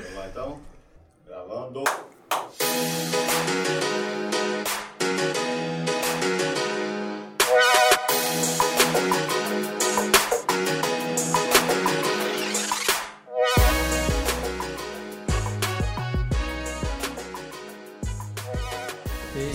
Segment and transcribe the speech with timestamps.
[0.00, 0.60] Vamos lá então?
[1.26, 1.82] Gravando.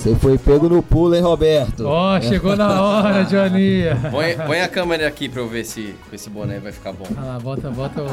[0.04, 1.86] Você foi pego no pulo, hein, Roberto?
[1.86, 3.84] Ó, chegou na hora, Johnny.
[4.12, 7.06] Põe, põe a câmera aqui pra eu ver se com esse boné vai ficar bom.
[7.16, 8.06] Ah lá, bota, bota o.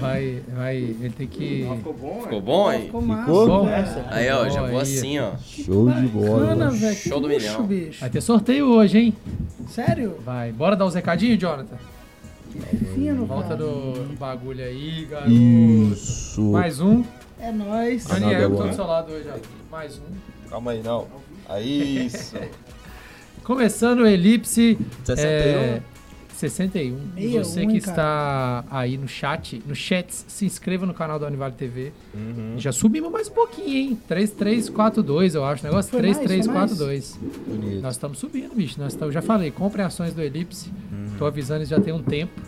[0.00, 0.76] Vai, vai.
[0.78, 1.68] Ele tem que.
[1.76, 2.86] Ficou bom, Ficou bom aí?
[2.86, 3.64] Ficou massa, Ficou?
[3.66, 3.86] velho.
[4.08, 4.82] Aí, ó, já Bom, vou aí.
[4.82, 5.32] assim, ó.
[5.46, 6.70] Show de bola.
[6.94, 7.62] Show do milhão.
[7.66, 8.00] bicho.
[8.00, 9.14] Vai ter sorteio hoje, hein?
[9.68, 10.14] Sério?
[10.24, 10.52] Vai.
[10.52, 11.76] Bora dar os recadinhos, Jonathan?
[12.94, 15.30] Fino, Volta do bagulho aí, garoto.
[15.30, 16.40] Isso.
[16.50, 17.04] Mais um.
[17.38, 18.08] É nóis.
[18.08, 18.70] Não, Daniel, eu tô agora.
[18.70, 19.36] do seu lado hoje, ó.
[19.70, 20.37] Mais um.
[20.48, 21.06] Calma aí, não.
[21.48, 22.36] Aí, Isso.
[23.44, 25.26] Começando o Elipse 61.
[25.26, 25.82] é,
[26.38, 26.98] 61.
[27.16, 27.92] E 61, você que cara?
[27.92, 31.92] está aí no chat, no chat, se inscreva no canal do Anivale TV.
[32.14, 32.54] Uhum.
[32.58, 33.98] Já subimos mais um pouquinho, hein?
[34.06, 35.64] 3342, eu acho.
[35.64, 37.18] Negócio mais, foi 3342.
[37.46, 37.82] Bonito.
[37.82, 38.78] Nós estamos subindo, bicho.
[38.78, 40.70] Nós estamos, já falei, comprem ações do Elipse.
[40.92, 41.16] Uhum.
[41.18, 42.40] Tô avisando isso já tem um tempo.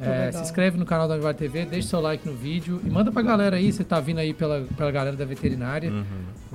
[0.00, 3.10] É, se inscreve no canal da Anivale TV, deixa seu like no vídeo e manda
[3.12, 5.90] pra galera aí, você tá vindo aí pela, pela galera da veterinária.
[5.90, 6.04] Uhum.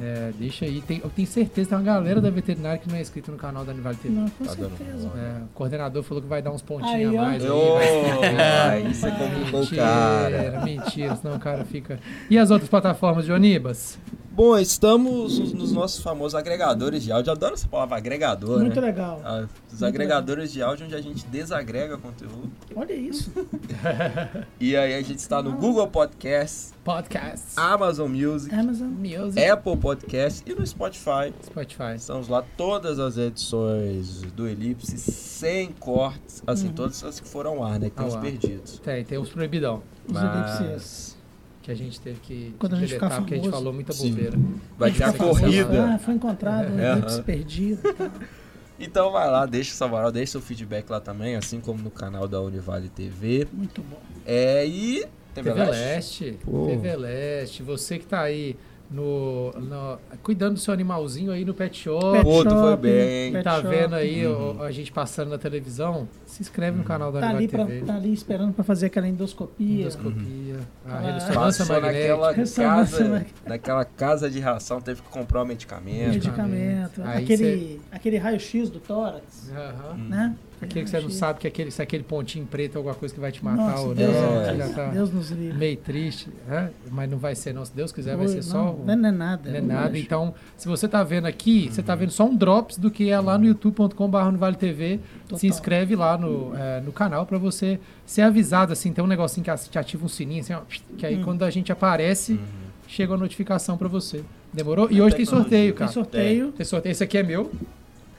[0.02, 0.82] É, deixa aí.
[0.82, 3.38] Tem, eu tenho certeza que tem uma galera da veterinária que não é inscrita no
[3.38, 4.14] canal da Anivale TV.
[4.16, 5.12] Não, com Tá certeza.
[5.16, 7.44] É, o coordenador falou que vai dar uns pontinhos Aí, a mais.
[7.44, 10.62] aí, Ô, vai- aí você complicou o Mentira, cara.
[10.66, 12.00] mentira, senão o cara fica.
[12.30, 13.98] E as outras plataformas de Onibas?
[14.32, 17.32] Bom, estamos nos- nos nossos famosos agregadores de áudio.
[17.32, 18.88] Adoro essa palavra agregador, Muito né?
[18.88, 19.20] legal.
[19.24, 22.50] Ah, Os agregadores de áudio onde a gente desagrega conteúdo.
[22.76, 23.32] Olha isso.
[24.60, 28.88] E aí a gente está no Google Podcasts, Podcasts, Amazon Music, Amazon.
[28.90, 31.34] Music, Apple Podcasts e no Spotify.
[31.44, 31.96] Spotify.
[31.96, 36.74] Estamos lá todas as edições do Elipse, sem cortes, assim, Uhum.
[36.74, 37.90] todas as que foram ao ar, né?
[37.90, 38.22] Que tem Ao os ar.
[38.22, 38.80] perdidos.
[38.80, 39.82] Tem, tem os proibidão.
[40.08, 41.18] Os Mas- elipses.
[41.62, 43.62] Que a gente teve que Quando a gente deletar ficar porque a gente famoso.
[43.62, 44.10] falou muita Sim.
[44.12, 44.38] bobeira.
[44.78, 45.30] Vai ter a cancelar.
[45.42, 45.86] corrida.
[45.96, 47.24] Ah, foi encontrado um É, aham.
[47.24, 47.82] perdido.
[48.82, 52.30] Então vai lá, deixa sua moral, deixa seu feedback lá também, assim como no canal
[52.30, 53.46] da Univale TV.
[53.52, 54.00] Muito bom.
[54.26, 55.06] É, e...
[55.34, 56.24] TV TV Leste?
[56.24, 56.40] Leste.
[56.46, 58.56] TV Leste, você que tá aí
[58.90, 63.34] no, no- cuidando do seu animalzinho aí no pet shop, Pet Pô, tu foi bem.
[63.34, 63.68] pet tá shop.
[63.68, 64.58] vendo aí Uhum.
[64.60, 67.66] o- a gente passando na televisão, se inscreve no canal da Tá ali, Anivale pra,
[67.76, 67.86] TV.
[67.86, 69.82] tá ali esperando pra fazer aquela endoscopia.
[69.82, 72.08] Endoscopia, a Ah, ressonância Passou magnética.
[72.10, 72.64] naquela Ressonância
[72.98, 73.50] casa, magnética.
[73.50, 76.10] naquela casa de ração, teve que comprar um medicamento.
[76.12, 77.02] Medicamento.
[77.04, 79.98] Aí Aquele, aquele raio-x do tórax, Aham.
[79.98, 80.36] né?
[80.62, 83.20] Aquele que você não sabe que aquele, se aquele pontinho preto é alguma coisa que
[83.22, 84.42] vai te matar Nossa, ou Deus, não.
[84.42, 84.56] é.
[84.58, 85.58] já tá Deus nos livre.
[85.58, 86.70] meio triste, né?
[86.92, 87.64] mas não vai ser não.
[87.64, 88.58] Se Deus quiser, vai Oi, ser só...
[88.66, 89.50] não, o- não é nada.
[89.50, 89.88] Não é nada.
[89.92, 89.96] acho.
[89.96, 93.18] Então, se você tá vendo aqui, você tá vendo só um drops do que é
[93.22, 95.00] lá no youtube.com.br no Vale TV.
[95.24, 95.40] Total.
[95.40, 99.46] Se inscreve lá no, eh, no canal pra você ser avisado, assim, tem um negocinho
[99.46, 101.24] que te ativa um sininho, assim, ó, que aí Hum.
[101.24, 102.40] quando a gente aparece,
[102.88, 104.24] chega a notificação pra você.
[104.52, 104.88] Demorou?
[104.92, 105.92] E hoje tem sorteio, Tem cara.
[105.92, 106.52] sorteio.
[106.52, 106.92] Tem sorteio.
[106.92, 107.52] Esse aqui é meu.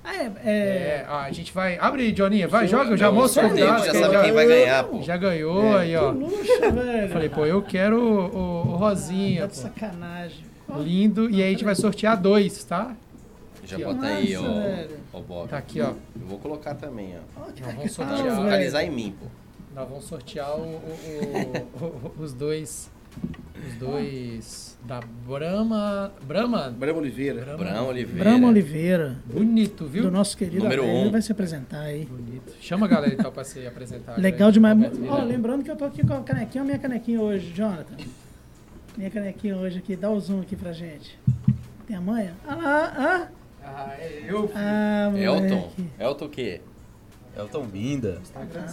[0.05, 1.77] Ah, é, É, é, ah, a gente vai.
[1.79, 2.49] Abre aí, Joninha.
[2.49, 2.91] Vai, Sim, joga.
[2.93, 5.03] Eu já mostro o já sabe ele quem vai ganhar, pô.
[5.03, 6.11] Já ganhou aí, ó.
[6.11, 7.13] luxo, velho.
[7.13, 9.61] Falei, pô, eu quero o, o- o Rosinha, Tá de pô.
[9.63, 10.45] sacanagem.
[10.69, 11.29] Ó, Lindo.
[11.29, 12.95] E aí a gente vai sortear dois, tá?
[13.65, 13.93] Já Aqui, ó.
[13.93, 14.91] bota aí, Nossa, ó, velho.
[15.13, 15.49] ó, Bob.
[15.49, 15.85] Tá aqui, ó.
[15.89, 17.43] Eu vou colocar também, ó.
[17.43, 18.37] ó, que Nós vamos sortear.
[18.37, 19.27] Focalizar em mim, pô.
[19.75, 22.91] Nós vamos sortear o- o- o- o- os dois.
[23.69, 26.13] Os dois da Brahma.
[26.23, 26.71] Brahma?
[26.71, 27.57] Brama Oliveira.
[27.57, 28.25] Brão Oliveira.
[28.25, 30.05] Brama Oliveira, Bonito, viu?
[30.05, 31.01] do nosso querido Número Abel, um.
[31.03, 32.05] ele vai se apresentar aí.
[32.07, 32.55] Bonito.
[32.61, 34.17] Chama a galera então pra se apresentar.
[34.19, 34.77] Legal demais.
[35.09, 37.97] Ó, lembrando que eu tô aqui com a canequinha, a minha canequinha hoje, Jonathan.
[38.97, 41.19] Minha canequinha hoje aqui, dá o zoom aqui pra gente.
[41.87, 42.35] Tem a manha?
[42.47, 43.29] Ah lá, ah,
[43.63, 44.49] Ah, é eu.
[44.49, 44.51] filho.
[44.55, 45.71] ah Elton.
[45.99, 46.61] Elton o quê?
[47.41, 48.19] Elton Binda.
[48.23, 48.65] Instagram.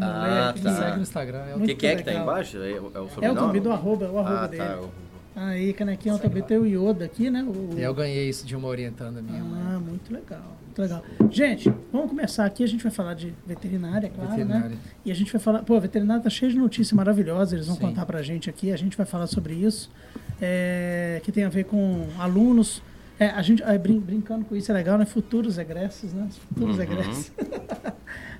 [0.00, 0.72] Ah, Ah, tá.
[0.72, 1.38] segue no Instagram.
[1.46, 2.56] É O o que, que é que tá embaixo?
[2.58, 3.52] É, o- é o Elton sobrenome?
[3.52, 4.62] B do arroba, é o arroba Ah, dele.
[4.64, 4.78] tá.
[4.80, 4.90] o-
[5.34, 7.42] Aí, canequinha também tem o Yoda aqui, né?
[7.42, 7.78] O...
[7.78, 9.62] Eu ganhei isso de uma orientanda minha mãe.
[9.66, 11.02] Ah, muito legal, muito legal.
[11.30, 14.36] Gente, vamos começar aqui, a gente vai falar de veterinária, claro, né?
[14.36, 14.76] Veterinária.
[15.06, 17.76] E a gente vai falar, pô, a veterinária tá cheia de notícias maravilhosas, eles vão
[17.76, 17.80] Sim.
[17.82, 19.90] contar pra gente aqui, a gente vai falar sobre isso,
[20.38, 22.82] é, que tem a ver com alunos.
[23.22, 25.04] É, a gente, é, brin- brincando com isso é legal, né?
[25.04, 26.28] Futuros egressos, né?
[26.48, 26.82] Futuros Uhum.
[26.82, 27.32] egressos.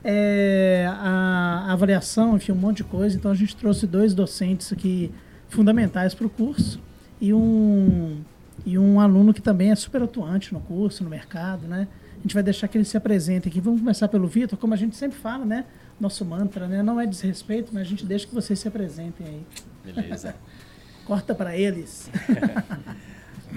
[0.05, 3.17] É, a, a avaliação, enfim, um monte de coisa.
[3.17, 5.13] Então a gente trouxe dois docentes aqui
[5.49, 6.81] fundamentais para o curso
[7.21, 8.21] e um,
[8.67, 11.87] e um aluno que também é super atuante no curso, no mercado, né?
[12.19, 13.61] A gente vai deixar que ele se apresente aqui.
[13.61, 15.65] Vamos começar pelo Vitor, como a gente sempre fala, né?
[16.01, 16.83] Nosso mantra, né?
[16.83, 19.47] Não é desrespeito, mas a gente deixa que vocês se apresentem aí.
[19.95, 20.35] Beleza.
[21.07, 22.11] Corta para eles.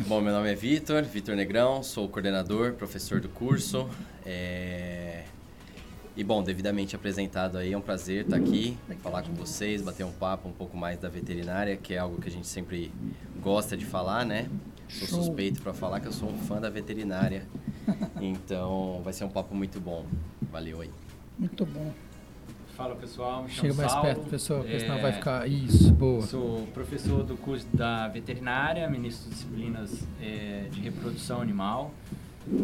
[0.08, 3.90] Bom, meu nome é Vitor, Vitor Negrão, sou coordenador, professor do curso.
[4.26, 5.24] É,
[6.16, 10.12] E bom, devidamente apresentado aí, é um prazer estar aqui, falar com vocês, bater um
[10.12, 12.92] papo um pouco mais da veterinária, que é algo que a gente sempre
[13.42, 14.50] gosta de falar, né?
[14.88, 15.24] Sou Show.
[15.24, 17.46] suspeito para falar que eu sou um fã da veterinária.
[18.20, 20.06] Então, vai ser um papo muito bom.
[20.52, 20.90] Valeu aí.
[21.38, 21.94] Muito bom.
[22.76, 24.06] Fala pessoal, me chamo Chega mais Saulo.
[24.08, 25.48] perto, professor, porque senão É, vai ficar.
[25.48, 26.22] Isso, boa.
[26.24, 31.94] Sou professor do curso da veterinária, ministro de disciplinas é, de reprodução animal.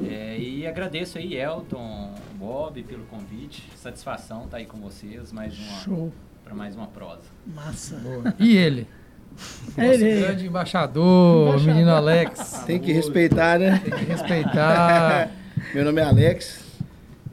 [0.10, 3.64] É, e agradeço aí, Elton, Bob, pelo convite.
[3.76, 6.14] Satisfação estar aí com vocês mais uma, Show.
[6.44, 7.24] para mais uma prosa.
[7.48, 7.96] Massa.
[7.98, 8.34] boa.
[8.38, 8.88] E ele?
[9.78, 10.20] Nosso Ele.
[10.20, 11.74] grande embaixador, Embaixador.
[11.74, 12.64] menino Alex.
[12.68, 13.80] Tem que respeitar, né?
[13.80, 15.32] Tem que respeitar.
[15.74, 16.66] Meu nome é Alex,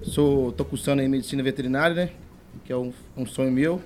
[0.02, 2.10] sou, tô cursando em medicina veterinária, né?
[2.68, 3.80] Que é um, um sonho meu.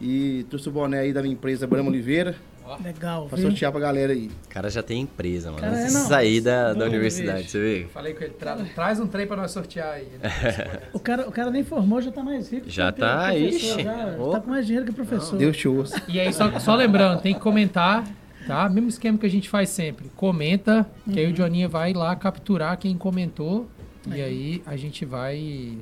[0.00, 2.36] E trouxe o boné aí da minha empresa Brama Oliveira,
[2.84, 3.48] Legal, pra viu?
[3.48, 4.30] sortear pra galera aí.
[4.44, 5.60] O cara já tem empresa, mano.
[5.62, 6.02] Cara, é, Antes não.
[6.02, 7.50] de sair da, da Não, universidade, bicho.
[7.50, 7.86] você vê?
[7.92, 10.06] Falei com ele, tra- traz um trem pra nós sortear aí.
[10.22, 10.80] né?
[10.92, 12.70] O cara, o cara nem formou, já tá mais rico.
[12.70, 13.82] Já tá, ixi.
[13.82, 14.30] Já, Ô.
[14.30, 15.36] tá com mais dinheiro que o professor.
[15.36, 16.00] Deus te ouça.
[16.06, 18.04] E aí, só, só lembrando, tem que comentar,
[18.46, 18.68] tá?
[18.68, 20.08] Mesmo esquema que a gente faz sempre.
[20.14, 23.68] Comenta, que aí o Joninha vai lá capturar quem comentou.
[24.06, 25.76] E aí a gente vai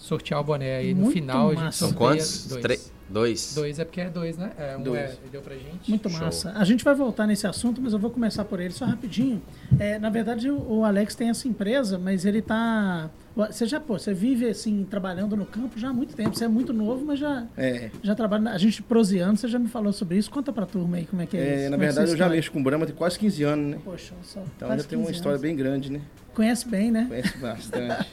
[0.00, 1.48] sortear o boné aí no Muito final.
[1.48, 1.78] A gente massa.
[1.86, 2.46] São quantos?
[2.46, 2.62] Dois.
[2.62, 2.80] Tre-
[3.10, 3.54] Dois.
[3.54, 4.52] Dois é porque é dois, né?
[4.56, 4.98] É, um Dois.
[5.00, 5.90] é, ele deu pra gente.
[5.90, 6.20] Muito Show.
[6.20, 6.52] massa.
[6.54, 9.42] A gente vai voltar nesse assunto, mas eu vou começar por ele só rapidinho.
[9.78, 13.10] É, na verdade, o, Alex tem essa empresa, mas ele tá.
[13.34, 16.36] Você já, pô, você vive assim, trabalhando no campo já há muito tempo.
[16.36, 18.50] Você é muito novo, mas já, É, já trabalha.
[18.50, 20.30] A gente proseando, você já me falou sobre isso.
[20.30, 21.70] Conta pra turma aí como é que é, é, isso.
[21.70, 23.78] na como é verdade, eu já mexo com Brahma tem quase 15 anos, né?
[23.84, 24.40] Poxa, só.
[24.56, 25.42] Então quase já tem uma 15 história anos.
[25.42, 26.00] bem grande, né?
[26.34, 27.06] Conhece bem, né?
[27.08, 28.06] Conhece bastante.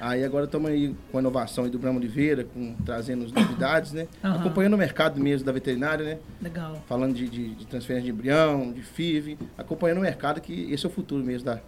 [0.00, 3.92] aí agora estamos aí com a inovação aí do Brahma Oliveira, com, trazendo as novidades,
[3.92, 4.06] né?
[4.32, 4.40] Aham.
[4.40, 6.18] Acompanhando o mercado mesmo da veterinária, né?
[6.40, 6.82] Legal.
[6.88, 10.88] Falando de, de, de transferência de embrião, de FIV, acompanhando o mercado, que esse é
[10.88, 11.60] o futuro mesmo da,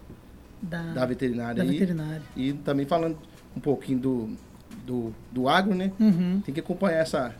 [0.62, 1.55] Da, da veterinária.
[1.56, 1.70] da aí.
[1.70, 2.22] veterinária.
[2.37, 3.16] E também falando
[3.56, 4.31] um pouquinho do,
[4.87, 5.93] do, do agro, né?
[6.00, 6.40] Uhum.
[6.44, 7.34] Tem que acompanhar essa,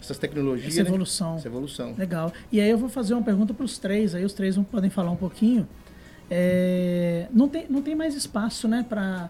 [0.00, 0.88] essas tecnologias, Essa né?
[0.88, 1.36] evolução.
[1.36, 1.94] Essa evolução.
[1.96, 2.32] Legal.
[2.50, 5.10] E aí eu vou fazer uma pergunta para os três, aí os três podem falar
[5.10, 5.66] um pouquinho.
[6.30, 9.28] É, não, tem, não tem mais espaço, né, para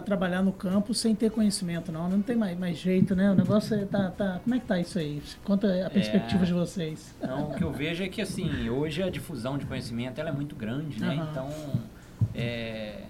[0.00, 2.08] trabalhar no campo sem ter conhecimento, não.
[2.08, 3.30] Não tem mais, mais jeito, né?
[3.30, 4.40] O negócio é, tá, tá...
[4.42, 5.22] Como é que tá isso aí?
[5.44, 7.14] Conta a perspectiva de vocês.
[7.20, 10.32] Então, o que eu vejo é que, assim, hoje a difusão de conhecimento ela é
[10.32, 11.16] muito grande, né?
[11.16, 11.28] Aham.
[11.30, 11.50] Então,
[12.34, 13.02] é,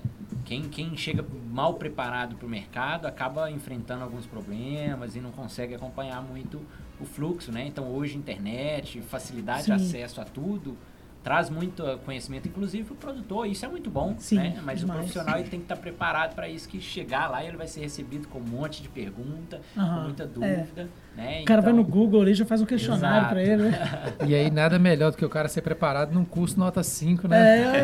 [0.45, 5.75] quem, quem chega mal preparado para o mercado acaba enfrentando alguns problemas e não consegue
[5.75, 6.61] acompanhar muito
[7.01, 7.67] o fluxo, né?
[7.67, 9.77] Então, hoje, internet, facilidade Sim.
[9.77, 10.77] de acesso a tudo,
[11.23, 13.47] traz muito conhecimento, inclusive para o produtor.
[13.47, 14.61] Isso é muito bom, Sim, né?
[14.65, 14.83] Mas demais.
[14.83, 17.81] o profissional ele tem que estar preparado para isso, que chegar lá ele vai ser
[17.81, 20.27] recebido com um monte de pergunta, Aham, com muita é.
[20.27, 21.41] dúvida, né?
[21.43, 23.79] O cara vai Então- no Google ali e já faz um questionário para ele, né?
[24.27, 27.31] E aí, nada melhor do que o cara ser preparado num curso nota 5, É,
[27.31, 27.79] né?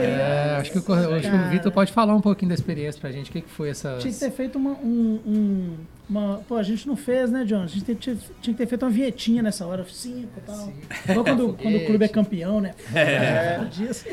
[0.54, 1.48] é, acho que, o, acho que o.
[1.50, 3.30] Vitor pode falar um pouquinho da experiência pra gente.
[3.30, 3.96] O que, que foi essa.
[3.98, 5.76] Tinha que ter feito uma, um, um-
[6.08, 6.38] uma...
[6.48, 7.62] Pô, a gente não fez, né, John?
[7.62, 10.72] A gente tinha, tinha que ter feito uma vietinha nessa hora, cinco e tal.
[11.08, 12.74] Igual quando, quando o clube é campeão, né?
[12.94, 13.58] É.
[13.70, 14.04] Disso.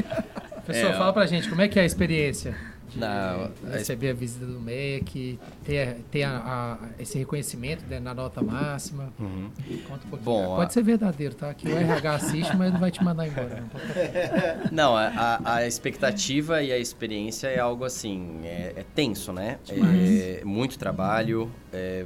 [0.65, 2.55] Pessoal, É, fala pra gente, como é que é a experiência?
[2.89, 8.13] De Na- receber a visita do MEC, ter, ter a- a- esse reconhecimento né, na
[8.13, 9.11] nota máxima.
[9.19, 9.49] Uhum.
[9.87, 10.21] Conta um pouquinho.
[10.23, 11.53] Bom, Pode a- ser verdadeiro, tá?
[11.53, 13.61] Que o RH assiste, mas não vai te mandar embora.
[13.61, 13.79] Não.
[13.79, 19.57] Ficar- Não, a, a- expectativa e a experiência é algo assim, é, é tenso, né?
[19.69, 22.05] É muito trabalho, é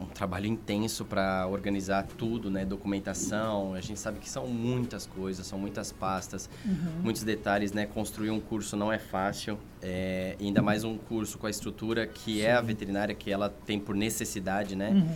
[0.00, 2.64] um trabalho intenso para organizar tudo, né?
[2.64, 6.48] Documentação, a gente sabe que são muitas coisas, são muitas pastas,
[7.02, 7.86] muitos detalhes, né?
[7.86, 12.42] Construir um curso não é fácil, é, ainda mais um curso com a estrutura que
[12.42, 14.90] é a veterinária, que ela tem por necessidade, né?
[14.90, 15.14] Uhum.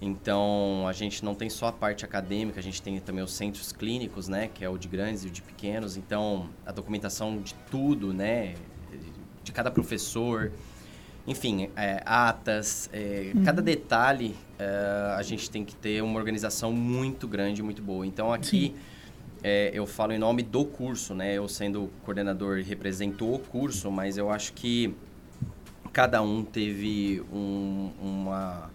[0.00, 3.72] Então, a gente não tem só a parte acadêmica, a gente tem também os centros
[3.72, 4.48] clínicos, né?
[4.52, 5.96] Que é o de grandes e o de pequenos.
[5.96, 8.54] Então, a documentação de tudo, né?
[9.42, 10.52] De cada professor.
[11.28, 17.28] Enfim, é, atas, é, cada detalhe é, a gente tem que ter uma organização muito
[17.28, 18.06] grande, muito boa.
[18.06, 18.74] Então, aqui
[19.42, 21.34] é, eu falo em nome do curso, né?
[21.34, 24.94] Eu sendo coordenador representou o curso, mas eu acho que
[25.92, 28.70] cada um teve um- uma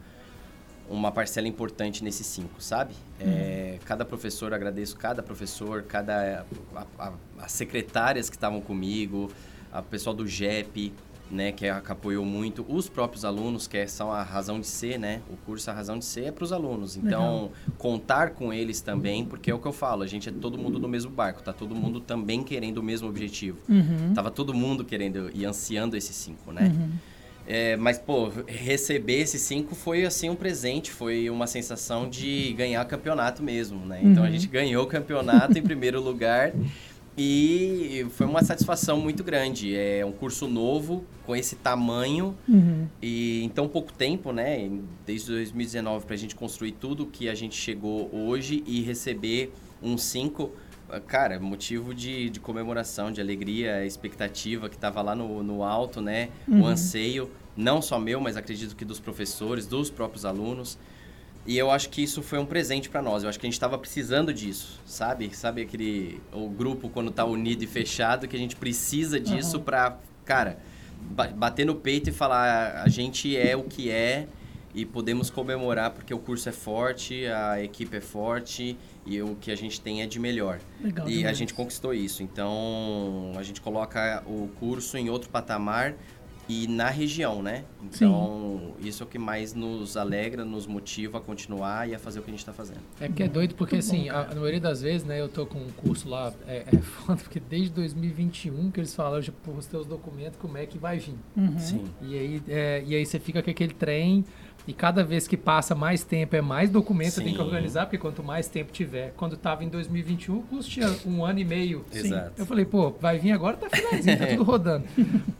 [0.89, 2.93] uma parcela importante nesses cinco, sabe?
[3.19, 6.45] É, cada professor, agradeço cada professor, cada
[7.39, 9.31] as secretárias que estavam comigo,
[9.71, 10.93] a pessoal do JEP,
[11.33, 14.97] né, que, a- que apoiou muito, os próprios alunos, que são a razão de ser,
[14.99, 15.21] né?
[15.29, 16.95] O curso a razão de ser é para os alunos.
[16.95, 20.57] Então, contar com eles também, porque é o que eu falo, a gente é todo
[20.57, 23.57] mundo no mesmo barco, tá todo mundo também querendo o mesmo objetivo.
[23.67, 24.13] Uhum.
[24.13, 26.71] Tava todo mundo querendo e ansiando esses cinco, né?
[27.45, 30.91] É, mas, pô, receber esses cinco foi, assim, um presente.
[30.91, 33.99] Foi uma sensação de ganhar campeonato mesmo, né?
[34.01, 36.53] Então, a gente ganhou o campeonato em primeiro lugar.
[37.17, 39.75] E foi uma satisfação muito grande.
[39.75, 42.87] É um curso novo, com esse tamanho, Uhum.
[43.01, 44.69] e em tão pouco tempo, né?
[45.05, 49.97] Desde 2019, para a gente construir tudo que a gente chegou hoje e receber um
[49.97, 50.51] 5,
[51.07, 56.29] cara, motivo de, de comemoração, de alegria, expectativa que estava lá no, no alto, né?
[56.47, 60.77] O anseio, não só meu, mas acredito que dos professores, dos próprios alunos.
[61.45, 63.23] E eu acho que isso foi um presente para nós.
[63.23, 65.35] Eu acho que a gente estava precisando disso, sabe?
[65.35, 69.97] Sabe aquele o grupo quando tá unido e fechado que a gente precisa disso para,
[70.23, 70.57] cara,
[71.01, 74.27] ba- bater no peito e falar a gente é o que é
[74.73, 79.51] e podemos comemorar porque o curso é forte, a equipe é forte e o que
[79.51, 80.59] a gente tem é de melhor.
[80.81, 81.37] Legal E a demais.
[81.37, 82.23] gente conquistou isso.
[82.23, 85.93] Então, a gente coloca o curso em outro patamar
[86.47, 87.63] e na região, né?
[87.81, 92.19] Então, isso é o que mais nos alegra, nos motiva a continuar e a fazer
[92.19, 92.81] o que a gente está fazendo.
[92.99, 94.31] É porque é doido, porque Muito bom, assim, a, cara.
[94.31, 97.39] a maioria das vezes, né, eu tô com um curso lá, é, é foda, porque
[97.39, 101.15] desde 2021 que eles falaram, eu já postei os documentos como é que vai vir.
[101.35, 101.57] Uhum.
[101.57, 101.85] Sim.
[102.01, 104.25] E aí, é, e aí você fica com aquele trem,
[104.65, 107.97] e cada vez que passa mais tempo, é mais documento que tem que organizar, porque
[107.97, 109.13] quanto mais tempo tiver.
[109.17, 111.83] Quando tava em 2021, o tinha um ano e meio.
[111.93, 112.31] Exato.
[112.37, 114.85] Eu falei, pô, vai vir agora, tá finalzinho, tá tudo rodando.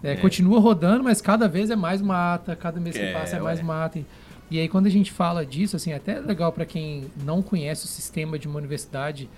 [0.04, 3.40] É, Continua rodando, mas cada vez é mais mata, cada mês que É, passa é
[3.40, 3.66] mais ué.
[3.66, 4.00] mata.
[4.52, 7.86] E, aí quando a gente fala disso, assim, é até legal para quem não conhece
[7.86, 9.30] o sistema de uma universidade,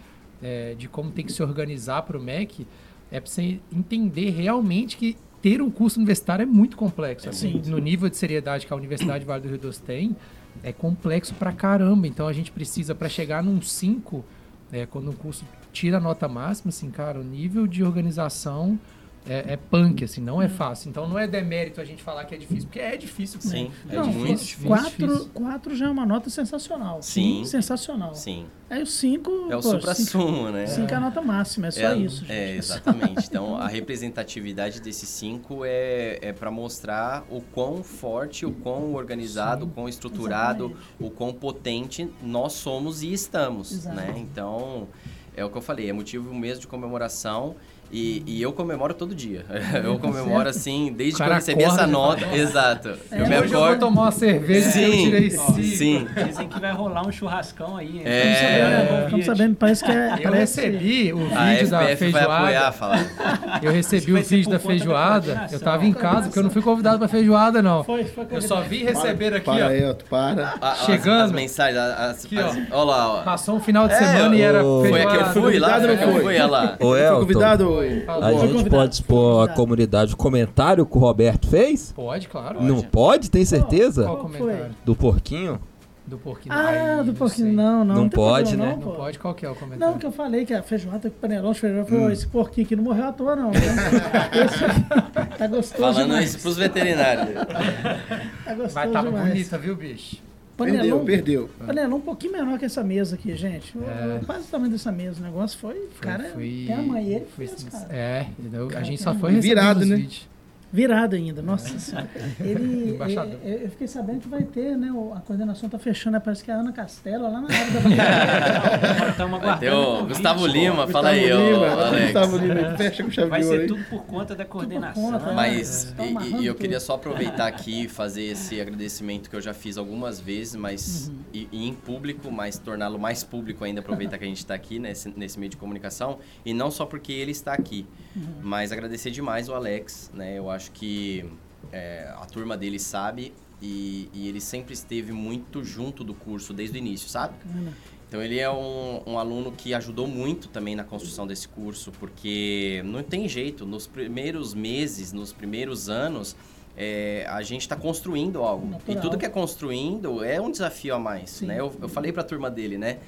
[0.41, 2.65] é, de como tem que se organizar para o MEC,
[3.11, 7.29] é para você entender realmente que ter um curso universitário é muito complexo.
[7.29, 10.15] assim, no nível de seriedade que a Universidade Vale do Rio Doce tem,
[10.63, 12.07] é complexo pra caramba.
[12.07, 14.25] Então a gente precisa, para chegar num 5,
[14.71, 18.79] é, quando um curso tira a nota máxima, assim, cara, o nível de organização
[19.27, 20.89] é, é punk, assim, não é fácil.
[20.89, 23.39] Então não é demérito a gente falar que é difícil, porque é difícil.
[23.41, 24.67] Sim, é Não, muito difícil.
[24.67, 27.01] quatro, quatro já é uma nota sensacional.
[27.01, 27.43] Sim.
[27.45, 28.13] Sensacional.
[28.15, 28.45] Sim.
[28.69, 30.65] Aí o cinco, É o supra-sumo, né?
[30.67, 32.25] cinco é a nota máxima, é só É, isso.
[32.27, 32.57] É, gente.
[32.57, 33.27] exatamente.
[33.27, 39.65] Então, a representatividade desses cinco é, é para mostrar o quão forte, o quão organizado,
[39.65, 40.95] o quão estruturado, Exatamente.
[40.99, 43.95] o quão potente nós somos e estamos, Exato.
[43.95, 44.13] né?
[44.17, 44.87] Então,
[45.35, 47.55] é o que eu falei, é motivo mesmo de comemoração
[47.91, 49.45] e, e eu comemoro todo dia.
[49.83, 52.25] Eu comemoro assim, desde que eu recebi acorda essa nota.
[52.35, 52.89] Exato.
[53.11, 55.53] É, eu me Hoje eu vou tomar uma cerveja que eu Sim, tirei cinco.
[55.63, 56.07] sim.
[56.27, 58.01] Dizem que vai rolar um churrascão aí.
[58.03, 58.31] É.
[58.31, 60.13] Estamos sabendo, estamos sabendo, parece que é.
[60.13, 62.71] Eu parece, recebi o A vídeo da FPF vai apoiar, feijoada.
[62.73, 63.59] falar.
[63.63, 65.47] Eu recebi o vídeo da feijoada.
[65.51, 67.83] Eu tava em casa, porque eu não fui convidado pra feijoada, não.
[67.83, 69.71] Foi, foi Eu só vi receber aqui, para, ó.
[69.71, 70.53] Elton, para.
[70.61, 71.25] A- as- Chegando.
[71.25, 72.77] As, mensagens, as, Aqui, as- ó.
[72.77, 73.21] Olha lá, ó.
[73.23, 75.17] Passou um final de É, semana e era ô- Foi a feijoada.
[75.17, 75.75] que eu fui lá?
[75.75, 76.21] A eu foi?
[76.21, 76.75] fui, olha lá.
[76.79, 77.74] Ô, Foi Elton, convidado?
[78.05, 78.27] Fala.
[78.29, 79.55] a Foi gente pode expor à Convidado.
[79.55, 81.91] comunidade o comentário que o Roberto fez?
[81.91, 82.61] Pode, claro.
[82.61, 83.29] Não pode?
[83.31, 84.03] Tem certeza?
[84.03, 84.39] Qual foi?
[84.39, 84.75] comentário?
[84.85, 85.59] Do porquinho?
[86.07, 86.53] Do porquinho.
[86.55, 87.51] Ah, do porquinho.
[87.51, 87.95] Não, não.
[87.95, 88.77] Não tem pode, problema, né?
[88.79, 88.99] Não, Não pô.
[89.01, 89.17] pode?
[89.17, 89.93] Qual que é o comentário?
[89.93, 91.89] Não, que eu falei que a feijoada com panelão, feijoada, Hum.
[91.97, 93.49] falou, esse porquinho aqui não morreu à toa, não.
[93.51, 93.65] Esse
[95.37, 96.29] tá gostoso Falando demais.
[96.29, 97.29] isso pros veterinários.
[98.45, 99.27] Tá gostoso Vai tava demais.
[99.29, 100.17] bonita, viu, bicho?
[100.57, 101.49] Perdeu, Panelão, perdeu.
[101.65, 103.73] panelão um pouquinho menor que essa mesa aqui, gente.
[103.77, 104.21] É.
[104.25, 105.19] Quase o tamanho dessa mesa.
[105.19, 107.93] O negócio foi, cara, Foi- tem a mãe ele foi- fez, cara.
[107.93, 108.69] É, entendeu?
[108.73, 109.97] a gente só foi Virado, né?
[109.97, 110.27] vídeos.
[110.75, 112.09] Virado ainda, nossa senhora.
[112.37, 114.89] Ele, eu, eu fiquei sabendo que vai ter, né?
[115.15, 117.79] A coordenação tá fechando, né, parece que é a Ana Castelo lá na área da
[117.79, 119.07] bancada.
[119.11, 119.79] Estamos aguardando.
[119.81, 120.07] o convite.
[120.09, 122.03] Gustavo Lima, fala Gustavo aí, Lima, Alex.
[122.03, 123.67] Gustavo Lima, fecha com chave Vai ser aí.
[123.67, 125.11] tudo por conta da coordenação.
[125.11, 125.33] conta, né?
[125.33, 129.41] Mas, Tá e- e, eu queria só aproveitar aqui e fazer esse agradecimento que eu
[129.41, 131.15] já fiz algumas vezes, mas Uhum.
[131.33, 134.77] e, e em público, mas torná-lo mais público ainda, aproveitar que a gente está aqui
[134.77, 138.23] nesse, nesse meio de comunicação, e não só porque ele está aqui, Uhum.
[138.41, 140.37] mas agradecer demais o Alex, né?
[140.37, 141.25] Eu acho que
[141.71, 146.77] é, a turma dele sabe e, e ele sempre esteve muito junto do curso desde
[146.77, 147.35] o início, sabe?
[147.43, 147.73] Bacana.
[148.07, 152.81] Então ele é um, um aluno que ajudou muito também na construção desse curso, porque
[152.85, 156.35] não tem jeito, nos primeiros meses, nos primeiros anos,
[156.77, 158.67] é, a gente está construindo algo.
[158.67, 158.97] Natural.
[158.97, 161.47] E tudo que é construindo é um desafio a mais, Sim.
[161.47, 161.59] né?
[161.59, 162.99] Eu, eu falei para a turma dele, né?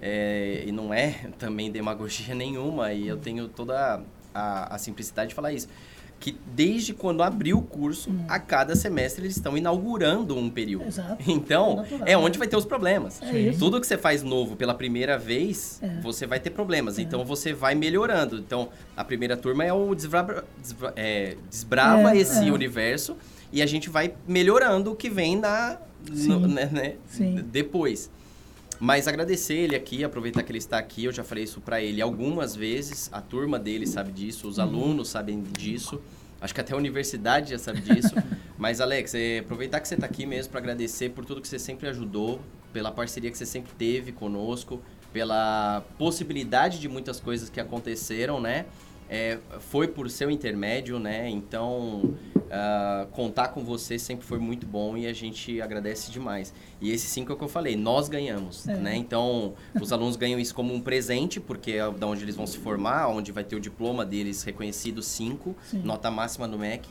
[0.00, 4.02] É, e não é também demagogia nenhuma, e eu tenho toda
[4.34, 5.68] a, a simplicidade de falar isso.
[6.20, 10.86] Que desde quando abriu o curso, a cada semestre eles estão inaugurando um período.
[10.86, 11.16] Exato.
[11.28, 12.06] Então, Natural.
[12.06, 13.20] é onde vai ter os problemas.
[13.22, 13.50] É.
[13.58, 16.00] Tudo que você faz novo pela primeira vez, É.
[16.00, 16.96] você vai ter problemas.
[17.00, 18.36] Então, você vai melhorando.
[18.38, 22.52] Então, a primeira turma é o desbrava, desbra- é, desbrava É, esse é.
[22.52, 23.16] universo
[23.52, 25.76] e a gente vai melhorando o que vem na,
[26.08, 26.46] no- Sim.
[26.46, 27.44] né, né, Sim.
[27.50, 28.08] depois.
[28.84, 31.04] Mas agradecer ele aqui, aproveitar que ele está aqui.
[31.04, 33.08] Eu já falei isso para ele algumas vezes.
[33.12, 36.02] A turma dele sabe disso, os alunos sabem disso.
[36.40, 38.12] Acho que até a universidade já sabe disso.
[38.58, 41.60] Mas, Alex, é, aproveitar que você está aqui mesmo para agradecer por tudo que você
[41.60, 42.40] sempre ajudou,
[42.72, 44.82] pela parceria que você sempre teve conosco.
[45.12, 48.66] pela possibilidade de muitas coisas que aconteceram, né?
[49.08, 51.30] É, foi por seu intermédio, né?
[51.30, 52.16] Então,
[52.54, 56.52] ah, contar com você sempre foi muito bom e a gente agradece demais.
[56.82, 58.76] E esse cinco é o que eu falei, nós ganhamos, É.
[58.76, 58.94] né?
[58.94, 62.58] Então, os alunos ganham isso como um presente, porque é da onde eles vão se
[62.58, 66.86] formar, onde vai ter o diploma deles reconhecido, cinco, nota máxima no MEC.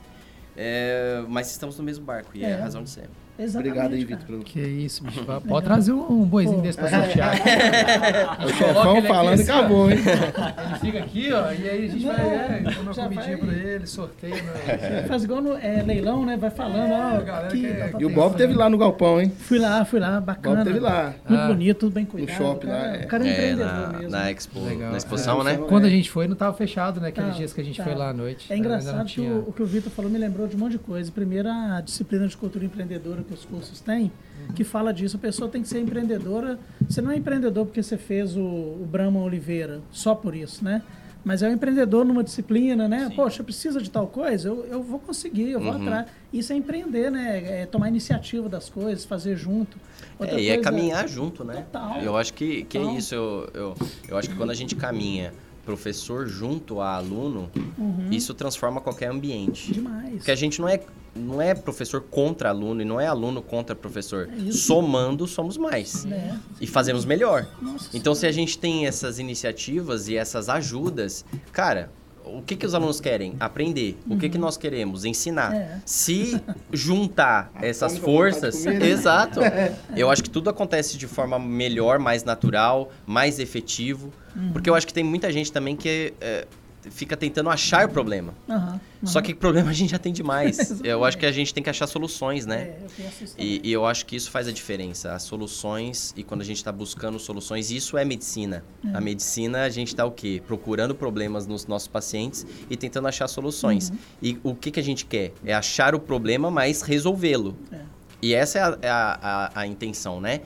[0.57, 2.53] É, mas estamos no mesmo barco e é, É.
[2.55, 3.07] a razão de ser.
[3.43, 4.05] Exatamente, Obrigado aí.
[4.05, 4.25] Vitor.
[4.27, 5.23] pelo- Que isso, bicho.
[5.23, 6.61] Vai- Pode trazer um, um boizinho Pô.
[6.63, 7.35] desse pra sortear.
[8.45, 9.59] O chefão falando assim, ó.
[9.59, 9.97] acabou, hein?
[9.99, 13.47] Ele fica aqui, ó, e aí a gente Não, vai, é, uma já comidinha vai.
[13.47, 14.35] pra ele, sorteio.
[14.35, 15.05] Né?
[15.07, 16.37] Faz igual no é, leilão, né?
[16.37, 18.09] Vai falando, ó, a galera quer- tá, E o.
[18.09, 19.31] Bob teve lá no galpão, hein?
[19.37, 20.57] Fui lá, fui lá, O bacana.
[20.57, 21.13] Bob teve lá.
[21.27, 21.47] Muito Ah.
[21.47, 22.35] bonito, tudo bem cuidado.
[22.37, 23.03] shopping o cara, lá, é.
[23.03, 24.09] O cara é, É, empreendedor na, mesmo.
[24.11, 24.91] na Expo, Legal.
[24.91, 25.57] na exposição, né?
[25.67, 27.09] Quando a gente foi, não tava fechado, né?
[27.09, 27.83] Aqueles Tá, dias que a gente tá.
[27.83, 28.51] foi lá à noite.
[28.51, 31.11] É engraçado que o que o Vitor falou me lembrou de um monte de coisa.
[31.11, 34.11] Primeiro, a disciplina de cultura empreendedora os cursos têm,
[34.55, 35.17] que fala disso.
[35.17, 36.59] A pessoa tem que ser empreendedora.
[36.87, 40.81] Você não é empreendedor porque você fez o, o Brahma Oliveira, só por isso, né?
[41.23, 43.07] Mas é um empreendedor numa disciplina, né?
[43.07, 43.15] Sim.
[43.15, 45.81] Poxa, precisa de tal coisa, eu, eu vou conseguir, eu vou Uhum.
[45.83, 46.07] atrás.
[46.33, 47.61] Isso é empreender, né?
[47.61, 49.77] É tomar iniciativa das coisas, fazer junto.
[50.17, 51.65] Outra É, e é caminhar junto, né?
[51.71, 52.01] Total.
[52.01, 53.13] Eu acho que, que é isso.
[53.13, 53.75] Eu, eu,
[54.07, 55.31] eu acho que quando a gente caminha
[55.71, 58.09] professor junto a aluno, Uhum.
[58.11, 59.71] isso transforma qualquer ambiente.
[59.71, 60.15] Demais.
[60.15, 60.81] Porque a gente não é,
[61.15, 64.29] não é professor contra aluno e não é aluno contra professor.
[64.47, 64.51] É.
[64.51, 66.05] Somando, somos mais.
[66.05, 66.35] É.
[66.59, 67.47] E fazemos melhor.
[67.61, 71.23] Nossa Então, se a gente tem essas iniciativas e essas ajudas,
[71.53, 71.89] cara,
[72.25, 73.35] o que, que os alunos querem?
[73.39, 73.97] Aprender.
[74.09, 75.05] O que, que nós queremos?
[75.05, 75.51] Ensinar.
[75.51, 75.57] Uhum.
[75.57, 75.81] É.
[75.85, 78.63] Se juntar essas forças.
[78.65, 78.79] né?
[78.89, 79.39] Exato.
[79.95, 84.11] Eu acho que tudo acontece de forma melhor, mais natural, mais efetivo.
[84.35, 84.51] Uhum.
[84.53, 86.47] Porque eu acho que tem muita gente também que é,
[86.89, 88.33] fica tentando achar problema.
[88.49, 89.25] Aham, Só aham.
[89.27, 90.81] que problema a gente já tem demais.
[90.83, 92.61] Eu acho que a gente tem que achar soluções, né?
[92.61, 95.13] É, eu E, e eu acho que isso faz a diferença.
[95.13, 98.63] As soluções, e quando a gente está buscando soluções, isso é medicina.
[98.85, 98.95] É.
[98.97, 100.41] A medicina, a gente está o quê?
[100.47, 103.89] Procurando problemas nos nossos pacientes e tentando achar soluções.
[103.89, 103.97] Uhum.
[104.21, 105.33] E o que, que a gente quer?
[105.45, 107.55] É achar o problema, mas resolvê-lo.
[107.71, 107.79] É.
[108.21, 110.41] E essa é a, é a, a- a intenção, né?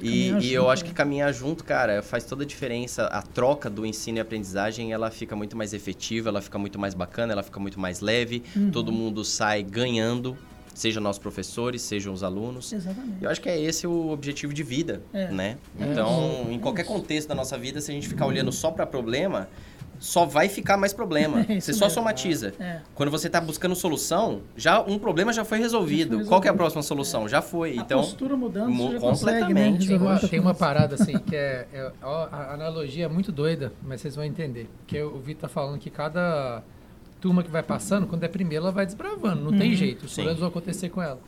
[0.00, 0.96] E, e eu acho que né?
[0.96, 3.06] caminhar junto, cara, faz toda a diferença.
[3.06, 6.94] A troca do ensino e aprendizagem, ela fica muito mais efetiva, ela fica muito mais
[6.94, 8.42] bacana, ela fica muito mais leve.
[8.54, 8.70] Uhum.
[8.70, 10.36] Todo mundo sai ganhando,
[10.74, 12.72] seja nós professores, sejam os alunos.
[12.72, 13.22] Exatamente.
[13.22, 15.28] Eu acho que é esse o objetivo de vida, É.
[15.28, 15.56] né?
[15.78, 15.84] É.
[15.84, 19.48] Então, em qualquer contexto da nossa vida, se a gente ficar olhando só para problema,
[19.98, 21.44] só vai ficar mais problema.
[21.48, 21.94] É você só mesmo.
[22.00, 22.52] somatiza.
[22.58, 22.80] É.
[22.94, 26.12] Quando você está buscando solução, já um problema já foi resolvido.
[26.16, 27.28] Já foi Qual que é a próxima solução?
[27.28, 27.72] Já foi.
[27.72, 29.70] A então, postura mudando, mu- você já consegue, né?
[29.70, 29.86] completamente.
[29.88, 34.00] Tem uma, tem parada assim que é, é- ó, a analogia é muito doida, mas
[34.00, 34.68] vocês vão entender.
[34.80, 36.62] Porque o Vitor tá falando que cada
[37.20, 39.76] turma que vai passando, quando é primeira, ela vai desbravando, não tem Uhum.
[39.76, 40.04] jeito.
[40.04, 40.16] Os Sim.
[40.22, 41.18] problemas vão acontecer com ela.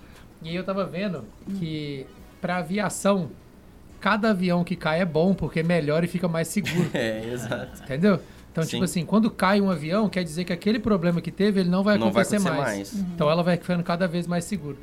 [0.43, 1.25] E aí eu tava vendo
[1.59, 2.07] que
[2.41, 3.31] pra aviação,
[4.01, 6.91] cada avião que cai é bom, porque melhora e fica mais seguro.
[6.93, 7.83] É, exato.
[7.83, 8.21] Entendeu?
[8.57, 8.71] Então, Sim.
[8.71, 11.85] tipo assim, quando cai um avião, quer dizer que aquele problema que teve, ele não
[11.85, 12.95] vai Não vai acontecer, acontecer mais.
[12.95, 13.05] mais.
[13.15, 14.79] Então ela vai ficando cada vez mais segura.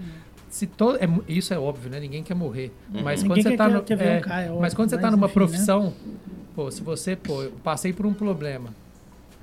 [0.47, 0.95] Se to...
[0.97, 1.99] é isso é óbvio, né?
[1.99, 2.71] Ninguém quer morrer.
[2.87, 5.11] Mas Ninguém quando você quer tá avião é, caia, óbvio, mas quando você tá mas
[5.13, 5.45] numa enfim, né?
[5.45, 5.93] profissão,
[6.55, 8.69] pô, se você, pô, eu passei por um problema,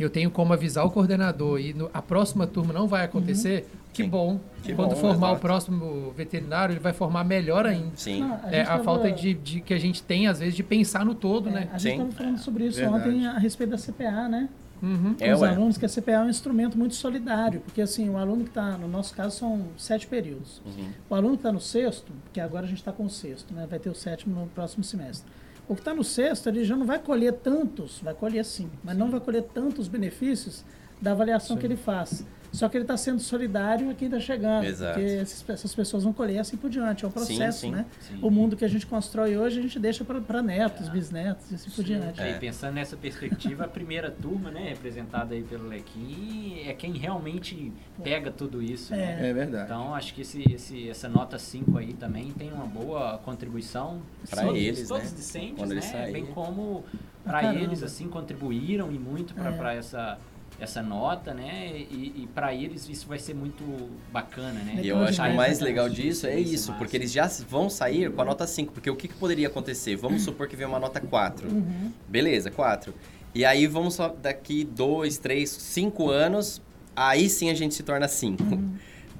[0.02, 4.04] eu tenho como avisar o coordenador e no- a próxima turma não vai acontecer, que
[4.04, 4.08] Sim.
[4.08, 4.40] bom.
[4.62, 5.40] Que quando bom, formar o exato.
[5.40, 7.90] próximo veterinário, ele vai formar melhor ainda.
[7.96, 8.20] Sim.
[8.20, 10.62] Não, É gente a tava- falta de, de que a gente tem, às vezes, de
[10.62, 11.68] pensar no todo, é, né?
[11.72, 11.90] A gente Sim.
[12.00, 13.08] estava falando sobre isso Verdade.
[13.08, 14.48] ontem a respeito da CPA, né?
[14.82, 15.14] Uhum.
[15.20, 15.50] É, os ué.
[15.50, 18.78] alunos, que a CPA é um instrumento muito solidário, porque assim, o aluno que está,
[18.78, 20.62] no nosso caso, são sete períodos.
[20.64, 20.88] Uhum.
[21.10, 23.66] O aluno que está no sexto, que agora a gente está com o sexto, né?
[23.68, 25.30] Vai ter o sétimo no próximo semestre.
[25.70, 28.96] O que está no sexto, ele já não vai colher tantos, vai colher sim, mas
[28.98, 30.64] não vai colher tantos benefícios
[31.00, 32.26] da avaliação que ele faz.
[32.52, 34.98] Só que ele está sendo solidário a quem está chegando, Exato.
[34.98, 35.08] porque
[35.52, 37.04] essas pessoas vão colher assim por diante.
[37.04, 37.86] É um processo, sim, né?
[38.00, 38.18] sim.
[38.20, 41.70] O mundo que a gente constrói hoje, a gente deixa para netos, bisnetos e assim
[41.70, 42.20] por diante.
[42.20, 46.92] É, e pensando nessa perspectiva, a primeira turma, né, representada aí pelo Lequim, é quem
[46.92, 49.28] realmente pega tudo isso, né?
[49.28, 49.64] É verdade.
[49.64, 54.00] Então, acho que esse, esse, essa nota 5 aí também tem uma boa contribuição.
[54.28, 55.08] Todos- eles, Todos né?
[55.10, 56.10] os discentes, Quando né?
[56.12, 56.84] Bem como
[57.24, 59.76] para eles, assim, contribuíram e muito para É.
[59.78, 60.18] essa,
[60.60, 61.70] essa nota, né?
[61.90, 63.64] E, e para eles isso vai ser muito
[64.12, 64.80] bacana, né?
[64.82, 66.78] E eu acho que o mais legal disso é isso, massa.
[66.78, 68.72] porque eles já vão sair com a nota 5.
[68.72, 69.96] Porque o que, que poderia acontecer?
[69.96, 71.48] Vamos supor que vem uma nota 4.
[71.48, 71.90] Uhum.
[72.06, 72.94] Beleza, 4.
[73.34, 76.60] E aí vamos só daqui 2, 3, 5 anos,
[76.94, 78.42] aí sim a gente se torna 5.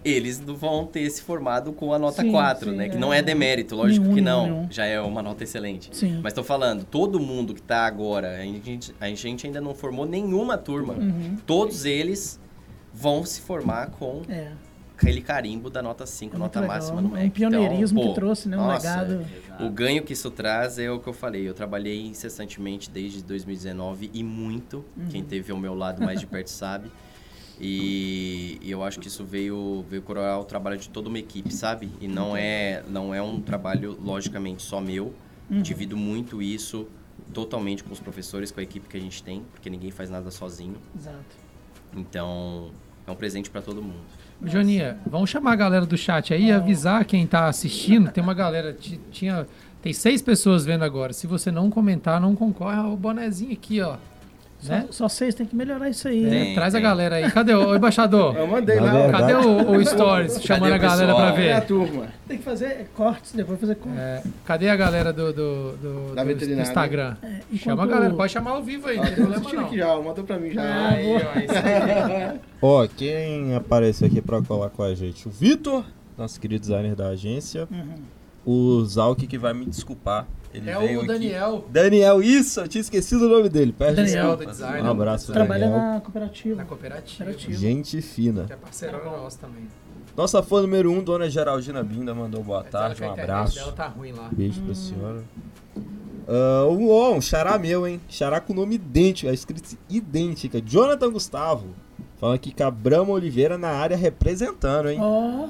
[0.04, 2.22] Eles vão ter se formado com a nota.
[2.22, 2.88] Sim, 4, sim, né?
[2.88, 2.98] Que é.
[2.98, 4.44] não é demérito, lógico Nenhum, que não.
[4.44, 4.68] nenhum.
[4.70, 5.90] Já é uma nota excelente.
[5.92, 6.20] Sim.
[6.22, 10.06] Mas tô falando, todo mundo que tá agora, a gente, a gente ainda não formou
[10.06, 10.94] nenhuma turma.
[10.94, 11.36] Uhum.
[11.46, 12.40] Todos eles
[12.94, 14.52] vão se formar com É.
[14.96, 16.76] aquele carimbo da nota 5, É nota legal.
[16.76, 17.30] máxima no É um MEC.
[17.34, 18.56] pioneirismo Então, que trouxe, né?
[18.56, 19.26] Um nossa, legado.
[19.60, 21.46] O ganho que isso traz é o que eu falei.
[21.46, 24.82] Eu trabalhei incessantemente desde 2019 e muito.
[24.96, 25.08] Uhum.
[25.10, 26.90] Quem teve ao meu lado mais de perto sabe.
[27.60, 31.52] E, e eu acho que isso veio, veio coroar o trabalho de toda uma equipe,
[31.52, 31.90] sabe?
[32.00, 35.12] E não é, não é um trabalho, logicamente, só meu.
[35.50, 35.60] Uhum.
[35.62, 36.86] Divido muito isso
[37.34, 40.30] totalmente com os professores, com a equipe que a gente tem, porque ninguém faz nada
[40.30, 40.76] sozinho.
[40.96, 41.18] Exato.
[41.94, 42.70] Então,
[43.06, 44.00] é um presente para todo mundo.
[44.42, 48.10] Joninha, vamos chamar a galera do chat aí e avisar quem tá assistindo.
[48.10, 49.46] Tem uma galera, ti- tinha,
[49.82, 51.12] tem seis pessoas vendo agora.
[51.12, 53.96] Se você não comentar, não concorre ao bonezinho aqui, ó.
[54.68, 54.82] Né?
[54.90, 56.24] Só, só vocês têm que melhorar isso aí.
[56.24, 56.44] É, né?
[56.44, 56.82] Tem, traz a tem.
[56.82, 57.30] galera aí.
[57.30, 58.36] Cadê o ô, embaixador?
[58.36, 58.92] Eu mandei Na lá.
[58.92, 61.38] verdade- Cadê o, o Stories chamando o a galera pra pessoal?
[61.46, 61.66] É a ver?
[61.66, 62.06] turma.
[62.28, 63.98] Tem que fazer cortes, depois fazer cortes.
[64.00, 66.30] É, cadê a galera do, do, do, Da do.
[66.32, 67.16] Instagram?
[67.50, 69.64] enquanto- Chama a galera, pode chamar ao vivo aí, não Ó, tem problema não.
[69.66, 70.88] aqui já, ó, mandou pra mim já.
[70.88, 72.40] Aí, ó, isso aí.
[72.62, 75.26] Ó, quem apareceu aqui pra colar com a gente?
[75.26, 75.82] O Vitor,
[76.18, 77.66] nosso querido designer da agência.
[78.44, 80.26] O Zalk, que vai me desculpar.
[80.52, 81.08] Ele É veio o aqui.
[81.08, 83.72] Daniel, Daniel, isso, eu tinha esquecido o nome dele.
[83.76, 84.46] Peço Daniel desculpas.
[84.46, 84.88] do design.
[84.88, 85.80] Um abraço Trabalha Daniel.
[85.94, 86.56] na cooperativa.
[86.56, 87.24] na cooperativa.
[87.24, 87.58] Cooperativa.
[87.58, 88.44] Gente fina.
[88.44, 89.68] Que é parceirão nosso também.
[90.16, 93.54] Nossa fã número um, dona Geraldina Binda, mandou boa Mas tarde, um abraço.
[93.54, 94.28] dela tá ruim lá.
[94.32, 95.22] Beijo pra senhora.
[96.28, 98.00] Ah, um, um xará meu, hein?
[98.08, 100.60] Xará com nome idêntico, a escrita idêntica.
[100.60, 101.68] Jonathan Gustavo.
[102.18, 104.98] Falando aqui que a Brama Oliveira na área representando, hein?
[105.00, 105.48] Ó.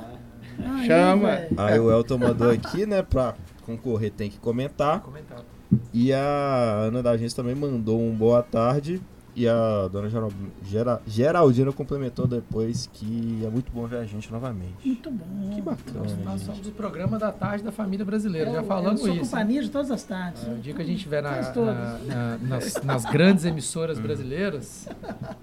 [0.62, 1.40] Aí, Chama.
[1.56, 3.02] Aí o Elton mandou aqui, né?
[3.02, 3.34] Pra
[3.76, 5.00] concorrer tem que comentar.
[5.02, 5.44] Comentar.
[5.92, 9.00] E a Ana da agência também mandou um boa tarde.
[9.34, 10.32] E a dona Geral-
[10.64, 14.74] Gera- Geraldina complementou depois que é muito bom ver a gente novamente.
[14.84, 15.50] Muito bom.
[15.54, 16.06] Que bacana.
[16.24, 19.24] Nós somos o programa da tarde da família brasileira, já Eu- falamos eu sou isso.
[19.30, 20.44] companhia de todas as tardes.
[20.46, 24.88] É, O dia que a gente estiver na, na- na- nas, nas grandes emissoras brasileiras,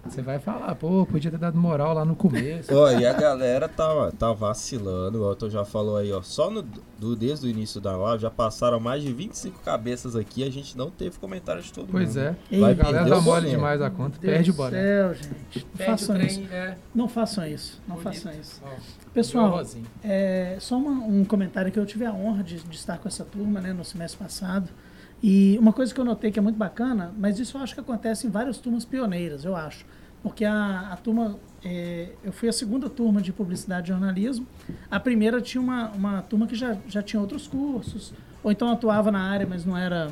[0.08, 2.74] você vai falar, pô, podia ter dado moral lá no começo.
[2.76, 6.22] Ó, e a galera tá, tá vacilando, o Elton já falou aí, ó.
[6.22, 6.62] Só no,
[7.00, 10.52] do, desde o início da live já passaram mais de 25 cabeças aqui e a
[10.52, 12.26] gente não teve comentário de todo Pois mundo.
[12.26, 12.36] é.
[12.52, 13.58] Ei, a galera o mole boné.
[13.78, 14.72] Demais a conta, Deus perde o boné.
[14.72, 15.68] céu, gente.
[15.78, 16.42] Não façam isso.
[16.42, 16.78] trem, é.
[16.94, 17.82] Não façam isso.
[17.88, 18.14] Não bonito.
[18.14, 18.62] façam isso.
[18.66, 18.70] Ó,
[19.14, 19.64] Pessoal.
[20.04, 23.24] É, só uma- um comentário que eu tive a honra de, de estar com essa
[23.26, 24.70] turma né, no semestre passado.
[25.24, 27.80] E uma coisa que eu notei que é muito bacana, mas isso eu acho que
[27.80, 29.84] acontece em várias turmas pioneiras, eu acho.
[30.22, 31.38] Porque a, a turma.
[31.64, 34.46] é, eu fui a segunda turma de publicidade e jornalismo.
[34.92, 38.14] A primeira tinha uma, uma turma que já, já tinha outros cursos,
[38.44, 40.12] ou então atuava na área, mas não era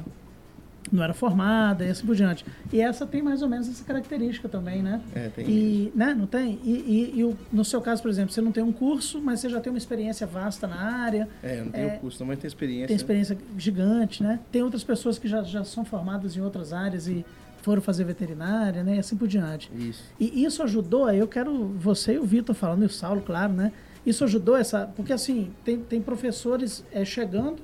[0.96, 2.46] não era formada e assim por diante.
[2.72, 5.02] E essa tem mais ou menos essa característica também, né?
[5.14, 5.46] É, tem.
[5.48, 6.60] E, né, não tem?
[6.64, 9.40] E, e- e o- no seu caso, por exemplo, você não tem um curso, mas
[9.42, 12.28] você já tem uma experiência vasta na área, É, eu não tenho É, curso, não,
[12.28, 12.88] mas tenho experiência.
[12.88, 14.40] tem experiência gigante, né?
[14.52, 17.26] Tem outras pessoas que já, já são formadas em outras áreas e
[17.62, 18.96] foram fazer veterinária, né?
[18.96, 19.72] E assim por diante.
[19.76, 20.04] Isso.
[20.20, 23.54] E isso ajudou, aí eu quero você e o Vitor falando, e o Saulo, claro,
[23.54, 23.72] né?
[24.06, 24.86] Isso ajudou essa.
[24.96, 27.56] Porque assim, tem, tem professores é, chegando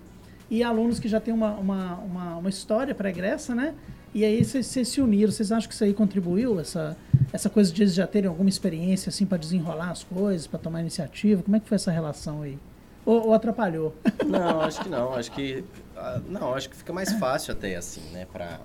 [0.52, 3.74] e alunos que já têm uma, uma, uma, uma história pregressa, né?
[4.14, 6.98] E aí vocês se uniram, vocês acham que isso aí contribuiu, essa,
[7.32, 10.82] essa coisa de eles já terem alguma experiência assim para desenrolar as coisas, para tomar
[10.82, 11.42] iniciativa?
[11.42, 12.60] Como é que foi essa relação aí?
[13.06, 13.96] Ou, ou atrapalhou?
[14.28, 15.14] Não, acho que não.
[15.14, 15.64] Acho que.
[15.96, 18.28] ah, Não, acho que fica mais fácil até assim, né?
[18.32, 18.60] Pra,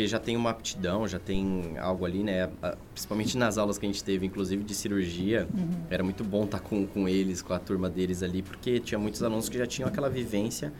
[0.00, 2.48] porque já tem uma aptidão, já tem algo ali, né?
[2.94, 5.46] Principalmente nas aulas que a gente teve, inclusive de cirurgia,
[5.90, 9.22] era muito bom estar com, com eles, com a turma deles ali, porque tinha muitos
[9.22, 10.72] alunos que já tinham aquela vivência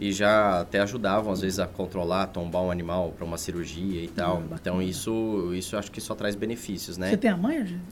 [0.00, 4.08] e já até ajudavam, às vezes, a controlar, tombar um animal para uma cirurgia e
[4.08, 4.38] tal.
[4.38, 4.56] bacana.
[4.60, 7.10] então, isso, isso eu acho que só traz benefícios, né?
[7.10, 7.82] Você tem a manha, gente?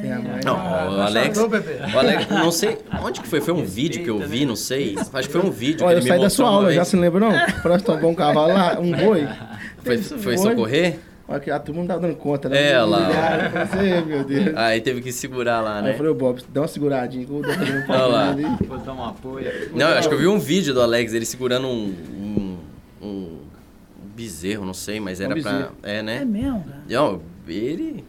[0.00, 0.40] Tem a mãe.
[0.44, 1.78] Não, Ah, o Alex, achador, bebê.
[1.94, 3.40] o Alex, não sei, onde que foi?
[3.40, 4.96] Foi um vídeo que eu vi, não sei.
[4.96, 6.96] Acho que foi um vídeo Olha, eu que ele saí da sua aula, já se
[6.96, 7.32] lembra não?
[7.60, 9.28] Pra tomar um cavalo lá, um boi.
[9.84, 10.98] Foi, foi socorrer?
[11.28, 12.72] Olha que a turma não tá dando conta, né?
[12.72, 13.08] É, lá.
[14.06, 14.56] Meu Deus.
[14.56, 15.90] Aí teve que segurar lá, Aí né?
[15.92, 18.30] eu falei, ô Bob, dá uma seguradinha que eu vou fazendo um Olha lá.
[18.30, 18.44] ali.
[18.66, 19.46] Vou dar um apoio.
[19.74, 22.58] Não, eu acho que eu vi um vídeo do Alex, ele segurando um, um,
[23.06, 23.38] um
[24.16, 25.52] bezerro, não sei, mas era pra...
[25.52, 25.72] bezerro.
[25.82, 26.24] É, É né?
[26.24, 26.82] mesmo, cara.
[26.88, 28.04] Não, ele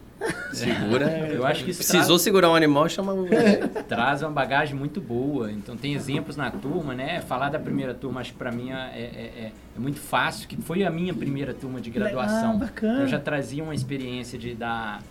[0.52, 1.10] segura...
[1.34, 3.26] Eu acho que isso Precisou segurar um animal, chama o...
[3.88, 5.50] traz uma bagagem muito boa.
[5.50, 7.20] Então tem exemplos na turma, né?
[7.20, 9.00] Falar da primeira turma, acho que para mim é, é-
[9.46, 12.54] é- é muito fácil, que foi a minha primeira turma de graduação.
[12.54, 13.00] Legal, bacana.
[13.00, 15.02] Eu já trazia uma experiência de dar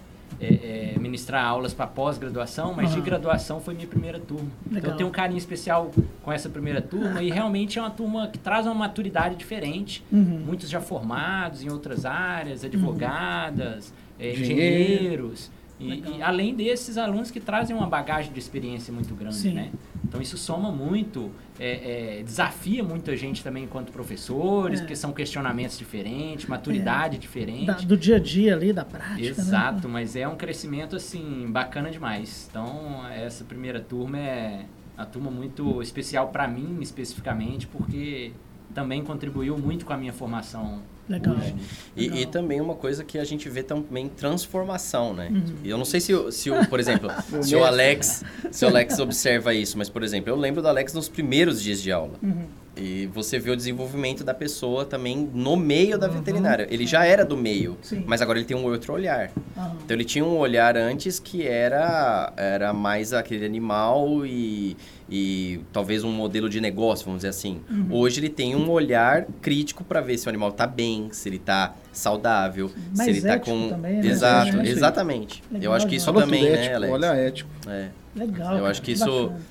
[0.42, 3.06] é, é, ministrar aulas para pós-graduação, mas de Aham.
[3.06, 4.50] graduação foi minha primeira turma.
[4.66, 4.92] Então Legal.
[4.92, 5.92] eu tenho um carinho especial
[6.24, 10.04] com essa primeira turma e realmente é uma turma que traz uma maturidade diferente.
[10.12, 10.44] Uhum.
[10.46, 13.94] Muitos já formados em outras áreas, advogadas,
[14.28, 14.94] é, Engenheiro.
[14.94, 15.52] engenheiros.
[15.80, 19.54] E, e além desses alunos que trazem uma bagagem de experiência muito grande, Sim.
[19.54, 19.70] né?
[20.06, 24.84] Então isso soma muito, é, é, desafia muita gente também enquanto professores, É.
[24.84, 27.66] porque são questionamentos diferentes, maturidade diferente.
[27.66, 29.28] Da- do dia a dia ali, da prática.
[29.28, 29.94] Exato, Né?
[29.94, 32.48] mas é um crescimento assim bacana demais.
[32.50, 38.32] Então essa primeira turma é uma turma muito especial para mim especificamente, porque
[38.74, 40.82] também contribuiu muito com a minha formação.
[41.10, 41.36] Legal.
[41.36, 41.54] né?
[41.98, 42.18] E, Legal.
[42.20, 45.30] e também uma coisa que a gente vê também transformação, né?
[45.32, 45.56] Uhum.
[45.66, 47.10] Eu não sei se, o- se o, por exemplo,
[47.44, 50.94] se o Alex, se o Alex observa isso, mas por exemplo, eu lembro do Alex
[50.94, 52.14] nos primeiros dias de aula.
[52.24, 52.46] Uhum.
[52.76, 56.68] E você vê o desenvolvimento da pessoa também no meio da veterinária.
[56.72, 58.04] Ele já era do meio, Sim.
[58.08, 59.30] mas agora ele tem um outro olhar.
[59.56, 59.78] Aham.
[59.86, 64.76] Então ele tinha um olhar antes que era, era mais aquele animal e,
[65.08, 67.62] e talvez um modelo de negócio, vamos dizer assim.
[67.70, 67.88] Uhum.
[67.92, 71.38] Hoje ele tem um olhar crítico para ver se o animal tá bem, se ele
[71.38, 73.70] tá saudável, se Mais ele tá ético com.
[73.70, 74.08] também, né?
[74.08, 75.44] Exato, exatamente.
[75.52, 76.94] Legal Eu acho que isso também, né, ético, Alex?
[76.94, 77.50] Olha, ético.
[77.68, 78.54] É, Legal.
[78.54, 79.42] Eu cara, acho que isso- bacana.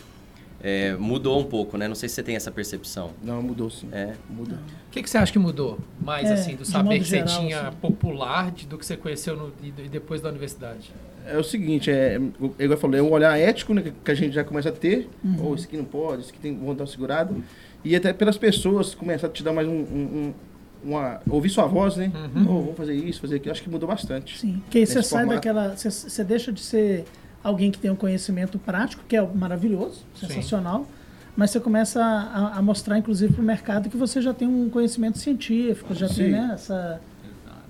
[0.63, 1.89] É, mudou um pouco, né?
[1.89, 3.11] Não sei se você tem essa percepção.
[3.23, 3.89] Não, mudou sim.
[3.93, 4.13] É.
[4.31, 4.55] Muda.
[4.89, 7.41] O que, que você acha que mudou mais, É, assim, do saber que você geral,
[7.41, 7.77] tinha assim.
[7.81, 10.93] popular de- do que você conheceu no- e, depois da universidade?
[11.27, 14.15] É o seguinte, é, igual eu falei, é um olhar ético né, que- que a
[14.15, 15.09] gente já começa a ter.
[15.25, 15.45] Uhum.
[15.47, 17.43] Ou isso aqui não pode, isso aqui tem que dar um segurado.
[17.85, 19.73] E até pelas pessoas começar a te dar mais um.
[19.73, 19.75] um-
[20.29, 20.35] um-
[20.85, 22.11] uma, ouvir sua voz, né?
[22.13, 22.43] Uhum.
[22.43, 23.53] Oh, vamos fazer isso, fazer aquilo.
[23.53, 24.37] Acho que mudou bastante.
[24.37, 25.77] Sim, porque aí você sai daquela.
[25.77, 27.05] Você, você deixa de ser
[27.43, 30.87] alguém que tem um conhecimento prático, que é maravilhoso, sensacional,
[31.37, 34.69] mas você começa a, a mostrar, inclusive, para o mercado que você já tem um
[34.69, 36.31] conhecimento científico, já tem Sim.
[36.33, 37.01] né, essa.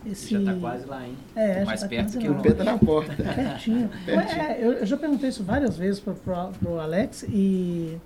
[0.04, 0.30] Esse...
[0.30, 1.16] Já tá quase lá, hein?
[1.37, 2.35] É, já mais tá perto que lá.
[2.35, 3.14] o O pé tá na porta.
[3.14, 3.88] Pertinho.
[4.04, 4.42] Pertinho.
[4.42, 7.96] É, eu, eu já perguntei isso várias vezes pro, pro, pro Alex e,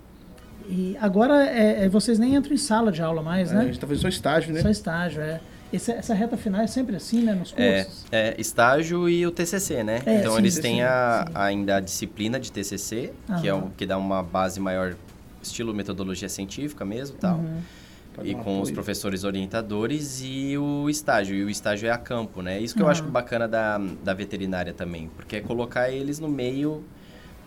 [0.69, 3.65] e agora é, é, vocês nem entram em sala de aula mais, É, a né?
[3.65, 4.61] gente tá fazendo só estágio, né?
[4.61, 5.41] Só estágio, é.
[5.71, 7.33] Esse- essa reta final é sempre assim, né?
[7.33, 8.05] Nos É, cursos.
[8.11, 10.01] é, estágio e o TCC, né?
[10.05, 11.33] É, então sim, eles têm a, sim.
[11.35, 13.65] ainda a disciplina de TCC, que é Aham.
[13.65, 14.95] o que dá uma base maior,
[15.43, 17.37] estilo metodologia científica mesmo, tal.
[17.37, 17.59] Uhum.
[18.23, 18.73] E com os apoio.
[18.73, 21.35] professores orientadores e o estágio.
[21.35, 22.59] E o estágio é a campo, né?
[22.59, 22.91] Isso que eu Ah.
[22.91, 25.09] acho bacana da, da veterinária também.
[25.15, 26.83] Porque é colocar eles no meio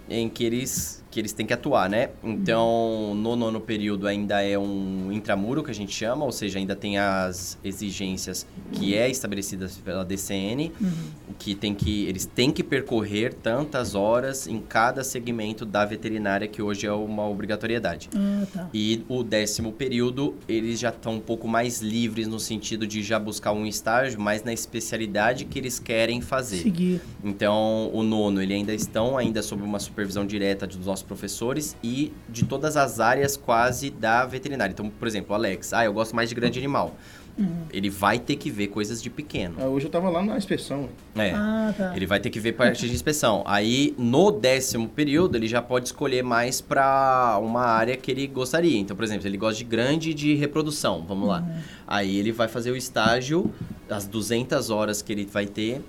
[0.08, 2.10] em que eles, que eles têm que atuar, né?
[2.22, 6.76] Então, no nono período ainda é um intramuro que a gente chama, ou seja, ainda
[6.76, 10.90] tem as exigências que é estabelecidas pela DCN, Uhum.
[11.38, 16.62] que tem que eles têm que percorrer tantas horas em cada segmento da veterinária que
[16.62, 18.08] hoje é uma obrigatoriedade.
[18.14, 18.70] Ah, tá.
[18.72, 23.18] E o décimo período, eles já estão um pouco mais livres no sentido de já
[23.18, 26.58] buscar um estágio, mais na especialidade que eles querem fazer.
[26.58, 27.00] Seguir.
[27.24, 32.12] Então, o nono, ele ainda estão ainda sob uma supervisão direta dos nossos professores e
[32.28, 34.72] de todas as áreas quase da veterinária.
[34.72, 36.96] Então, por exemplo, Alex, ah, eu gosto mais de grande animal.
[37.38, 37.66] Uhum.
[37.72, 39.56] Ele vai ter que ver coisas de pequeno.
[39.58, 40.88] Ah, hoje eu tava lá na inspeção.
[41.14, 41.32] É.
[41.34, 41.92] Ah, tá.
[41.96, 43.42] Ele vai ter que ver parte de inspeção.
[43.46, 48.78] Aí, no décimo período, ele já pode escolher mais para uma área que ele gostaria.
[48.78, 51.44] Então, por exemplo, ele gosta de grande de reprodução, vamos lá.
[51.86, 53.50] Aí ele vai fazer o estágio,
[53.88, 55.80] as 200 horas que ele vai ter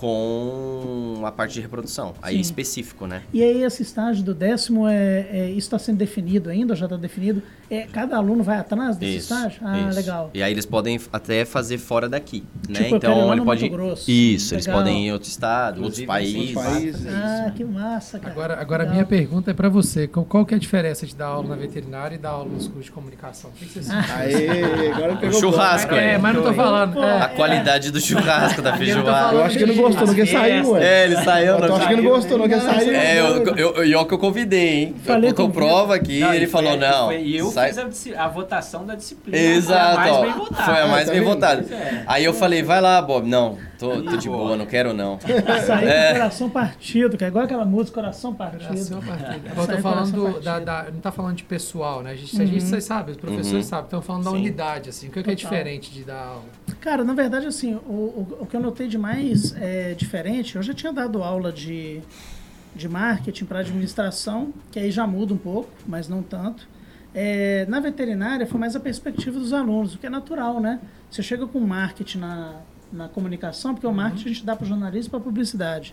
[0.00, 2.14] com a parte de reprodução.
[2.22, 2.40] Aí Sim.
[2.40, 3.22] específico, né?
[3.32, 6.96] E aí esse estágio do décimo, é, é- isso está sendo definido ainda, já está
[6.96, 7.42] definido?
[7.70, 9.60] É, cada aluno vai atrás desse Isso, estágio?
[9.64, 9.96] Ah, isso.
[9.96, 10.30] legal.
[10.34, 12.80] E aí eles podem até fazer fora daqui, né?
[12.80, 14.10] Tipo, eu Então ele pode Grosso.
[14.10, 14.80] Isso, eles Legal.
[14.80, 16.56] podem ir em outro estado, outros países.
[16.56, 17.06] Outros países.
[17.06, 18.32] Ah, que massa, cara.
[18.32, 18.94] Agora, agora a Legal.
[18.94, 20.08] minha pergunta é pra você.
[20.08, 22.66] Qual, qual que é a diferença de dar aula na veterinária e dar aula nos
[22.66, 23.50] cursos de comunicação?
[23.50, 24.10] O que, que você sente?
[24.12, 26.18] Aê, agora pegou o churrasco, É, é.
[26.18, 26.94] mas não tô falando.
[26.94, 27.20] Pô, é.
[27.22, 29.34] A qualidade do churrasco da Eu tô feijoada.
[29.36, 30.84] Eu acho que ele não gostou, não quer sair, ué.
[30.84, 32.94] É, ele saiu, Eu acho que ele não gostou, não quer sair.
[32.94, 33.24] É, eu,
[33.56, 34.94] eu, eu, que eu convidei, hein?
[35.04, 37.06] Falei eu prova aqui, Não, ele e foi- falou, e não.
[37.06, 37.78] foi- E eu sai- fiz
[38.16, 39.36] a, votação da disciplina.
[39.38, 40.64] Exato, Foi a mais bem votada.
[40.64, 41.12] foi a mais tá
[41.74, 42.02] é.
[42.06, 43.28] Aí eu falei, vai lá, Bob.
[43.28, 44.56] Não, tô, tô de Boa.
[44.56, 45.18] não quero não.
[45.20, 46.04] Sair É.
[46.06, 48.66] com o coração partido, que é igual aquela música Coração Partido.
[48.68, 49.46] Coração partido.
[49.48, 52.12] Eu tô falando do- da, da- não tá falando de pessoal, né?
[52.12, 53.62] A gente, a gente vocês sabem, os professores Uhum.
[53.70, 54.36] sabem, estão falando da Sim.
[54.36, 55.08] unidade, assim.
[55.08, 56.44] O que, que é diferente de dar aula?
[56.80, 60.62] Cara, na verdade, assim, o, o, o que eu notei de mais é, diferente, eu
[60.62, 62.00] já tinha dado aula de,
[62.74, 66.68] de marketing para administração, que aí já muda um pouco, mas não tanto.
[67.14, 70.78] É, na veterinária foi mais a perspectiva dos alunos, o que é natural, né?
[71.10, 72.54] Você chega com marketing na,
[72.92, 75.92] na comunicação, porque o marketing a gente dá para jornalista e para publicidade.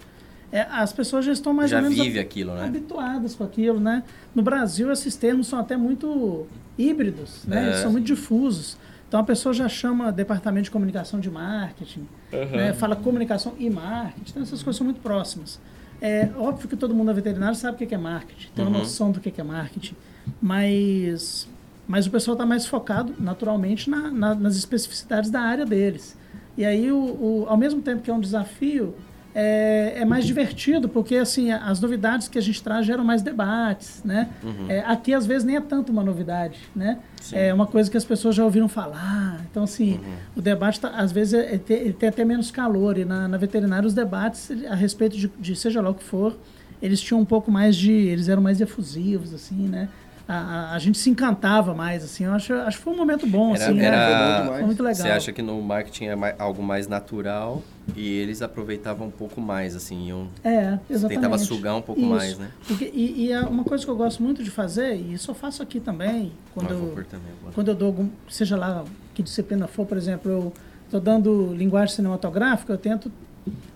[0.52, 2.64] É, as pessoas já estão mais Já ou menos vive aquilo, né?
[2.66, 4.04] habituadas com aquilo, né?
[4.34, 7.64] No Brasil, esses termos são até muito híbridos, né?
[7.64, 7.68] É.
[7.68, 8.78] Eles são muito difusos.
[9.08, 12.74] Então, a pessoa já chama departamento de comunicação de marketing, né?
[12.74, 14.32] fala comunicação e marketing.
[14.32, 15.60] Então, essas coisas são muito próximas.
[16.02, 18.80] É óbvio que todo mundo é veterinário sabe o que é marketing, tem uma Uhum.
[18.84, 19.96] noção do que é marketing,
[20.42, 21.48] mas,
[21.88, 26.17] mas o pessoal está mais focado, naturalmente, na- na- nas especificidades da área deles.
[26.58, 28.96] E aí, o, o- ao mesmo tempo que é um desafio,
[29.36, 34.02] é, é mais divertido, porque assim, as novidades que a gente traz geram mais debates,
[34.04, 34.30] né?
[34.68, 36.98] É, aqui, às vezes, nem é tanto uma novidade, né?
[37.38, 39.40] É uma coisa que as pessoas já ouviram falar.
[39.52, 40.00] Então, assim,
[40.36, 42.98] o debate, tá- às vezes, é- é ele tem até menos calor.
[42.98, 46.36] E na, na veterinária, os debates a respeito de, de seja lá o que for,
[46.82, 47.92] eles tinham um pouco mais de...
[47.92, 49.88] Eles eram mais efusivos, assim, né?
[50.28, 52.26] A, a, gente se encantava mais, assim.
[52.26, 53.86] Eu acho, acho que foi um momento bom, Era, assim, né?
[53.86, 54.96] era- Foi muito legal.
[54.96, 57.64] Você acha que no marketing é mai- algo mais natural
[57.96, 61.22] e eles aproveitavam um pouco mais, assim, iam, É, exatamente.
[61.22, 62.10] tentava sugar um pouco Isso.
[62.10, 62.50] mais, né?
[62.68, 65.36] Porque- e, e é uma coisa que eu gosto muito de fazer, e isso eu
[65.36, 69.66] faço aqui também, quando, Ah, eu, também quando eu dou algum, seja lá que disciplina
[69.66, 73.10] for, por exemplo, eu estou dando linguagem cinematográfica, eu tento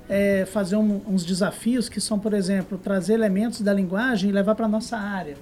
[0.10, 4.56] é, fazer um- uns desafios que são, por exemplo, trazer elementos da linguagem e levar
[4.56, 5.38] para a nossa área.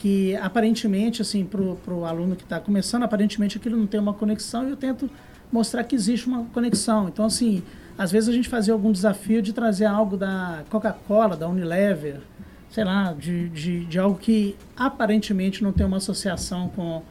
[0.00, 4.66] Que aparentemente, assim, para o aluno que está começando, aparentemente aquilo não tem uma conexão
[4.66, 5.10] e eu tento
[5.52, 7.06] mostrar que existe uma conexão.
[7.06, 7.62] Então, assim,
[7.98, 12.20] às vezes a gente fazia algum desafio de trazer algo da Coca-Cola, da Unilever,
[12.70, 17.02] sei lá, de, de, de algo que aparentemente não tem uma associação com,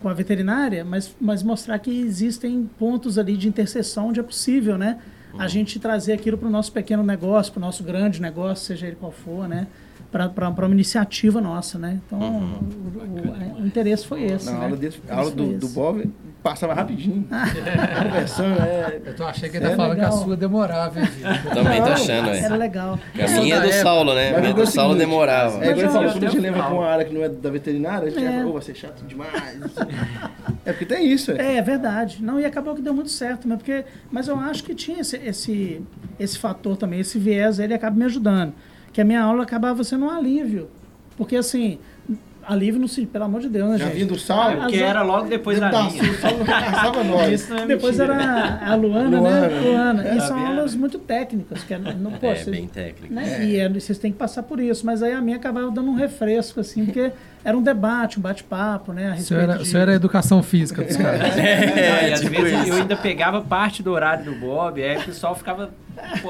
[0.00, 4.78] com a veterinária, mas, mas mostrar que existem pontos ali de interseção onde é possível,
[4.78, 5.00] né?
[5.38, 8.86] A gente trazer aquilo para o nosso pequeno negócio, para o nosso grande negócio, seja
[8.86, 9.66] ele qual for, né?
[10.10, 12.00] Para uma iniciativa nossa, né?
[12.06, 14.46] Então, o, o- o interesse foi esse.
[14.46, 14.64] Na né?
[14.64, 15.68] aula, desse, a aula do, do.
[15.68, 16.10] Bob
[16.42, 17.26] passava rapidinho.
[18.02, 19.00] Conversando, é.
[19.04, 20.14] Eu tô achando que ele tá É falando que legal.
[20.18, 21.06] a sua demorava, hein?
[21.52, 22.58] Também tô achando, Era é.
[22.58, 22.98] legal.
[23.14, 23.82] A minha é do época.
[23.82, 24.28] Saulo, né?
[24.28, 25.56] A Mas minha do é o Saulo seguinte, demorava.
[25.56, 27.28] É, quando ele Mas falou, quando a gente leva pra uma área que não é
[27.28, 28.30] da veterinária, a gente É.
[28.32, 29.30] já falou, vai ser chato demais.
[30.64, 31.54] É porque tem isso, é.
[31.54, 32.22] É, é verdade.
[32.22, 33.56] Não, e acabou que deu muito certo, né?
[33.56, 35.80] Porque, mas eu acho que tinha esse, esse,
[36.20, 38.52] esse fator também, esse viés, ele acaba me ajudando.
[38.98, 40.68] Que a minha aula acabava sendo um alívio.
[41.16, 41.78] Porque, assim,
[42.44, 43.94] alívio no sentido, pelo amor de Deus, né, Já gente?
[43.98, 46.02] vindo do sal, Ah, Porque era logo depois da Tá, minha.
[46.02, 47.30] o sal passava nós.
[47.40, 48.20] Isso não é Depois mentira.
[48.20, 49.48] era a Luana, Luana.
[49.48, 49.60] né?
[49.60, 50.14] Luana.
[50.16, 53.14] E são aulas muito técnicas, que é, não, pô, É, vocês- bem técnico.
[53.14, 53.44] né?
[53.46, 54.84] E é, vocês têm que passar por isso.
[54.84, 57.12] Mas aí a minha acabava dando um refresco, assim, porque
[57.48, 59.10] era um debate, um bate-papo, né?
[59.10, 61.20] A O senhor respeito era, o de- senhor era educação física dos caras.
[61.38, 62.68] É, e às tipo vezes isso.
[62.70, 65.70] eu ainda pegava parte do horário do Bob, aí o pessoal ficava.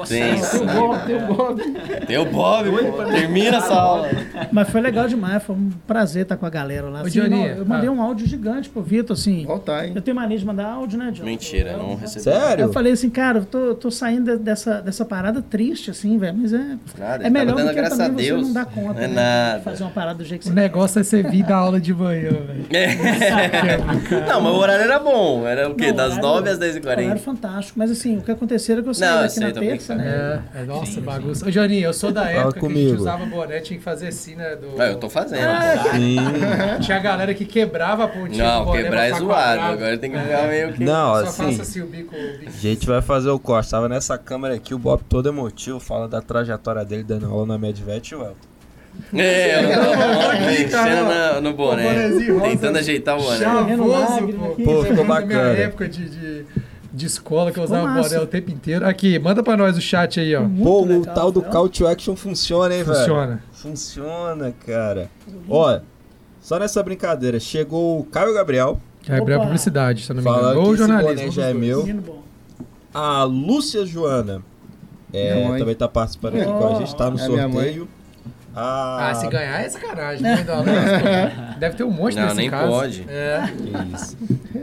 [0.07, 1.61] Tem o Bob, tem o Bob.
[2.07, 2.69] Tem o Bob.
[3.11, 4.09] Termina essa aula.
[4.51, 7.03] Mas foi legal demais, foi um prazer estar com a galera lá.
[7.03, 7.91] Ô, Assim, Johnny, não, eu mandei ah.
[7.91, 9.45] um áudio gigante pro Vitor, assim.
[9.45, 9.91] Voltar, hein?
[9.95, 11.23] Eu tenho mania de mandar áudio, né, John?
[11.23, 12.23] Mentira, não recebi.
[12.23, 12.63] Sério?
[12.65, 16.17] Eu falei assim, cara, eu tô, eu tô saindo de- dessa, dessa parada triste, assim,
[16.17, 16.35] velho.
[16.35, 18.41] Mas é, Nada, é melhor do que a também você Deus.
[18.47, 19.57] não dar conta Não é né, nada.
[19.59, 21.79] de fazer uma parada do jeito que O você negócio é você vir da aula
[21.79, 22.65] de manhã, velho.
[22.71, 23.77] É.
[24.27, 25.45] Não, mas o horário era bom.
[25.47, 25.87] Era o quê?
[25.87, 26.81] Não, Das horário- 9 às Horário
[27.13, 27.17] 10h40.
[27.19, 27.79] fantástico.
[27.79, 30.43] Mas assim, o que aconteceu era que eu saí Não, daqui na terça, né?
[30.55, 31.47] É, é nossa, bagunça.
[31.47, 32.95] Ô, Joninho, eu sou da Fala época que a gente comigo.
[33.01, 34.55] usava boné, tinha que fazer assim, né?
[34.55, 34.79] Do...
[34.81, 35.41] Ah, eu tô fazendo.
[35.95, 36.15] Sim.
[36.81, 39.61] Tinha a galera que quebrava a pontinha do Não, boné quebrar é zoado.
[39.61, 40.83] Agora tem que ficar meio que.
[40.83, 42.15] Não, Só assim, faça assim o bico.
[42.15, 42.47] o bico.
[42.47, 43.69] a gente vai fazer o corte.
[43.71, 47.57] Tava nessa câmera aqui, o Bob todo emotivo, fala da trajetória dele dando aula na
[47.57, 48.35] Medvet e o Elton.
[49.13, 52.09] É, eu tava Aqui, mexendo cara, na- no boné.
[52.43, 53.37] Tentando ajeitar o boné.
[53.37, 54.63] Chavoso, pô.
[54.63, 55.49] Pô, ficou Na minha bacana.
[55.57, 56.45] época de, de,
[56.93, 58.09] de escola, que eu usava massa.
[58.09, 58.85] boné o tempo inteiro.
[58.85, 60.41] Aqui, manda pra nós o chat aí, ó.
[60.41, 61.49] Muito Pô, o legal, tal do viu?
[61.49, 62.97] Call to Action funciona, hein, velho?
[62.97, 63.43] Funciona.
[63.51, 65.09] Funciona, cara.
[65.49, 65.79] Ó,
[66.41, 69.39] só nessa brincadeira, chegou o Caio Gabriel, Opa.
[69.39, 70.51] publicidade, se eu não me engano.
[70.51, 71.15] que Ou esse jornalismo.
[71.15, 71.85] boné um já é meu.
[71.85, 72.21] Bom.
[72.93, 74.41] a Lúcia Joana.
[75.11, 77.87] É, também tá participando aqui com a gente, tá no É minha sorteio.
[78.55, 79.09] A...
[79.09, 80.23] Ah, se ganhar é sacanagem.
[80.23, 81.55] Né?
[81.59, 82.71] Deve ter um monte Não, nesse nem caso.
[82.71, 83.05] pode.
[83.07, 83.43] É.
[83.55, 84.17] Que isso.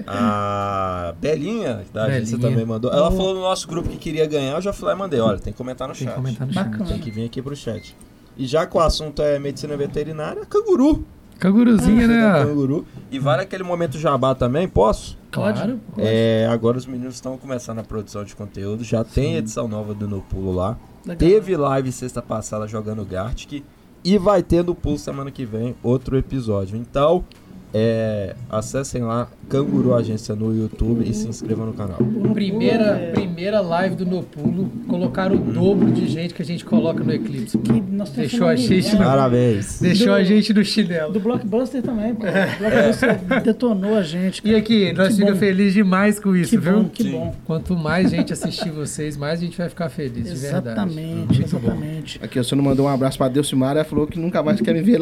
[0.07, 2.39] A Belinha, da Belinha.
[2.39, 2.93] também mandou.
[2.93, 5.21] Ela falou no nosso grupo que queria ganhar, eu já fui lá e mandei.
[5.21, 6.17] Olha, tem que comentar no Tem que chat.
[6.17, 6.89] comentar no chat.
[6.89, 7.97] Tem que vir aqui pro chat.
[8.37, 11.05] E já que o assunto é medicina veterinária, canguru.
[11.39, 12.45] Canguruzinha, né?
[12.45, 12.87] Canguru.
[13.11, 15.19] E vale aquele momento jabá também, posso?
[15.31, 15.81] Claro.
[15.99, 20.09] É, agora os meninos estão começando a produção de conteúdo, já tem edição nova do
[20.09, 20.77] No Pulo lá.
[21.05, 21.17] Legal.
[21.19, 23.63] Teve live sexta passada jogando Gartic
[24.07, 26.77] e vai ter no Pulo semana que vem outro episódio.
[26.77, 27.25] Então,
[27.75, 31.99] é, acessem lá Canguru Agência no YouTube e se inscrevam no canal.
[32.33, 36.65] Primeira, É, primeira live do No Pulo, colocaram o dobro de gente que a gente
[36.65, 37.57] coloca no Eclipse.
[37.59, 39.81] que nós Deixou a gente no- Parabéns.
[39.81, 41.13] Deixou Do- a gente no chinelo.
[41.13, 42.25] Do Blockbuster também, pô.
[42.27, 44.41] O Blockbuster detonou a gente.
[44.45, 45.39] E aqui, nós ficamos bom.
[45.41, 46.83] felizes demais com isso, Que viu?
[46.83, 47.35] bom, que bom.
[47.45, 50.67] Quanto mais gente assistir vocês, mais a gente vai ficar feliz, de verdade.
[50.69, 52.21] Exatamente, exatamente.
[52.23, 54.83] Aqui, o senhor mandou um abraço pra Delcimar, ela falou que nunca mais quer me
[54.83, 55.01] ver,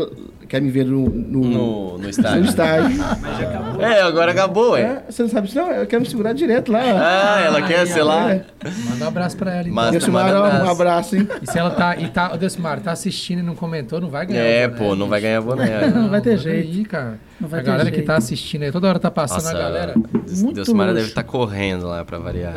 [0.49, 2.45] quer me ver no, No, no no estádio.
[2.55, 2.99] estádio.
[3.21, 3.83] Mas já acabou.
[3.83, 4.81] É, agora acabou, ué.
[4.83, 5.59] É, você não sabe disso?
[5.59, 6.81] Não, eu quero me segurar direto lá.
[6.83, 8.33] Ah, ela quer, sei lá.
[8.33, 8.45] É.
[8.89, 9.75] Manda um abraço pra ela, então.
[9.75, 10.71] Mas- Delcimar, manda ó, um abraço.
[10.71, 11.29] abraço, hein?
[11.43, 14.27] E se ela tá, e tá, ô Delcimar, tá assistindo e não comentou, não vai
[14.27, 14.41] ganhar.
[14.43, 15.87] É, boné, pô, não vai ganhar boné.
[15.89, 16.69] Não vai ter jeito.
[16.79, 17.19] Aí, cara.
[17.41, 19.59] Não vai a ter galera que tá assistindo aí, toda hora tá passando Nossa, a
[19.61, 19.95] galera.
[19.97, 20.95] Deus, Muito Deus Mara luxo.
[20.97, 22.55] deve estar correndo lá pra variar.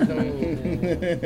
[0.00, 0.24] Manda, manda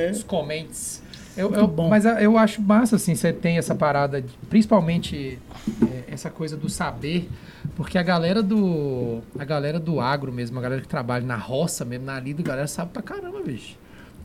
[0.08, 1.02] o- os comments.
[1.40, 1.88] Eu, Muito eu- bom.
[1.88, 5.38] Mas eu acho massa, assim, você tem essa parada, de- principalmente
[5.82, 7.28] é, essa coisa do saber,
[7.76, 9.20] porque a galera do.
[9.38, 12.44] A galera do agro mesmo, a galera que trabalha na roça mesmo, na lida, a
[12.44, 13.76] galera sabe pra caramba, bicho.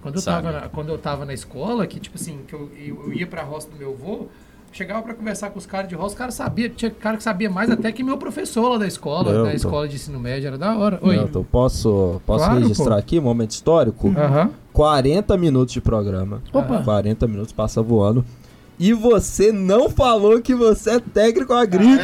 [0.02, 0.44] Quando eu, Sabe.
[0.48, 3.26] tava na, quando eu tava na escola, que tipo assim, que eu, eu, eu ia
[3.26, 4.28] pra roça do meu avô,
[4.72, 7.50] chegava pra conversar com os caras de roça, os caras sabiam, tinha cara que sabia
[7.50, 10.46] mais até que meu professor lá da escola, Eu da tô- escola de ensino médio,
[10.48, 11.00] era da hora.
[11.02, 11.16] Oi.
[11.16, 13.00] Nelton, posso, posso Claro, registrar pô.
[13.00, 14.10] aqui um momento histórico?
[14.16, 14.52] Aham.
[14.76, 16.42] 40 minutos de programa.
[16.52, 16.84] Opa.
[16.84, 18.26] 40 minutos passa voando.
[18.78, 21.98] E você não falou que você é técnico agrícola.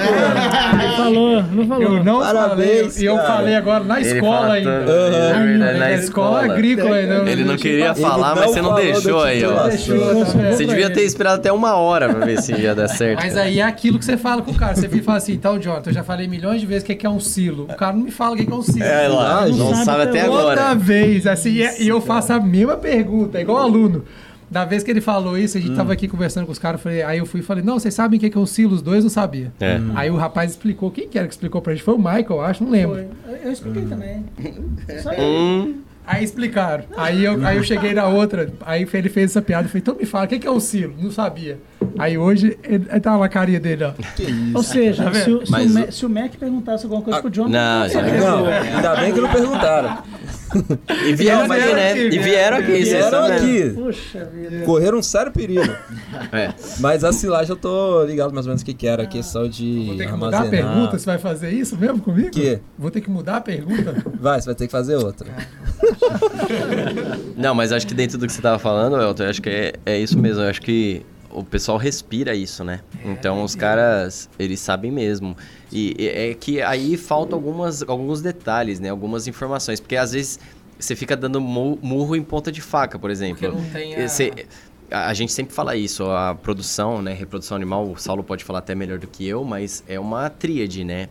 [0.78, 1.98] Não falou, não falou.
[1.98, 4.70] Eu não Parabéns, falei, e eu falei agora na Ele escola ainda.
[4.70, 6.54] é verdade, Na na escola escola.
[6.54, 7.30] agrícola ainda.
[7.32, 9.70] Ele não queria falar, mas não você não deixou aí, ó.
[9.70, 13.20] Você devia ter esperado até uma hora pra ver se ia dar certo.
[13.22, 14.76] Mas aí é aquilo que você fala com o cara.
[14.76, 16.96] Você e fala assim, então, Jonathan, eu já falei milhões de vezes o que é
[16.96, 17.64] que é um silo.
[17.66, 18.86] O cara não me fala o que é é um silo.
[18.86, 20.76] É lá, Ah, não sabe sabe até até Toda agora.
[20.76, 24.04] vez, assim, e e eu faço a mesma pergunta, igual aluno.
[24.52, 26.84] Da vez que ele falou isso, a gente tava aqui conversando com os caras, eu
[26.84, 28.46] falei- aí eu fui e falei, não, vocês sabem o que é que é um
[28.46, 28.76] silo?
[28.76, 29.50] Os dois não sabia.
[29.62, 29.80] É.
[29.96, 31.84] Aí o rapaz explicou, quem que era que explicou pra gente?
[31.84, 32.96] Foi o Michael, eu acho, não lembro.
[32.96, 33.34] Foi.
[33.34, 34.26] Eu- Eu expliquei também.
[34.90, 35.22] Isso aí.
[35.22, 35.76] Hum,
[36.06, 36.84] Aí explicaram.
[36.98, 39.66] Aí eu, aí eu cheguei na outra, aí ele fez essa piada.
[39.66, 40.94] Eu falei, então me fala, o que é que é um silo?
[41.00, 41.58] Não sabia.
[41.98, 43.94] Aí hoje, ele, ele tava na carinha dele, ó.
[44.56, 47.30] Ou seja, Tá se, o, se, o Mac, se o Mac perguntasse alguma coisa pro
[47.30, 49.98] John, não, já- Não, ainda bem que não perguntaram.
[51.08, 51.92] E vieram aqui, vieram né?
[51.92, 53.70] aqui, E vieram aqui, Vieram aqui.
[53.70, 54.66] Puxa vida.
[54.66, 55.62] Correram um sério perigo.
[56.34, 56.50] É.
[56.80, 59.04] Mas a silagem eu tô ligado mais ou menos o que, que era.
[59.04, 60.74] A questão de Vou ter que mudar a armazenar.
[60.74, 62.32] pergunta, você vai fazer isso mesmo comigo?
[62.32, 62.60] Que?
[62.78, 63.96] Vou ter que mudar a pergunta?
[64.20, 65.28] Vai, você vai ter que fazer outra.
[67.38, 69.74] Não, mas acho que dentro do que você tava falando, Elton, eu acho que é,
[69.86, 70.44] é isso mesmo.
[70.44, 71.02] Eu acho que
[71.34, 72.82] o pessoal respira isso, né?
[73.06, 75.36] Então os caras, eles sabem mesmo.
[75.72, 78.90] E é que aí faltam algumas, alguns detalhes, né?
[78.90, 79.80] Algumas informações.
[79.80, 80.40] Porque às vezes
[80.80, 83.50] você fica dando mu- murro em ponta de faca, por exemplo.
[83.52, 84.32] Porque não tem a- Você-
[84.90, 87.14] a gente sempre fala isso, a produção, né?
[87.14, 90.84] Reprodução animal, o Saulo pode falar até melhor do que eu, mas é uma tríade,
[90.84, 91.08] né?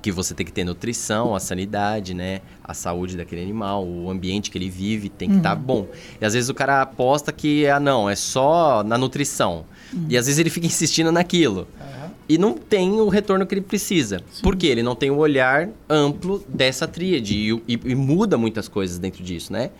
[0.00, 2.40] Que você tem que ter nutrição, a sanidade, né?
[2.62, 5.86] A saúde daquele animal, o ambiente que ele vive tem que estar bom.
[6.20, 9.64] E às vezes o cara aposta que, ah, não, é só na nutrição.
[10.08, 11.66] E às vezes ele fica insistindo naquilo.
[12.28, 14.20] E não tem o retorno que ele precisa.
[14.42, 14.66] Por quê?
[14.66, 19.24] Ele não tem o olhar amplo dessa tríade e, e- e muda muitas coisas dentro
[19.24, 19.70] disso, né?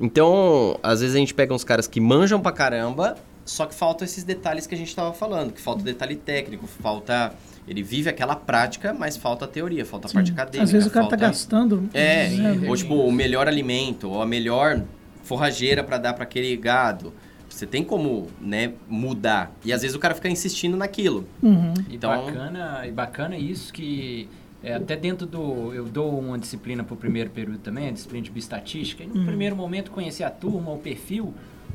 [0.00, 4.04] Então, às vezes a gente pega uns caras que manjam pra caramba, só que faltam
[4.06, 7.34] esses detalhes que a gente tava falando, que falta detalhe técnico, falta.
[7.66, 10.64] Ele vive aquela prática, mas falta a teoria, falta a parte acadêmica.
[10.64, 11.88] Às vezes o cara tá falta- gastando.
[11.94, 12.68] É, né?
[12.68, 14.82] ou tipo, o melhor alimento, ou a melhor
[15.22, 17.12] forrageira pra dar pra aquele gado.
[17.48, 19.52] Você tem como, né, mudar.
[19.64, 21.26] E às vezes o cara fica insistindo naquilo.
[21.42, 21.74] Uhum.
[21.88, 24.28] E Então- bacana, e bacana isso que
[24.64, 25.72] é, até dentro do.
[25.74, 29.02] Eu dou uma disciplina para o primeiro período também, a disciplina de bioestatística.
[29.04, 31.34] E no primeiro momento conhecer a turma, o perfil.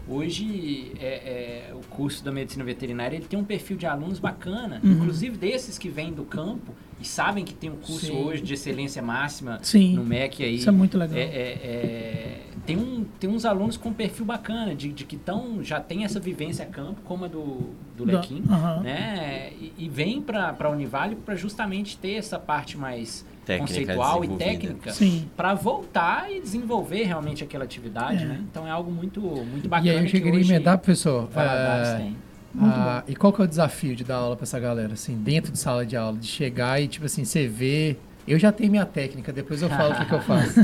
[0.10, 4.80] Hoje é, é, o curso da medicina veterinária ele tem um perfil de alunos bacana,
[4.84, 8.24] inclusive desses que vêm do campo e sabem que tem um curso Sim.
[8.24, 9.95] hoje de excelência máxima Sim.
[9.95, 10.55] no MEC aí.
[10.55, 11.18] Isso é muito legal.
[11.18, 15.64] É, é, é, tem, um, tem uns alunos com perfil bacana, de, de que tão,
[15.64, 18.82] já tem essa vivência a campo, como a do, do Lequim, aham.
[18.82, 19.51] né?
[19.60, 24.28] E, e vem para a Univale para justamente ter essa parte mais Técnica conceitual e
[24.28, 25.30] técnica Sim.
[25.36, 28.41] para voltar e desenvolver realmente aquela atividade, né?
[28.52, 29.91] Então é algo muito, muito E bacana.
[29.91, 31.28] aí eu cheguei a emendar, professor.
[31.30, 32.18] Valadares é, tem.
[32.62, 35.52] ah, e qual que é o desafio de dar aula pra essa galera, assim, dentro
[35.52, 36.18] de sala de aula?
[36.18, 37.95] De chegar e, tipo assim, você vê...
[38.28, 40.59] Eu já tenho minha técnica, depois eu falo o que, que eu faço.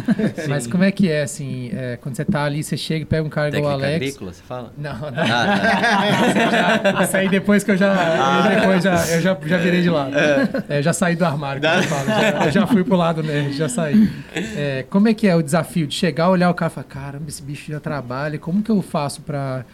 [0.50, 3.24] Mas como é que é, assim, é, quando você tá ali, você chega e pega
[3.24, 3.96] um cara igual o Técnica Alex...
[3.96, 4.74] agrícola, você fala?
[4.78, 5.08] Não, não.
[5.08, 7.04] Ah, tá.
[7.06, 8.50] Isso aí depois que eu já.
[8.50, 10.14] Depois já, eu já, já virei de lado.
[10.68, 12.06] É, já saí do armário, como eu falo.
[12.08, 14.12] Já, eu já fui pro lado nerd, já saí.
[14.36, 17.26] É, como é que é o desafio de chegar, olhar o cara e falar, caramba,
[17.28, 19.66] esse bicho já trabalha, como que eu faço pra.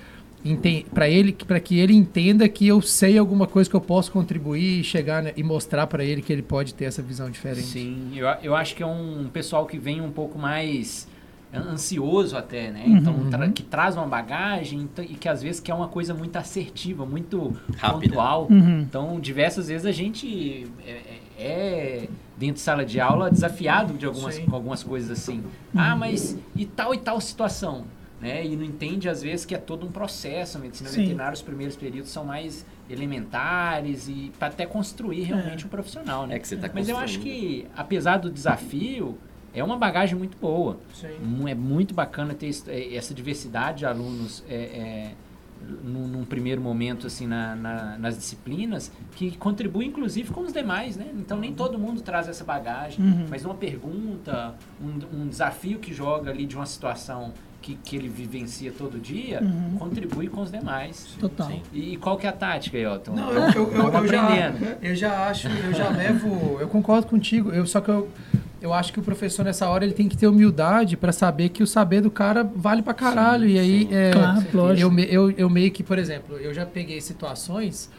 [0.93, 4.79] Para ele para que ele entenda que eu sei alguma coisa que eu posso contribuir
[4.79, 7.67] e chegar né, e mostrar para ele que ele pode ter essa visão diferente.
[7.67, 11.07] Sim, eu, eu acho que é um pessoal que vem um pouco mais
[11.53, 12.83] ansioso até, né?
[12.85, 17.05] Então, tra- que traz uma bagagem e que às vezes quer uma coisa muito assertiva,
[17.07, 18.09] muito Rápida.
[18.09, 18.47] pontual.
[18.51, 18.81] Uhum.
[18.81, 24.05] Então, diversas vezes a gente é, é- é, dentro de sala de aula, desafiado de
[24.05, 24.45] algumas, Sim.
[24.45, 25.41] com algumas coisas assim.
[25.75, 27.85] Ah, mas e tal e tal situação?
[28.19, 28.45] Né?
[28.45, 30.57] E não entende, às vezes, que é todo um processo.
[30.57, 30.97] A medicina Sim.
[30.97, 36.35] veterinária, os primeiros períodos são mais elementares e para até construir realmente um profissional, né?
[36.35, 39.17] É que você tá Mas eu acho que, apesar do desafio,
[39.53, 40.77] é uma bagagem muito boa.
[41.19, 45.11] Mu- É muito bacana ter é, essa diversidade de alunos é, é,
[45.83, 50.95] num, num primeiro momento assim na- na- nas disciplinas que contribui inclusive com os demais,
[50.97, 51.07] né?
[51.17, 53.25] Então nem todo mundo traz essa bagagem, Uhum.
[53.29, 58.07] mas uma pergunta, um, um desafio que joga ali de uma situação que, que ele
[58.07, 59.77] vivencia todo dia, Uhum.
[59.77, 61.07] contribui com os demais.
[61.19, 61.47] Total.
[61.47, 61.61] Sim.
[61.73, 63.13] E qual que é a tática, Elton?
[63.13, 66.57] Não, eu, eu, eu, eu já, eu já acho, eu já levo.
[66.61, 68.09] Eu concordo contigo, eu, só que eu,
[68.61, 71.63] eu acho que o professor nessa hora ele tem que ter humildade pra saber que
[71.63, 73.47] o saber do cara vale pra caralho.
[73.47, 74.99] e aí, é, Claro, lógico.
[74.99, 77.89] eu, eu, eu meio que, por exemplo, eu já peguei situações.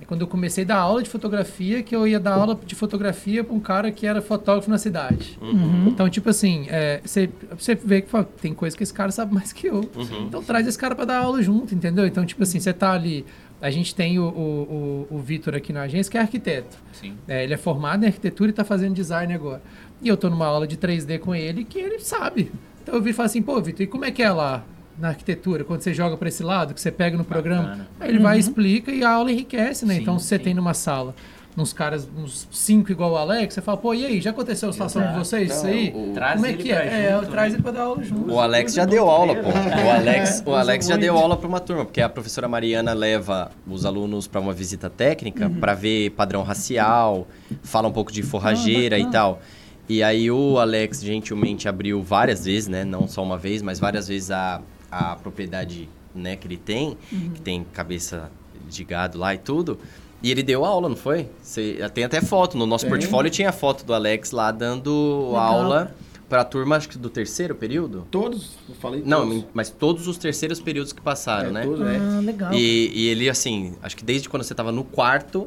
[0.00, 2.74] é Quando eu comecei a dar aula de fotografia, que eu ia dar aula de
[2.74, 5.38] fotografia pra um cara que era fotógrafo na cidade.
[5.40, 5.86] Uhum.
[5.88, 9.32] Então, tipo assim, é, você você vê que fala, tem coisa que esse cara sabe
[9.34, 9.88] mais que eu.
[10.26, 12.06] Então traz esse cara pra dar aula junto, entendeu?
[12.06, 13.24] Então, tipo assim, você tá ali.
[13.62, 16.76] A gente tem o, o, o, o Vitor aqui na agência, que é arquiteto.
[16.92, 17.14] Sim.
[17.26, 19.62] É, ele é formado em arquitetura e tá fazendo design agora.
[20.02, 22.50] E eu tô numa aula de 3D com ele que ele sabe.
[22.82, 24.62] Então eu vi e falo assim, pô, Vitor, e como é que é lá
[24.98, 25.64] na arquitetura?
[25.64, 27.62] Quando você joga pra esse lado, que você pega no programa?
[27.62, 27.88] Bacana.
[28.00, 29.94] Aí ele vai e explica e a aula enriquece, né?
[29.94, 30.44] Sim, então, se você sim.
[30.44, 31.14] tem numa sala
[31.56, 34.72] uns caras, uns cinco igual o Alex, você fala, pô, e aí, já aconteceu a
[34.72, 35.54] situação com vocês?
[35.54, 35.92] Isso aí?
[35.94, 36.74] o- Traz Como é ele que é?
[36.74, 37.56] pra É, junto, traz né?
[37.56, 38.32] ele pra dar aula junto.
[38.32, 39.48] O Alex já deu aula, pô.
[39.50, 41.02] O Alex, o usa Alex já muito.
[41.02, 44.90] deu aula para uma turma, porque a professora Mariana leva os alunos para uma visita
[44.90, 45.54] técnica Uhum.
[45.60, 47.26] para ver padrão racial,
[47.62, 49.40] fala um pouco de forrageira Ah, e tal.
[49.88, 52.84] E aí o Alex gentilmente abriu várias vezes, né?
[52.84, 57.30] Não só uma vez, mas várias vezes a, a propriedade né, que ele tem, Uhum.
[57.34, 58.30] que tem cabeça
[58.68, 59.78] de gado lá e tudo.
[60.22, 61.28] E ele deu aula, não foi?
[61.42, 62.56] Você, tem até foto.
[62.56, 62.90] No nosso Tem.
[62.90, 65.36] portfólio tinha foto do Alex lá dando Legal.
[65.42, 65.94] aula
[66.30, 68.06] para a turma, acho que do terceiro período.
[68.10, 69.44] Todos, eu falei Não, todos.
[69.52, 71.62] mas todos os terceiros períodos que passaram, É, né?
[71.64, 71.96] todos, é.
[71.98, 72.54] Ah, legal.
[72.54, 75.46] E, e ele, assim, acho que desde quando você tava no quarto,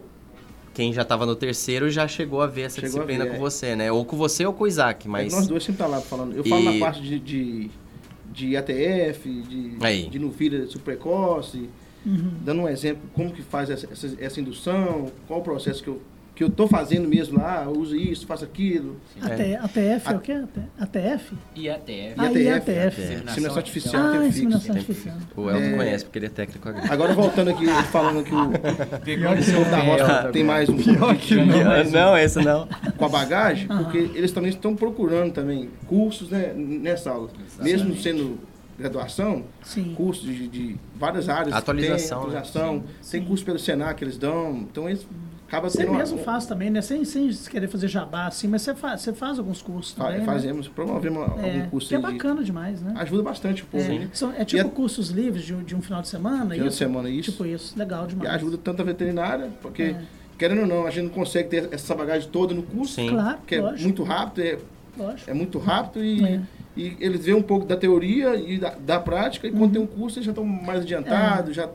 [0.78, 3.40] quem já tava no terceiro já chegou a ver essa Chegou disciplina ver, com é.
[3.40, 3.92] você, né?
[3.92, 5.34] Ou com você ou com o Isaac, mas...
[5.34, 6.36] Nós dois sempre tá lá falando.
[6.38, 7.72] Eu falo E- na parte de, de,
[8.32, 10.08] de ATF, de, Aí.
[10.08, 11.68] de nufilha subprecoce,
[12.06, 12.32] Uhum.
[12.46, 16.00] dando um exemplo como que faz essa, essa, essa indução, qual o processo que eu,
[16.38, 18.98] que eu tô fazendo mesmo lá, eu uso isso, faço aquilo.
[19.20, 20.32] AT, ATF é o quê?
[20.34, 21.34] AT- ATF?
[21.56, 22.14] E ATF.
[22.16, 23.02] Ah, IATF, IATF.
[23.02, 25.16] Inseminação artificial, Ah, inseminação Tempo artificial.
[25.36, 25.78] O Elton É.
[25.78, 26.94] conhece, porque ele é técnico agrícola.
[26.94, 28.52] Agora voltando aqui, falando que o,
[29.04, 31.36] Pegou o senhor da roça tem mais um pouco de,
[31.92, 32.68] não, esse não.
[32.96, 37.30] com a bagagem, porque eles também estão procurando também cursos né, nessa aula.
[37.60, 38.38] Mesmo sendo
[38.78, 39.96] graduação, Sim.
[39.96, 41.48] cursos de, de várias áreas.
[41.52, 42.38] que Atualização, Tem, né?
[42.38, 42.84] atualização.
[43.10, 44.56] Tem curso pelo Senac que eles dão.
[44.72, 45.08] Então eles
[45.48, 46.82] acabam Você tendo uma- mesmo faz também, né?
[46.82, 50.20] Sem, sem querer fazer jabá assim, mas você faz, você faz alguns cursos fa- também,
[50.20, 50.26] né?
[50.26, 52.94] Fazemos, promovemos É, algum curso que é aí de- bacana demais, né?
[52.98, 53.84] Ajuda bastante o povo.
[53.84, 54.10] É, né?
[54.14, 56.54] são- é tipo E a- cursos livres de, um- de um final de semana?
[56.54, 57.32] Final de semana, isso.
[57.32, 58.30] Tipo isso, legal E demais.
[58.36, 60.02] ajuda tanto a veterinária, porque, É.
[60.38, 63.10] querendo ou não, a gente não consegue ter essa bagagem toda no curso, Sim.
[63.10, 64.58] Claro, porque é lógico, muito rápido, é,
[64.98, 65.30] lógico.
[65.30, 66.42] é muito rápido e, É.
[66.76, 69.88] e eles veem um pouco da teoria e da, da prática, e quando tem um
[69.88, 71.70] curso eles já estão mais adiantados, já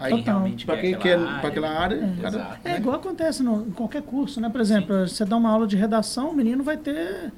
[0.00, 1.40] Aí, quem realmente para quem aquela quer área.
[1.40, 2.68] para aquela área, cara, Exato.
[2.68, 4.48] É igual acontece no, em qualquer curso, né?
[4.48, 7.32] Por exemplo, você dá uma aula de redação, o menino vai ter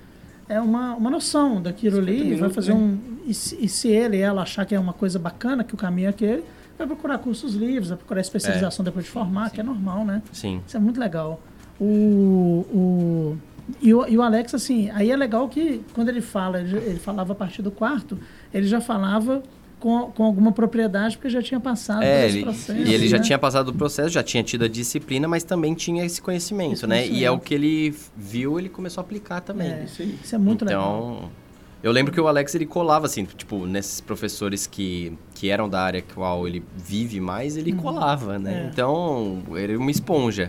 [0.48, 2.78] é, uma, uma noção daquilo 50 ali, vai minutos, fazer né?
[2.78, 2.98] um.
[3.26, 6.06] E se, e se ele ela achar que é uma coisa bacana, que o caminho
[6.06, 6.44] é aquele,
[6.76, 10.22] vai procurar cursos livres, vai procurar especialização depois de formar, que é normal, né?
[10.32, 10.60] Sim.
[10.66, 11.40] Isso é muito legal.
[11.80, 13.38] O, o,
[13.80, 16.98] e, o, e o Alex, assim, aí é legal que quando ele fala, ele, ele
[16.98, 18.18] falava a partir do quarto,
[18.52, 19.42] ele já falava
[19.84, 22.72] com, com alguma propriedade, porque já tinha passado É, ele, processo.
[22.72, 23.22] e ele já né?
[23.22, 26.86] tinha passado do processo, já tinha tido a disciplina, mas também tinha esse conhecimento, Esse
[26.86, 27.06] né?
[27.06, 29.70] E é o que ele viu, ele começou a aplicar também.
[29.70, 30.18] É, isso aí.
[30.24, 31.30] Isso é muito então, legal.
[31.82, 35.82] eu lembro que o Alex ele colava assim, tipo, nesses professores que, que eram da
[35.82, 38.54] área qual ele vive mais, ele colava, né?
[38.54, 38.62] É.
[38.62, 38.68] Uhum.
[38.70, 40.48] Então, ele era uma esponja.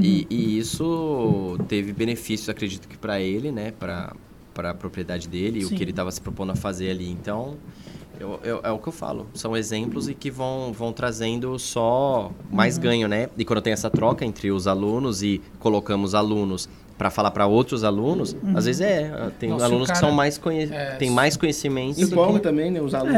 [0.00, 4.12] E, e isso teve benefícios, acredito que para ele, né, para
[4.52, 5.76] para a propriedade dele, e o Sim.
[5.76, 7.08] que ele estava se propondo a fazer ali.
[7.08, 7.56] Então,
[8.22, 12.30] eu, eu- é o que eu falo, são exemplos e que vão, vão trazendo só
[12.50, 12.82] mais Uhum.
[12.82, 13.28] ganho, né?
[13.36, 16.68] E quando tem essa troca entre os alunos e colocamos alunos
[17.02, 18.56] para falar para outros alunos, Uhum.
[18.56, 20.72] às vezes é, tem Não, se o alunos que são mais conhe...
[20.72, 22.00] é, tem mais conhecimento.
[22.00, 22.80] Empolga que- também, né?
[22.80, 23.16] Os alunos.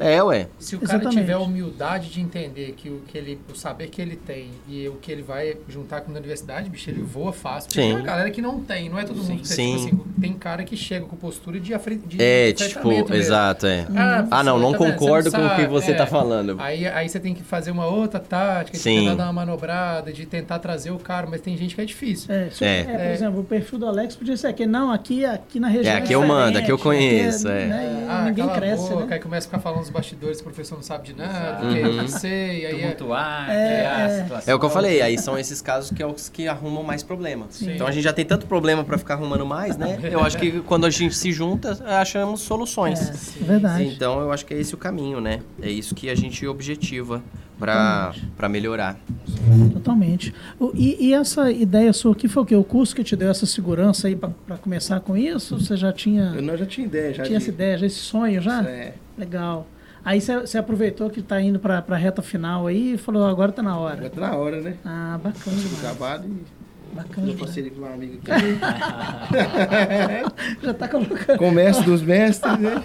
[0.00, 0.16] É.
[0.16, 0.48] É, ué.
[0.58, 1.18] Se o cara Exatamente.
[1.20, 4.86] tiver a humildade de entender que o, que ele, o saber que ele tem e
[4.86, 7.68] o que ele vai juntar com a universidade, bicho, ele voa fácil.
[7.68, 7.88] Porque Sim.
[7.88, 9.40] tem uma galera que não tem, não é todo mundo.
[9.42, 9.86] que tem, Sim.
[9.86, 13.14] Tipo assim, tem cara que chega com postura de, afre- de É, tipo, mesmo.
[13.14, 13.86] exato, é.
[13.96, 15.94] Ah, Ah, não, não tá concordo com o que você É.
[15.94, 16.56] tá falando.
[16.58, 19.00] Aí, aí você tem que fazer uma outra tática, de Sim.
[19.04, 22.32] tentar dar uma manobrada, de tentar trazer o cara, mas tem gente que é difícil.
[22.34, 22.82] É, se- É.
[23.22, 25.94] é, por exemplo, o perfil do Alex podia ser aqui, não, aqui, aqui na região.
[25.94, 27.66] É, aqui eu mando, aqui eu conheço, é.
[27.66, 29.14] né, e Ah, ninguém cresce, boca, né?
[29.14, 31.32] Aí começa a ficar falando dos bastidores, o professor não sabe de nada,
[31.64, 31.66] Exato.
[31.74, 31.96] que eu Uhum.
[31.96, 33.86] não sei, aí é, Tumultuar, É, é.
[33.86, 34.52] a situação.
[34.52, 37.02] É o que eu falei, aí são esses casos que é os que arrumam mais
[37.02, 37.46] problema.
[37.50, 37.72] Sim.
[37.74, 39.98] Então a gente já tem tanto problema pra ficar arrumando mais, né?
[40.02, 43.36] Eu acho que quando a gente se junta, achamos soluções.
[43.40, 43.84] É, verdade.
[43.84, 45.40] Então eu acho que é esse o caminho, né?
[45.60, 47.22] É isso que a gente objetiva
[47.62, 48.98] pra pra melhorar.
[49.72, 50.34] Totalmente.
[50.74, 52.56] E, e essa ideia sua aqui foi o quê?
[52.56, 55.58] O curso que te deu essa segurança aí para começar com isso?
[55.58, 58.00] Você já tinha, Eu não já tinha ideia, já tinha de- essa ideia, já esse
[58.00, 58.62] sonho já?
[58.64, 59.66] É, Legal.
[60.04, 63.62] Aí você aproveitou que tá indo pra, pra reta final aí e falou, agora tá
[63.62, 64.10] na Agora hora.
[64.10, 64.74] tá na hora, né?
[64.84, 65.80] Ah, bacana demais.
[65.80, 66.61] Trabalho e
[66.92, 68.58] Bacana eu parceria com uma amiga aqui.
[70.62, 72.82] Já tá colocando Com o mestre dos mestres, né?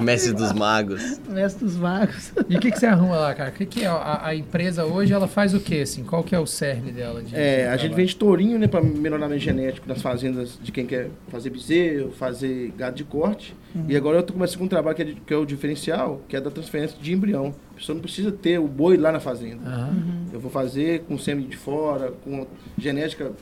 [0.00, 1.20] Mestre dos magos.
[1.28, 2.32] o mestre dos vagos.
[2.48, 3.50] E o que, que você arruma lá, cara?
[3.50, 3.86] O que, que é?
[3.86, 6.02] A, a empresa hoje, ela faz o quê, assim?
[6.02, 7.22] Qual que é o cerne dela?
[7.22, 10.84] De, É, de a gente vende tourinho, né, para melhoramento genético nas fazendas de quem
[10.86, 13.54] quer fazer bezerro, fazer gado de corte.
[13.88, 16.22] E agora eu tô começando com um trabalho que é, de- que é o diferencial,
[16.28, 17.54] que é da transferência de embrião.
[17.76, 19.68] A pessoa não precisa ter o boi lá na fazenda.
[19.68, 20.24] Aham.
[20.32, 22.46] Eu vou fazer com sêmen de fora, com
[22.78, 23.32] genética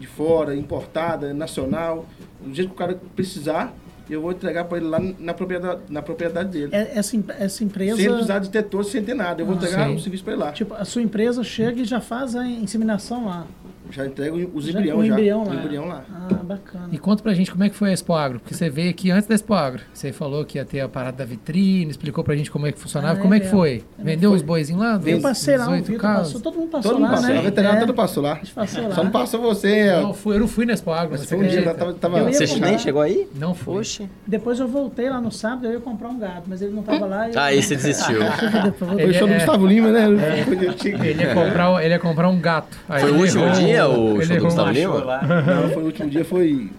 [0.00, 2.06] de fora, importada, nacional.
[2.42, 3.74] Do jeito que o cara precisar,
[4.08, 6.70] eu vou entregar para ele lá na propriedade, na propriedade dele.
[6.74, 7.96] É, Essa, essa empresa.
[7.96, 9.42] Sem precisar de detetor, sem ter nada.
[9.42, 10.52] Eu vou Ah, entregar o serviço para ele lá.
[10.52, 13.46] Tipo, a sua empresa chega e já faz a inseminação lá.
[13.90, 15.12] Já entrego os Já- embrião o já.
[15.12, 15.54] embrião o lá.
[15.54, 16.04] embrião lá.
[16.12, 16.88] Ah, bacana.
[16.90, 19.10] E conta pra gente como é que foi a Expo Agro, porque você veio aqui
[19.10, 19.82] antes da Expo Agro.
[19.92, 22.78] Você falou que ia ter a parada da vitrine, explicou pra gente como é que
[22.80, 23.18] funcionava.
[23.18, 23.84] Ah, como é é que foi?
[23.98, 25.00] Vendeu os boizinhos lá?
[25.04, 27.28] Eu passei lá, o 18 Vitor passou, todo mundo passou Todo mundo lá, passou.
[27.30, 27.38] né?
[27.38, 28.32] A veterinária É, toda passou lá.
[28.32, 28.94] a gente passou lá.
[28.94, 29.92] Só não passou você.
[30.00, 32.18] Não, fui, eu não fui na Expo Agro, Mas você foi um dia, tava, tava
[32.18, 32.68] Eu Você comprar.
[32.68, 33.28] nem chegou aí?
[33.34, 33.76] Não fui.
[33.78, 34.08] Oxe.
[34.26, 37.04] Depois eu voltei lá no sábado, eu ia comprar um gato, mas ele não tava
[37.06, 37.28] lá.
[37.30, 38.18] eu- Ah, aí você desistiu.
[38.64, 40.06] Eu Foi o show do é- Gustavo Lima, né?
[40.08, 42.76] Eu que- Ele ia comprar, ele ia comprar um gato.
[42.86, 44.94] Foi o último errou- dia, o ele show do Gustavo Lima?
[45.04, 45.22] Lá.
[45.22, 46.70] Não, foi o último dia, foi.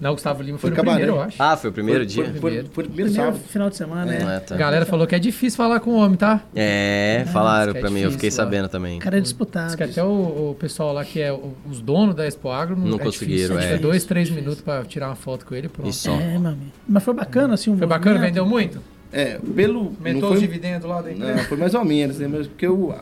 [0.00, 0.96] Não, o Gustavo Lima foi, Foi no cabaré.
[1.04, 1.36] primeiro, eu acho.
[1.40, 2.24] Ah, foi o primeiro foi, dia?
[2.24, 4.36] Foi, foi, foi o primeiro Primeiro final de semana, Não né?
[4.36, 4.54] é, tá.
[4.54, 6.42] A galera falou que é difícil falar com o homem, tá?
[6.54, 8.36] É, falaram isso que é pra mim, eu fiquei lá.
[8.36, 8.98] sabendo também.
[8.98, 9.66] O cara é disputado.
[9.68, 12.76] Diz que até o, o pessoal lá que é o- os donos da Expo Agro
[12.76, 13.58] Não é conseguiram, difícil.
[13.72, 13.74] É.
[13.76, 15.88] é dois, três minutos pra tirar uma foto com ele pronto.
[15.88, 16.12] E só.
[16.20, 16.72] É, meu amigo.
[16.88, 18.18] Mas foi bacana, assim, um Foi bacana?
[18.18, 18.80] Vendeu muito?
[19.12, 19.78] É, pelo.
[19.96, 21.34] Aumentou não os foi, dividendos lá da empresa?
[21.36, 22.28] não, foi mais ou menos, né?
[22.28, 22.92] Porque o,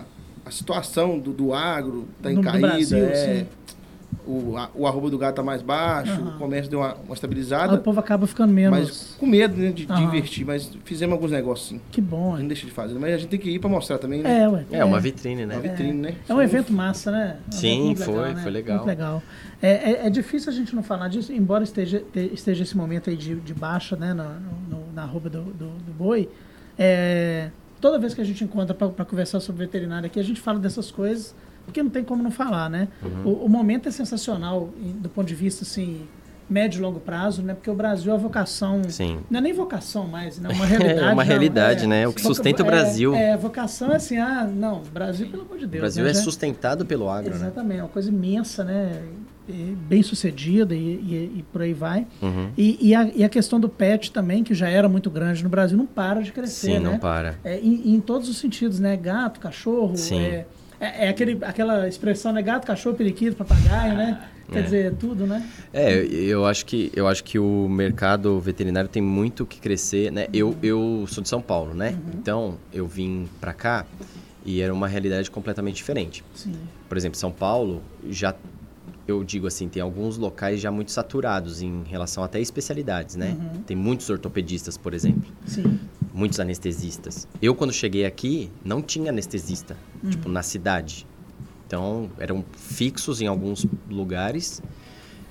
[0.53, 2.67] situação do, do agro tá em No- do caída.
[2.69, 3.47] Brasil, é,
[4.27, 6.37] o, a- o arroba do gato tá mais baixo, Aham.
[6.37, 7.79] o comércio deu uma, uma Aí o estabilizada.
[7.79, 8.79] povo acaba ficando menos.
[8.79, 10.05] Mas com medo né, de, de Aham.
[10.05, 10.47] investir.
[10.47, 11.81] Mas fizemos alguns negócios sim.
[11.91, 12.47] Que bom, hein?
[12.47, 12.97] deixa de fazer.
[13.01, 14.43] Mas a gente tem que ir pra mostrar também, né?
[14.43, 14.65] É, ué.
[14.71, 15.61] É, uma vitrine, Uma né?
[15.61, 16.15] vitrine, né?
[16.29, 17.37] É um evento massa, né?
[17.45, 18.43] É um Sim, foi, né?
[18.43, 18.77] foi legal.
[18.77, 19.23] Muito legal.
[19.61, 23.11] É, é, é difícil a gente não falar disso, embora esteja, te- esteja esse momento
[23.11, 24.39] aí de, de baixa, né, na,
[24.69, 26.29] no- na arroba do, do, do boi.
[26.79, 27.51] É,
[27.83, 30.91] toda vez que a gente encontra para conversar sobre veterinário aqui, a gente fala dessas
[30.91, 31.35] coisas,
[31.67, 32.89] porque não tem como não falar, né?
[33.03, 33.33] Uhum.
[33.33, 36.07] O, o momento é sensacional do ponto de vista, assim,
[36.49, 37.55] médio e longo prazo, né?
[37.55, 38.83] Porque o Brasil, a vocação...
[38.89, 39.21] Sim.
[39.29, 40.49] Não é nem vocação mais, né?
[40.55, 41.01] Uma realidade.
[41.01, 42.09] É uma não, realidade, é- né?
[42.09, 43.15] O que sustenta o é- Brasil.
[43.15, 45.81] É, vocação é assim, ah, não, Brasil, pelo amor de O Deus.
[45.81, 46.11] Brasil né?
[46.11, 47.37] é sustentado pelo agro, né?
[47.47, 49.03] Exatamente, é uma coisa imensa, né?
[49.49, 52.07] Bem sucedida e, e- e por aí vai.
[52.23, 52.51] Uhum.
[52.57, 55.77] E, a, e a questão do pet também, que já era muito grande no Brasil,
[55.77, 56.91] não para de crescer, Sim, né?
[56.91, 57.39] não para.
[57.45, 58.97] É, em, em todos os sentidos, né?
[58.97, 60.21] Gato, cachorro, Sim.
[60.21, 60.47] é,
[60.81, 62.41] é, é aquele, aquela expressão, né?
[62.41, 64.29] Gato, cachorro, periquito, papagaio, né?
[64.51, 64.63] Quer É.
[64.63, 65.49] dizer, tudo, né?
[65.73, 70.27] É, eu acho que eu acho que o mercado veterinário tem muito que crescer, né?
[70.33, 71.97] Eu, eu sou de São Paulo, né?
[72.15, 73.87] Então, eu vim pra cá
[74.45, 76.23] e era uma realidade completamente diferente.
[76.35, 76.55] Sim.
[76.89, 77.81] Por exemplo, São Paulo
[78.11, 78.35] já
[79.07, 83.37] eu digo assim, tem alguns locais já muito saturados em relação até especialidades, né?
[83.67, 85.79] Tem muitos ortopedistas, por exemplo, Sim.
[86.15, 87.27] muitos anestesistas.
[87.41, 89.77] Eu quando cheguei aqui não tinha anestesista,
[90.09, 91.07] tipo na cidade.
[91.67, 94.63] Então, eram fixos em alguns lugares,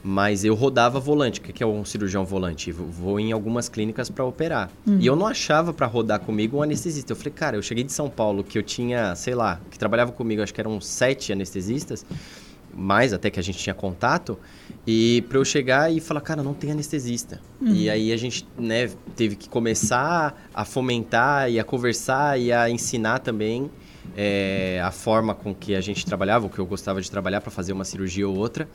[0.04, 1.40] mas eu rodava volante.
[1.40, 2.72] O que que é um cirurgião volante?
[2.72, 4.72] Vou- Vou em algumas clínicas para operar.
[5.00, 7.12] E eu não achava para rodar comigo um anestesista.
[7.12, 10.12] Eu falei, cara, eu cheguei de São Paulo, que eu tinha, sei lá, que trabalhava
[10.12, 12.04] comigo, acho que eram sete anestesistas,
[12.76, 14.38] mais até que a gente tinha contato,
[14.86, 17.40] e para eu chegar e falar, cara, não tem anestesista.
[17.62, 22.70] E aí a gente, né, teve que começar a fomentar e a conversar e a
[22.70, 23.70] ensinar também
[24.18, 27.52] é, a forma com que a gente trabalhava, o que eu gostava de trabalhar para
[27.52, 28.68] fazer uma cirurgia ou outra.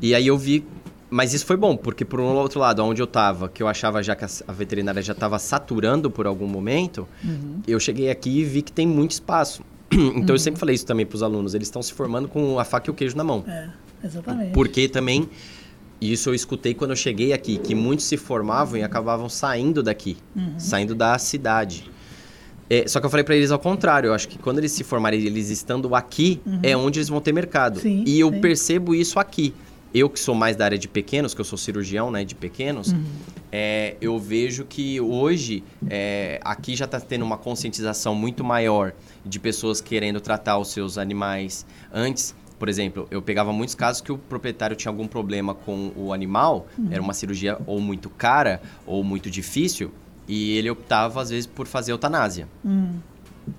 [0.00, 0.64] E aí eu vi.
[1.10, 4.02] Mas isso foi bom, porque por um outro lado, onde eu estava, que eu achava
[4.02, 7.06] já que a, a veterinária já estava saturando por algum momento,
[7.68, 9.62] eu cheguei aqui e vi que tem muito espaço.
[9.92, 12.64] Então eu sempre falei isso também para os alunos, eles estão se formando com a
[12.64, 13.44] faca e o queijo na mão.
[13.46, 13.68] É,
[14.04, 14.52] exatamente.
[14.52, 15.28] Porque também,
[16.00, 20.16] isso eu escutei quando eu cheguei aqui, que muitos se formavam e acabavam saindo daqui,
[20.34, 20.54] Uhum.
[20.58, 21.90] saindo da cidade.
[22.70, 24.82] É, só que eu falei pra eles ao contrário, eu acho que quando eles se
[24.82, 27.76] formarem, eles estando aqui, é onde eles vão ter mercado.
[27.76, 27.82] Uhum.
[27.82, 28.40] Sim, e eu sim.
[28.40, 29.52] percebo isso aqui.
[29.94, 32.92] Eu que sou mais da área de pequenos, que eu sou cirurgião, né, de pequenos,
[32.92, 33.04] Uhum.
[33.50, 38.92] é, eu vejo que hoje é, aqui já está tendo uma conscientização muito maior
[39.24, 42.34] de pessoas querendo tratar os seus animais antes.
[42.58, 46.66] Por exemplo, eu pegava muitos casos que o proprietário tinha algum problema com o animal,
[46.90, 49.90] era uma cirurgia ou muito cara ou muito difícil,
[50.28, 52.46] e ele optava às vezes por fazer eutanásia.
[52.64, 52.94] Hum,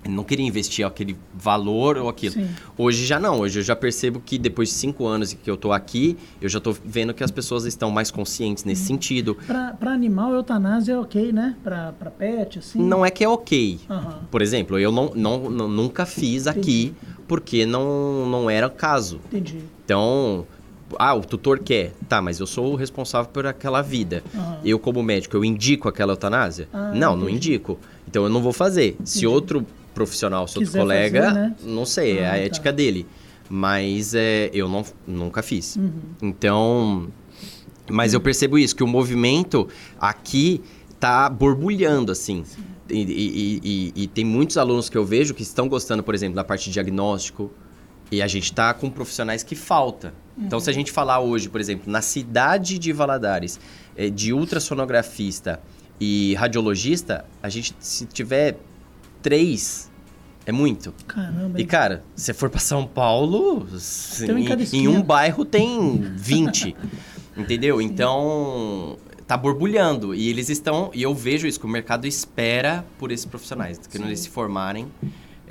[0.08, 2.34] não queria investir aquele valor ou aquilo.
[2.34, 2.48] Sim.
[2.76, 5.72] Hoje já não, hoje eu já percebo que depois de cinco anos que eu tô
[5.72, 9.36] aqui, eu já tô vendo que as pessoas estão mais conscientes nesse sentido.
[9.46, 11.56] Pra, pra animal, eutanásia é ok, né?
[11.62, 12.82] Pra pet, assim.
[12.82, 13.80] Não é que é ok.
[13.88, 14.20] Aham.
[14.30, 16.94] Por exemplo, eu não, não, não- nunca fiz aqui
[17.28, 19.20] porque não, não era o caso.
[19.26, 19.58] Entendi.
[19.84, 20.46] Então,
[20.98, 21.92] ah, o tutor quer.
[22.08, 24.22] Tá, mas eu sou o responsável por aquela vida.
[24.34, 24.58] Aham.
[24.64, 26.68] Eu, como médico, eu indico aquela eutanásia?
[26.72, 27.48] Ah, não, não entendi.
[27.50, 27.78] indico.
[28.08, 28.96] Então eu não vou fazer.
[29.04, 31.56] Se outro profissional, se outro Quiser colega, fazer, né?
[31.62, 32.38] não sei, é Ah, a tá.
[32.38, 33.06] ética dele.
[33.48, 35.76] Mas é, eu não, nunca fiz.
[35.76, 35.92] Uhum.
[36.22, 37.08] Então,
[37.90, 39.68] mas eu percebo isso, que o movimento
[40.00, 40.60] aqui
[40.98, 42.42] tá borbulhando, assim.
[42.88, 46.34] E, e- e- e- tem muitos alunos que eu vejo que estão gostando, por exemplo,
[46.36, 47.50] da parte de diagnóstico.
[48.10, 50.12] E a gente tá com profissionais que falta.
[50.38, 53.58] Então, se a gente falar hoje, por exemplo, na cidade de Valadares,
[53.96, 55.60] eh, de ultrassonografista
[56.00, 58.58] e radiologista, a gente, se tiver
[59.22, 59.90] três,
[60.46, 60.92] é muito.
[61.06, 61.60] Caramba.
[61.60, 63.66] E, cara, se for pra São Paulo,
[64.28, 66.76] um em em, em um bairro tem 20.
[67.36, 67.80] entendeu?
[67.80, 70.14] Então, tá borbulhando.
[70.14, 70.90] E eles estão.
[70.94, 73.80] E eu vejo isso, que o mercado espera por esses profissionais.
[73.90, 74.86] Quando eles se formarem,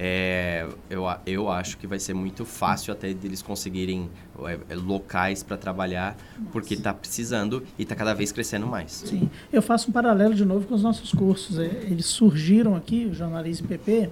[0.05, 4.09] é, eu, eu acho que vai ser muito fácil até deles conseguirem
[4.45, 6.17] é, é, locais para trabalhar,
[6.51, 8.91] porque tá precisando e tá cada vez crescendo mais.
[8.91, 9.29] Sim.
[9.49, 11.57] Eu faço um paralelo de novo com os nossos cursos.
[11.57, 14.09] É, Eles surgiram aqui, o jornalismo PP,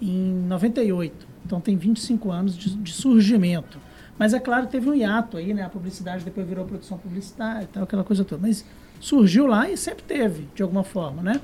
[0.00, 1.26] em 98.
[1.44, 3.78] Então tem 25 anos de, de surgimento.
[4.18, 5.64] Mas é claro que teve um hiato aí, né?
[5.64, 8.40] A publicidade depois virou produção publicitária e tal, aquela coisa toda.
[8.40, 8.64] Mas
[8.98, 11.42] surgiu lá e sempre teve, de alguma forma, né?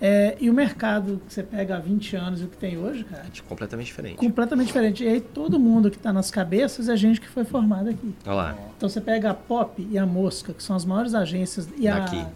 [0.00, 3.04] É, e o mercado que você pega há 20 anos e o que tem hoje,
[3.04, 4.16] cara, Completamente diferente.
[4.16, 5.04] completamente diferente.
[5.04, 8.14] E aí todo mundo que está nas cabeças é gente que foi formada aqui.
[8.26, 8.58] Olha lá.
[8.76, 11.68] Então você pega a Pop e a Mosca, que são as maiores agências.
[11.78, 12.18] E Daqui.
[12.18, 12.28] a.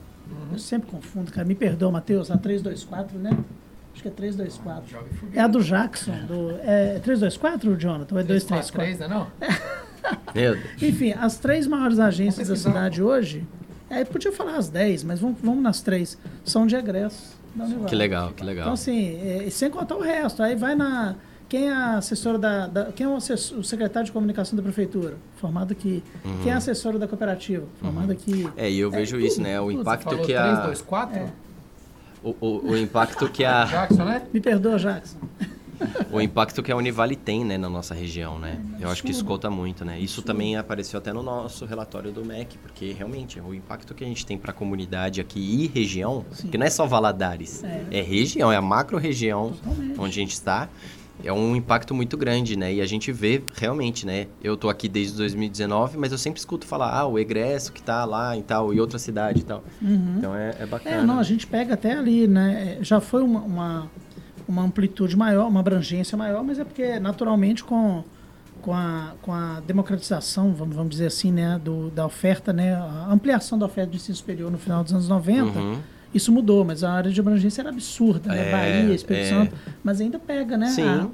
[0.53, 1.47] Eu sempre confundo, cara.
[1.47, 2.31] Me perdoa, Matheus.
[2.31, 3.31] A 324, né?
[3.93, 4.99] Acho que é 324.
[5.35, 6.13] É a do Jackson.
[6.27, 8.15] Do, é 324, Jonathan?
[8.15, 8.73] Ou é 234?
[8.73, 9.27] 3, né, não?
[10.35, 10.83] Meu Deus.
[10.83, 13.47] Enfim, as três maiores agências da cidade hoje.
[13.91, 16.19] É, podia falar as 10, mas vamos, vamos nas três.
[16.45, 17.38] São de egresso.
[17.59, 17.85] Da.
[17.87, 18.63] Que legal, que legal.
[18.65, 20.43] Então, assim, é, sem contar o resto.
[20.43, 21.15] Aí vai na.
[21.49, 22.67] Quem é a assessora da.
[22.67, 25.17] da- quem é o, assessor- o secretário de comunicação da prefeitura?
[25.37, 26.03] Formado aqui.
[26.43, 27.65] Quem é a assessora da cooperativa?
[27.81, 28.47] Formado aqui.
[28.57, 29.59] É, e eu vejo tudo, isso, né?
[29.61, 29.81] O tudo.
[29.81, 30.67] impacto Falou que 3, a.
[30.67, 31.33] 2, 4?
[32.23, 33.65] O, o, o impacto que a.
[33.65, 34.23] Jackson, né?
[34.33, 35.17] Me perdoa, Jackson.
[36.11, 38.59] O impacto que a Univale tem, né, na nossa região, né?
[38.81, 39.99] Eu acho que isso conta muito, né?
[40.01, 44.07] Isso também apareceu até no nosso relatório do MEC, porque realmente o impacto que a
[44.07, 48.51] gente tem para a comunidade aqui e região, que não é só Valadares, é, região,
[48.51, 50.01] é a macro região Totalmente.
[50.01, 50.69] onde a gente está,
[51.23, 52.73] é um impacto muito grande, né?
[52.75, 54.29] E a gente vê realmente, né?
[54.43, 58.05] Eu tô aqui desde 2019, mas eu sempre escuto falar, ah, o egresso que tá
[58.05, 59.65] lá e tal, e outra cidade e tal.
[60.17, 60.97] Então é, é bacana.
[60.97, 62.79] É, não, a gente pega até ali, né?
[62.81, 63.91] é, Já foi uma, uma,
[64.49, 68.03] uma amplitude maior, uma abrangência maior, mas é porque naturalmente com,
[68.63, 73.09] com, a, com a democratização, vamos, vamos dizer assim, né, do, da oferta, né, a
[73.11, 75.79] ampliação da oferta de ensino superior no final dos anos 90, Uhum.
[76.15, 78.49] isso mudou, mas a área de abrangência era absurda, né?
[78.49, 79.29] É, Bahia, Espírito é.
[79.29, 80.69] Santo, mas ainda pega, né?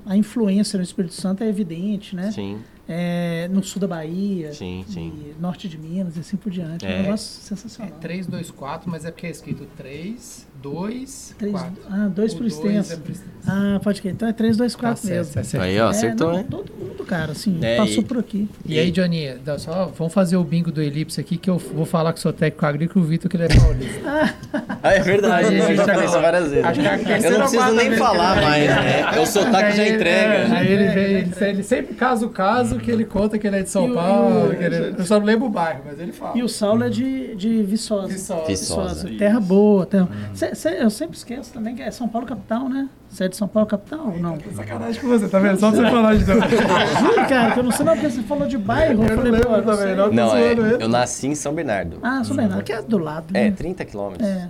[0.07, 2.31] A, a influência no Espírito Santo é evidente, né?
[2.31, 5.11] Sim, É, no sul da Bahia, sim, sim.
[5.39, 6.85] e norte de Minas e assim por diante.
[6.85, 7.03] É, um É.
[7.03, 7.95] negócio É sensacional.
[8.01, 11.73] 3, 2, 4, mas é porque é escrito 3, 2, Três- 4.
[11.91, 12.93] ah, dois O por dois extenso.
[12.95, 12.99] é.
[13.47, 14.13] Ah, pode crer.
[14.13, 15.33] Então é 3, 2, Tá 4 certo, mesmo.
[15.35, 15.63] tá certo.
[15.63, 16.45] Aí, ó, acertou, é, não?
[16.45, 18.49] Todo mundo, cara, assim, É, passou e- por aqui.
[18.67, 21.87] E aí, Johnny, dá só, vamos fazer o bingo do Elipse aqui, que eu vou
[21.87, 24.01] falar que sou técnico agrícola e o Vitor que ele é paulista.
[24.85, 26.05] Ah, é verdade, a eu gente já falei acabou.
[26.05, 26.65] isso várias vezes.
[26.65, 29.19] Acho que é Eu não preciso nem falar mais, né?
[29.21, 30.15] O sotaque já entrega.
[30.35, 33.57] é, aí ele, vem, ele, ele sempre casa o caso que ele conta que ele
[33.57, 34.49] é de São E Paulo.
[34.49, 36.37] o- que ele- eu só não lembro o bairro, mas ele fala.
[36.37, 38.09] E o Saulo é de, de Viçosa.
[38.09, 38.45] Viçosa.
[38.47, 39.09] Viçosa.
[39.19, 39.87] Terra boa.
[39.87, 40.09] Terra...
[40.35, 42.89] Cê- cê- eu sempre esqueço também que é São Paulo capital, né?
[43.09, 44.37] Você é de São Paulo capital ou não?
[44.55, 45.59] Sacanagem com você, tá vendo?
[45.61, 46.41] Só pra você falar de novo.
[47.01, 48.93] Juro, cara, que eu não sei não, porque você falou de bairro.
[49.05, 50.13] Eu, Eu não falei, lembro pô, também, não.
[50.13, 51.99] Não, é, eu nasci em São Bernardo.
[52.03, 53.51] Ah, São Bernardo, que é do lado, É, né?
[53.53, 54.29] 30 quilômetros.
[54.29, 54.49] É.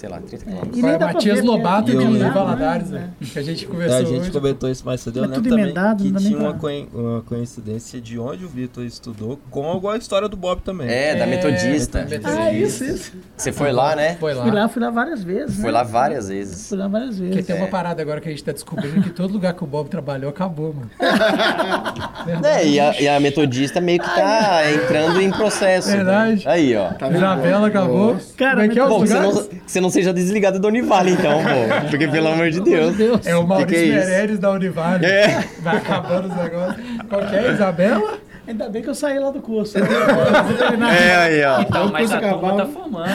[0.00, 0.72] Sei lá, 30 E quilômetros.
[0.72, 2.98] nem Foi dá a pra Matias porque Lobato é de emendado, Valadares, né?
[3.20, 3.26] né?
[3.32, 4.30] Que a gente É, conversou a gente hoje.
[4.30, 5.18] comentou isso mais cedo.
[5.18, 6.58] Eu É lembro tudo também emendado, que tinha uma,
[6.94, 10.88] uma coincidência de onde o Vitor estudou com alguma história do Bob também.
[10.88, 11.98] É, da É, Metodista.
[12.08, 12.30] Metodista.
[12.44, 13.12] Ah, isso, isso.
[13.36, 14.16] Você foi lá, né?
[14.18, 14.42] Foi lá.
[14.42, 15.56] Fui lá, fui lá várias vezes.
[15.56, 15.70] Foi né?
[15.72, 16.68] lá várias vezes.
[16.70, 17.34] Fui lá várias vezes.
[17.36, 17.70] Porque tem uma É.
[17.70, 20.72] parada agora que a gente tá descobrindo que todo lugar que o Bob trabalhou acabou,
[20.74, 20.90] mano.
[22.44, 25.88] É, e a, e a Metodista meio que tá entrando em processo.
[25.88, 25.96] né?
[25.96, 26.42] Verdade.
[26.46, 26.88] Aí, ó.
[26.92, 27.10] Tá?
[27.10, 28.16] Isabela acabou.
[28.36, 29.08] Cara, Como é que é Bom, que
[29.66, 31.88] você não, seja desligado da Univale, então, pô.
[31.90, 32.96] Porque, pelo amor de Deus.
[33.26, 34.04] É o Maurício Que que é?
[34.06, 35.04] Meirelles da Univale.
[35.06, 35.44] É.
[35.60, 36.84] Vai acabando os negócios.
[37.08, 37.52] Qual que é?
[37.52, 38.18] Isabela?
[38.48, 39.78] Ainda bem que eu saí lá do curso.
[39.78, 41.60] É, aí, ó.
[41.60, 43.10] Então, Aí mas a turma tá formando.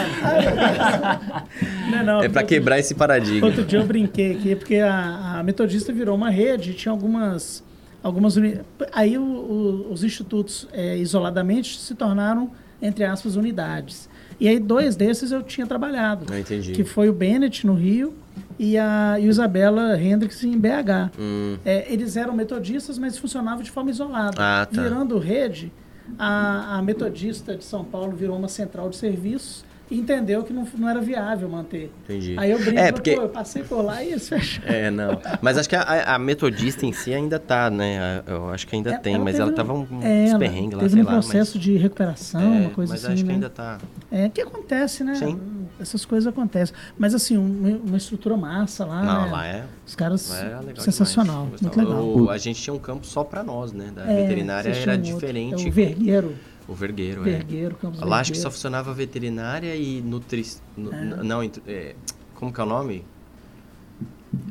[1.92, 3.48] Não, não, É pra porque- quebrar esse paradigma.
[3.48, 7.64] Outro dia eu brinquei aqui, porque a, a Metodista virou uma rede, tinha algumas.
[8.02, 8.60] algumas uni...
[8.94, 12.50] Aí o- o- os institutos, é, isoladamente, se tornaram,
[12.82, 14.10] entre aspas, unidades.
[14.40, 16.74] E aí dois desses eu tinha trabalhado, Eu entendi.
[16.74, 18.14] que foi o Bennett, no Rio,
[18.60, 21.12] e a Isabela Hendricks, em BH.
[21.20, 24.36] Hum, É, eles eram metodistas, mas funcionavam de forma isolada.
[24.38, 24.82] Ah, tá.
[24.82, 25.72] Virando rede,
[26.20, 30.90] a, a metodista de São Paulo virou uma central de serviços entendeu que não, não
[30.90, 31.92] era viável manter.
[32.04, 32.36] entendi.
[32.38, 34.68] Aí eu brinco, É, porque- pô, eu passei por lá e eles fecharam.
[34.74, 35.22] É, não.
[35.42, 38.24] Mas acho que a, a metodista em si ainda tá, né?
[38.26, 40.34] Eu acho que ainda É, tem, mas teve ela um- tava um, uns é, ela
[40.34, 41.12] lá, teve sei um lá.
[41.12, 43.34] processo de recuperação, mas, uma coisa mas assim, acho que né?
[43.36, 43.78] ainda tá.
[44.12, 45.16] É, que acontece, né?
[45.16, 45.40] Sim.
[45.80, 46.74] Essas coisas acontecem.
[46.98, 49.32] Mas assim, uma, uma estrutura massa lá, Não, né?
[49.32, 51.62] lá é, Os caras, lá é legal sensacional, demais.
[51.62, 52.04] muito legal.
[52.06, 53.92] O- a gente tinha um campo só pra nós, né?
[53.94, 55.14] Da É, veterinária era outro.
[55.14, 55.66] diferente.
[55.66, 56.36] É o Vergueiro,
[56.68, 57.32] O vergueiro, é.
[57.38, 58.52] Vergueiro, Campos Lá acho que só Vergueiro.
[58.56, 60.46] funcionava veterinária e nutri...
[60.76, 61.24] nu- É.
[61.24, 61.96] Não, é,
[62.34, 63.06] como que é o nome?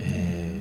[0.01, 0.61] É,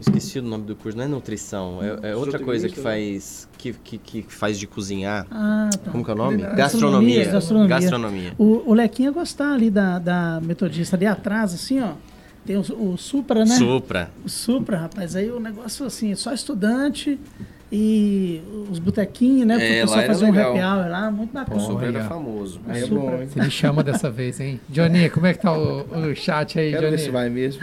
[0.00, 3.72] esqueci o nome do curso, não é nutrição, é, é outra coisa que faz que,
[3.72, 5.26] que, que faz de cozinhar.
[5.30, 5.90] Ah, tá.
[5.90, 6.38] Como que é o nome?
[6.42, 7.68] Gastronomia, Gastronomia.
[7.68, 8.32] gastronomia.
[8.38, 11.92] O, o Lequinha ia gostar ali da, da metodista, ali atrás, assim, ó.
[12.46, 13.56] Tem o, o Supra, né?
[13.56, 14.10] Supra.
[14.24, 17.18] O Supra, rapaz, aí o negócio assim, só estudante
[17.72, 18.40] e
[18.70, 19.54] os botequinhos, né?
[19.54, 21.56] É, o pessoal fazer um happy hour lá, muito bacana.
[21.56, 22.60] O Supra era famoso.
[22.68, 23.28] Aí é bom, hein?
[23.28, 24.60] Você me chama dessa vez, hein?
[24.68, 27.12] Johnny, como é que tá o, o chat aí, Quero ver se Johnny?
[27.12, 27.62] vai mesmo.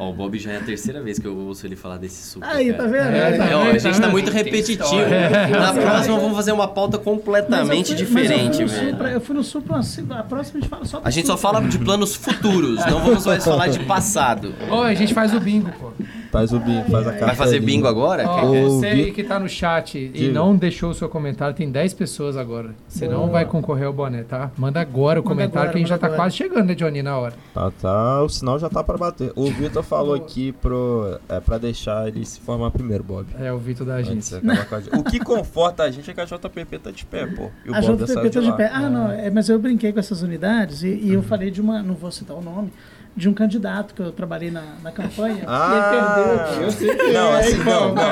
[0.00, 2.48] Ó, o Bob já é a terceira vez que eu ouço ele falar desse Supra.
[2.50, 2.84] Aí, cara.
[2.84, 3.16] tá vendo?
[3.16, 4.84] É, tá É, ó, a gente Tá tá muito repetitivo.
[4.84, 5.48] história.
[5.48, 8.68] Na próxima vamos fazer uma pauta Mas eu completamente fui- mas eu diferente, fui no
[8.70, 8.90] velho.
[8.92, 9.76] Supra, eu fui no Supra,
[10.18, 13.00] a próxima a gente fala só do A gente só fala de planos futuros, não
[13.00, 14.54] vamos mais falar de passado.
[14.70, 15.90] Ô, a gente faz o bingo, pô.
[16.30, 17.26] Faz o bingo, faz a carta.
[17.26, 18.24] Vai fazer bingo agora?
[18.26, 20.32] Você aí que tá no chat e Diga.
[20.34, 22.74] não deixou o seu comentário, tem 10 pessoas agora.
[22.86, 24.50] Você não vai concorrer ao boné, tá?
[24.56, 26.20] Manda agora o Manda comentário agora, que a gente já tá agora.
[26.22, 27.34] quase chegando, né, Johnny, na hora.
[27.54, 29.32] Tá, tá, o sinal já tá pra bater.
[29.34, 33.26] O Vitor falou aqui pro, é, pra deixar ele se formar primeiro, Bob.
[33.40, 34.40] É o Vitor da agência.
[34.40, 34.98] de.
[34.98, 37.48] O que conforta a gente é que a JPP tá de pé, pô.
[37.64, 38.56] E o A Bob saiu JPP de tá de lá.
[38.56, 38.70] pé.
[38.72, 40.98] Ah, não, é, mas eu brinquei com essas unidades e, Uhum.
[41.04, 42.70] e eu falei de uma, não vou citar o nome,
[43.16, 46.62] de um candidato que eu trabalhei na, na campanha Ah, e ele perdeu.
[46.62, 48.04] eu sei que não, assim, não, não,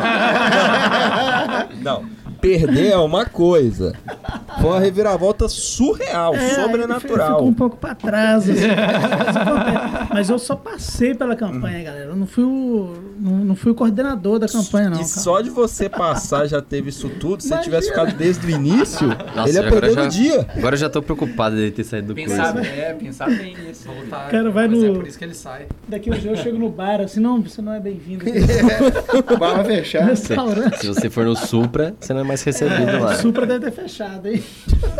[1.82, 2.16] não, não.
[2.40, 3.94] Perder é uma coisa.
[4.60, 7.30] Foi uma reviravolta surreal, É, sobrenatural.
[7.36, 8.48] Ficou um pouco pra trás.
[8.50, 8.60] assim,
[10.12, 12.10] mas eu só passei pela campanha, galera.
[12.10, 14.96] Eu não fui o, não, não fui o coordenador da campanha, não.
[14.96, 15.08] e cara.
[15.08, 17.40] só de você passar já teve isso tudo.
[17.42, 17.62] Se você Imagina.
[17.76, 20.46] tivesse ficado desde o início, Nossa, ele ia perder já- no dia.
[20.56, 22.68] Agora eu já tô preocupado dele ter saído do Pensar, curso.
[22.70, 23.86] é, pensar bem nisso.
[23.86, 25.66] Voltar, Cara, vai no- É por isso que ele sai.
[25.88, 28.24] Daqui um dia eu chego no bar assim, não, você não é bem-vindo.
[29.38, 30.04] Barra fechar.
[30.04, 30.78] Restaurante.
[30.80, 33.14] Se você for no Supra, você não é mais recebido O lá.
[33.16, 34.42] Supra deve ter fechado, hein?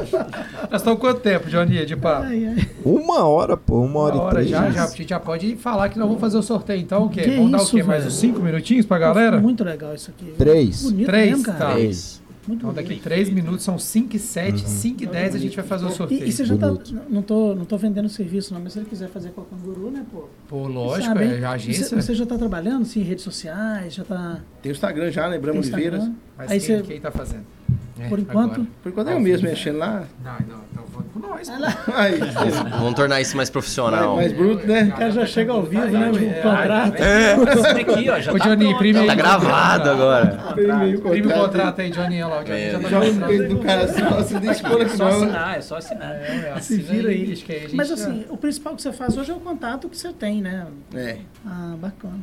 [0.70, 2.24] Nós estamos quanto tempo, Johnny, de papo?
[2.26, 2.68] Ai, ai.
[2.84, 4.50] Uma hora, pô, uma hora, Uma hora e três.
[4.50, 7.08] já, já, a gente já pode falar que nós vamos fazer o sorteio então, o
[7.08, 7.22] quê?
[7.22, 7.82] Que vamos dar o isso, quê?
[7.82, 8.04] Mais?
[8.16, 9.38] 5 minutinhos pra galera?
[9.40, 10.32] Muito legal isso aqui.
[10.36, 10.82] Três.
[10.82, 11.58] Bonito Três, mesmo, cara.
[11.58, 11.72] tá.
[11.74, 12.22] Três.
[12.46, 13.02] Muito Então daqui bonito.
[13.02, 16.24] 3 minutos, são 5 e 7, 5 e 10 a gente vai fazer o sorteio.
[16.24, 16.72] E, e você já tá.
[17.08, 19.90] Não tô, não tô vendendo serviço, não, mas se ele quiser fazer com a Canguru,
[19.90, 20.28] né, pô?
[20.48, 21.84] Pô, lógico, Sabe, é a agência.
[21.86, 24.40] Você, você já tá trabalhando, assim, em redes sociais, já tá.
[24.62, 25.38] Tem o Instagram já, né?
[25.38, 25.58] Bramo?
[25.58, 26.08] Oliveiras.
[26.38, 26.82] Mas Aí quem, você.
[26.84, 27.44] quem tá fazendo?
[27.98, 28.52] É, Por enquanto.
[28.60, 28.68] agora.
[28.82, 30.04] Por enquanto é eu mesmo mexendo lá.
[30.22, 31.48] Não, não, então vamos com nós.
[31.48, 32.18] Ah, Aí,
[32.78, 34.16] Vamos tornar isso mais profissional.
[34.16, 34.84] mais bruto, né?
[34.84, 36.10] o cara já chega ao vivo, né?
[36.10, 37.82] O É, contrato.
[37.92, 39.06] aqui, ó, já Ô, tá Johnny, imprime aí.
[39.06, 40.38] Tá gravado agora.
[40.50, 40.96] Imprime
[41.28, 42.40] o contrato aí, Johnny, olha lá.
[42.40, 44.88] O Johnny É, já tá peito do cara assim, fala assim, deixa eu pôr É
[44.88, 45.16] só não.
[45.16, 46.12] assinar, é só assinar.
[46.16, 47.24] É, Se assina vira aí.
[47.26, 49.34] bicho, que aí a gente Mas já- assim, o principal que você faz hoje é
[49.34, 50.66] o contato que você tem, né?
[50.94, 51.16] É,
[51.46, 52.14] Ah, bacana.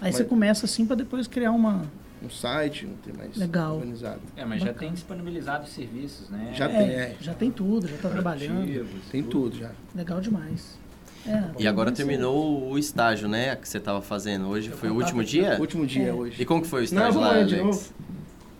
[0.00, 1.82] Aí Mas- você começa assim pra depois criar uma.
[2.22, 3.76] Um site, um tem mais Legal.
[3.76, 4.20] organizado.
[4.36, 4.78] É, mas já Bacana.
[4.86, 6.52] tem disponibilizado os serviços, né?
[6.54, 7.16] Já É, tem, é.
[7.20, 8.88] já tem tudo, já tá trabalhando.
[9.10, 9.70] Tem tudo já.
[9.94, 10.78] Legal demais.
[11.26, 13.54] É, E agora terminou o estágio, né?
[13.56, 14.48] Que você tava fazendo.
[14.48, 15.56] Hoje foi o último dia?
[15.60, 16.12] Último dia É.
[16.12, 16.40] hoje.
[16.40, 17.94] E como que foi o Não, estágio vamos lá, Alex?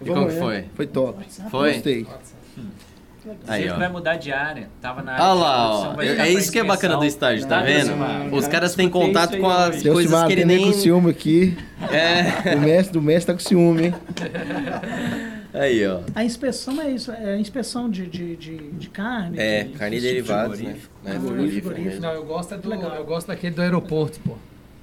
[0.00, 0.64] E como que foi?
[0.74, 1.24] Foi top.
[1.50, 1.72] Foi?
[1.74, 2.06] Gostei.
[3.46, 3.78] Aí, Sempre ó.
[3.78, 4.68] vai mudar de área.
[4.80, 6.02] Tava na área Olha de lá, ó.
[6.02, 7.92] É, é isso que é bacana do estágio, tá vendo?
[8.34, 9.76] Os caras têm contato aí com as.
[9.76, 11.56] Seu coisas que ele nem com ciúme aqui.
[11.90, 13.94] É, O mestre do mestre tá com ciúme, hein?
[15.54, 16.00] aí, ó.
[16.14, 19.38] A inspeção é isso, é a inspeção de, de, de, de carne.
[19.38, 20.70] É, de- carne e tipo de derivados, né?
[20.72, 21.80] Né, Ah, frigorífico frigorífico.
[21.84, 22.00] mesmo.
[22.02, 22.94] Não, eu gosto, é do, Legal.
[22.94, 24.34] eu gosto daquele do aeroporto, pô.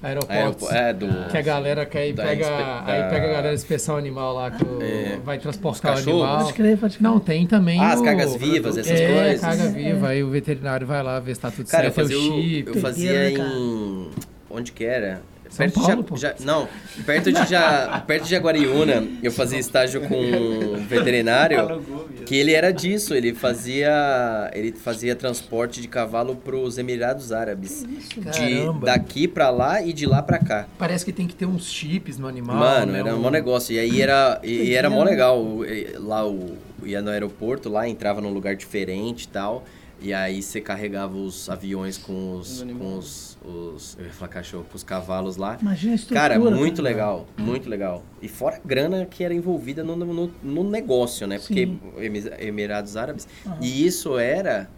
[0.03, 0.69] Aeroportos.
[0.69, 1.29] Aeropo- É, do...
[1.29, 3.97] Que a galera quer ir Da pega, inspe- aí da- pega a galera de inspeção
[3.97, 5.17] animal lá que É.
[5.23, 6.37] vai transportar o animal.
[6.39, 7.03] Pode crer, pode crer.
[7.09, 9.41] Não, tem também Ah, as o- cargas vivas, essas é, coisas.
[9.41, 12.19] carga viva, aí o veterinário vai lá ver se tá tudo Cara, eu certo, fazia,
[12.19, 12.67] o o- chip.
[12.67, 14.09] eu fazia Doideira, né, em...
[14.49, 15.21] Onde que era?
[15.55, 16.21] São perto Paulo, de.
[16.21, 16.67] Ja- Ja- não,
[17.05, 21.81] perto de Ja- perto de Jaguariúna, eu fazia estágio com um veterinário
[22.25, 27.83] que ele era disso, ele fazia ele fazia transporte de cavalo para os Emirados Árabes,
[27.85, 28.85] de Caramba.
[28.85, 30.67] daqui para lá e de lá para cá.
[30.77, 32.55] Parece que tem que ter uns chips no animal.
[32.57, 32.99] Mano, né?
[32.99, 33.73] era um Um- mó negócio.
[33.73, 35.63] E aí era, e era mó legal.
[35.65, 39.63] E Lá o ia no aeroporto, lá entrava num lugar diferente e tal.
[40.01, 42.61] E aí você carregava os aviões com os.
[42.63, 45.57] com os, os- eu ia falar cachorro, com os cavalos lá.
[45.61, 46.19] Imagina a estrutura.
[46.21, 46.89] Cara, muito cara.
[46.89, 48.03] legal, muito legal.
[48.21, 51.39] E fora a grana que era envolvida no, no, no negócio, né?
[51.39, 51.79] Porque Sim.
[51.97, 53.27] Emi- Emirados Árabes.
[53.45, 53.57] Aham.
[53.61, 54.69] E isso era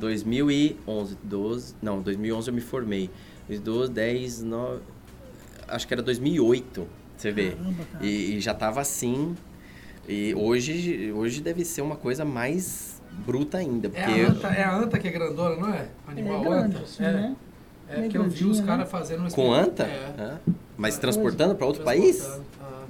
[0.00, 1.74] 2011, 12.
[1.82, 3.10] Não, 2011 eu me formei.
[3.48, 4.80] 2012, 10, 9.
[5.66, 6.86] Acho que era 2008,
[7.16, 7.50] você vê.
[7.50, 8.06] Caramba, cara.
[8.06, 9.34] E, e já tava assim.
[10.08, 13.88] E hoje, hoje deve ser uma coisa mais bruta ainda.
[13.88, 15.86] É Porque a, anta, é a anta que é grandona, não é?
[16.06, 16.84] Animal É grande, anta.
[16.84, 17.12] assim, é.
[17.12, 17.36] né?
[17.90, 18.66] É Meio que eu vi os né?
[18.66, 19.84] caras fazendo um com anta?
[19.84, 20.12] É.
[20.18, 20.40] Hã?
[20.76, 22.16] Mas transportando para outro país?
[22.18, 22.84] Transportando, ah.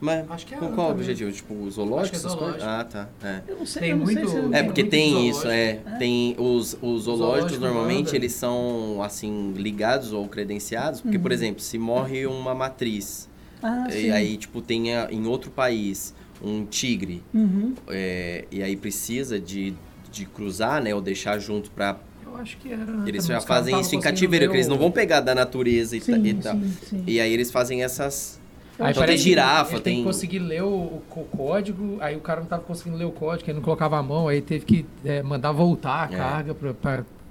[0.00, 1.00] Mas Acho que é com anta qual mesmo.
[1.02, 1.32] objetivo?
[1.32, 2.00] Tipo, zoológico?
[2.00, 2.60] Acho que é essas coisas?
[2.62, 2.96] zoológico.
[2.98, 3.28] Ah, tá.
[3.28, 3.42] É.
[3.48, 5.88] Eu não sei, Tem eu não sei muito- se É, porque muito tem isso, zoológico.
[5.88, 5.96] é.
[5.98, 11.22] Tem os, os zoológicos Zoológico normalmente eles são assim ligados ou credenciados, porque Uhum.
[11.22, 13.28] por exemplo, se morre uma matriz
[13.62, 14.10] Ah, e sim.
[14.12, 17.74] aí tipo tem a- em outro país um tigre Uhum.
[17.88, 19.74] é, e aí precisa de,
[20.10, 22.84] de cruzar, né, ou deixar junto pra Eu acho que era.
[23.06, 26.24] eles já fazem isso em cativeiro, que eles não vão pegar da natureza e, Sim,
[26.26, 26.54] e tal.
[26.54, 27.04] sim, sim.
[27.06, 28.38] E aí eles fazem essas
[28.80, 31.02] Aí Então tem girafa, ele tem tem- que conseguir ler o, o
[31.36, 34.28] código, aí o cara não tava conseguindo ler o código, ele não colocava a mão,
[34.28, 36.16] aí teve que é, mandar voltar a É.
[36.16, 36.72] carga pra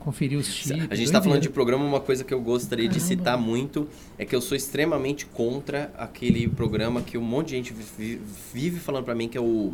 [0.08, 0.88] conferir os chips.
[0.90, 3.08] A gente tá falando de programa, uma coisa que eu gostaria de Caramba.
[3.08, 3.88] citar muito
[4.18, 8.22] é que eu sou extremamente contra aquele programa que um monte de gente vi-
[8.54, 9.74] vive falando pra mim que é o,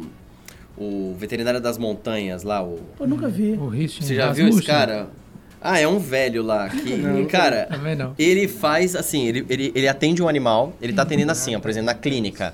[0.75, 2.63] o Veterinário das Montanhas lá.
[2.63, 3.51] O, Eu nunca vi.
[3.53, 5.07] O Richard você já viu esse cara?
[5.61, 8.13] Ah, é um velho lá que, cara, Também não.
[8.17, 11.69] ele faz assim, ele, ele, ele atende um animal, ele tá atendendo assim, ó, por
[11.69, 12.53] exemplo, na clínica.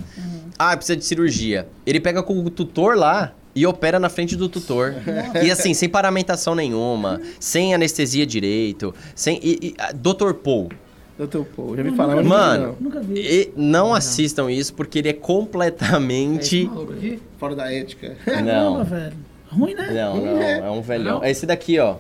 [0.60, 1.68] Ah, precisa de cirurgia.
[1.86, 4.96] Ele pega com o tutor lá e opera na frente do tutor.
[5.44, 9.40] E assim, sem paramentação nenhuma, sem anestesia direito, sem.
[9.44, 10.34] E, e, ah, Dr.
[10.34, 10.70] Paul.
[11.18, 12.78] Doutor Paul, já vi falar, mas Mano.
[12.80, 13.20] Nunca vi.
[13.20, 16.64] E não assistam isso porque ele é É completamente.
[16.66, 17.20] maluco aqui?
[17.38, 18.16] Fora da ética.
[18.24, 19.14] Caramba, Não, velho.
[19.52, 19.90] Ruim, né?
[19.92, 20.42] não, não.
[20.42, 21.16] É um velhão.
[21.18, 21.24] Não?
[21.24, 21.96] É esse daqui, ó.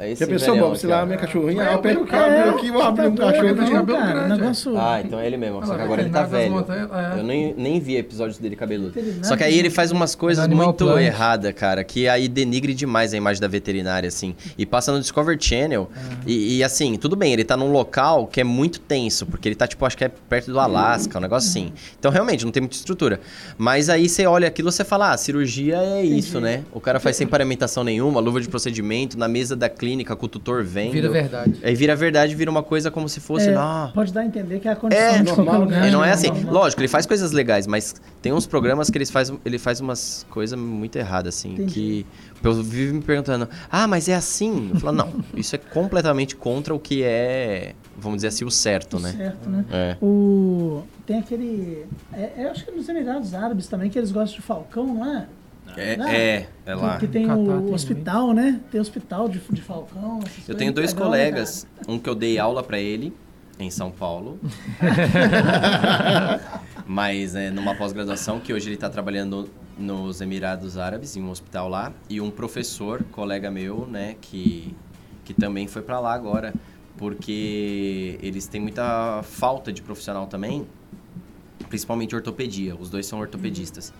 [0.00, 2.06] É esse Já pensou, Bob, se lá a minha cachorrinha, É, eu pego o é,
[2.06, 3.54] cabelo aqui e vou abrir um cachorro.
[3.54, 4.78] de cabelo grande.
[4.78, 5.66] Ah, então é ele mesmo.
[5.66, 6.52] Só que agora ele tá velho.
[6.52, 7.18] Montanhas, é.
[7.18, 8.94] Eu nem, nem vi episódios dele cabeludo.
[9.22, 13.16] Só que aí ele faz umas coisas muito erradas, cara, que aí denigre demais a
[13.16, 14.34] imagem da veterinária, assim.
[14.56, 15.90] E passa no Discovery Channel.
[16.26, 19.54] E, e, assim, tudo bem, ele tá num local que é muito tenso, porque ele
[19.54, 21.72] tá, tipo, acho que é perto do Alasca, um negócio assim.
[21.98, 23.20] Então, realmente, não tem muita estrutura.
[23.58, 26.62] Mas aí você olha aquilo e você fala, ah, cirurgia é isso, né?
[26.72, 30.28] O cara faz sem paramentação nenhuma, luva de procedimento, na mesa da clínica com o
[30.28, 30.92] tutor vendo.
[30.92, 31.58] Vira verdade.
[31.62, 34.60] Aí vira verdade, vira uma coisa como se fosse, É, ah, Pode dar a entender
[34.60, 35.80] que é a condição É, de normal, qualquer lugar.
[35.82, 35.88] né?
[35.88, 36.12] e não é né?
[36.12, 36.28] assim.
[36.28, 36.54] Normal.
[36.54, 40.26] Lógico, ele faz coisas legais, mas tem uns programas que ele faz, ele faz umas
[40.30, 41.52] coisas muito erradas, assim.
[41.54, 42.06] Entendi.
[42.40, 44.70] Que eu vivo me perguntando, ah, mas é assim?
[44.74, 48.98] Eu falo, não, isso é completamente contra o que é, vamos dizer assim, o certo,
[48.98, 49.12] né?
[49.16, 49.64] Certo, né?
[49.70, 49.96] É.
[50.02, 50.82] O...
[51.06, 51.84] Tem aquele...
[52.12, 55.26] É, é, acho que nos Emirados Árabes também, que eles gostam de falcão, não é?
[55.76, 56.16] É, Né?
[56.16, 56.98] é, é lá.
[56.98, 58.60] Que, que tem Catar o tem hospital, né?
[58.70, 60.20] Tem hospital de, de falcão.
[60.46, 63.12] Eu tenho dois Legal, colegas, um que eu dei aula pra ele
[63.58, 64.38] em São Paulo,
[66.86, 71.68] mas é numa pós-graduação que hoje ele tá trabalhando nos Emirados Árabes em um hospital
[71.68, 74.74] lá e um professor, colega meu, né, que
[75.24, 76.52] que também foi pra lá agora,
[76.96, 80.66] porque eles têm muita falta de profissional também,
[81.68, 82.74] principalmente ortopedia.
[82.74, 83.92] Os dois são ortopedistas.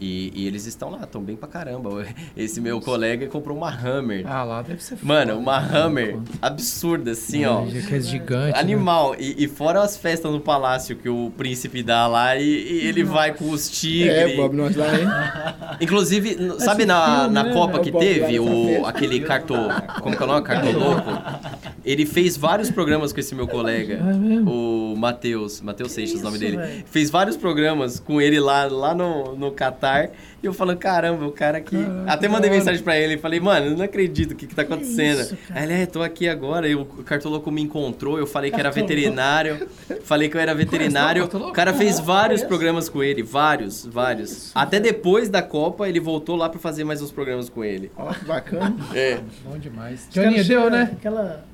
[0.00, 2.06] E, e eles estão lá, estão bem pra caramba.
[2.34, 4.24] Esse meu colega comprou uma Hammer.
[4.26, 7.64] Ah, lá deve ser Mano, uma Hammer absurda, assim, ó.
[7.66, 8.52] Que é gigante.
[8.54, 8.58] né?
[8.58, 9.14] Animal.
[9.18, 13.04] E, e fora as festas no palácio que o príncipe dá lá e, e ele
[13.04, 14.10] vai com os tigres.
[14.10, 15.06] É, Bob, nós lá, hein?
[15.80, 17.52] Inclusive, sabe na, filme, na né?
[17.52, 19.54] Copa É o que Bob teve, o, aquele cartô.
[20.00, 20.42] Como que é o nome?
[20.46, 21.10] Cartoloco?
[21.84, 23.94] Ele fez vários programas com esse meu colega.
[23.94, 24.48] É?
[24.48, 25.62] O Matheus.
[25.62, 26.56] Matheus Seixas, o nome dele.
[26.58, 26.84] velho?
[26.86, 29.89] Fez vários programas com ele lá, lá no, no Catar.
[30.42, 31.76] E eu falando, caramba, o cara aqui.
[31.76, 33.18] Caraca, Até que mandei mensagem pra ele.
[33.18, 35.20] Falei, mano, eu não acredito o que, que tá acontecendo.
[35.20, 35.60] isso, cara?
[35.60, 36.66] Aí ele, é, tô aqui agora.
[36.66, 38.18] E o cartoloco me encontrou.
[38.18, 39.68] Eu falei que era veterinário.
[40.02, 41.24] Falei que eu era veterinário.
[41.24, 43.22] O cara fez vários programas com ele.
[43.22, 44.30] Vários, vários.
[44.30, 47.92] Isso, Até depois da Copa, ele voltou lá pra fazer mais uns programas com ele.
[47.96, 48.76] Ó, que bacana.
[48.94, 49.20] É.
[49.44, 50.08] Bom demais.
[50.10, 50.90] Joninha, deu, né?
[50.92, 51.49] Aquela...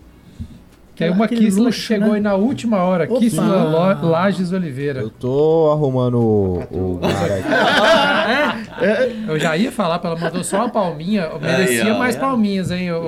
[0.96, 2.14] Que aí uma aquele Kissla luxo, chegou né?
[2.14, 3.04] aí na última hora.
[3.04, 3.20] Opa!
[3.20, 5.00] Kissla Lo- Lages Oliveira.
[5.00, 7.36] Eu tô arrumando o, o cara
[9.04, 9.28] aqui.
[9.28, 11.22] Eu já ia falar, ela mandou só uma palminha.
[11.32, 11.98] Eu merecia Aí, ó.
[11.98, 12.90] mais palminhas, hein?
[12.92, 13.00] ô,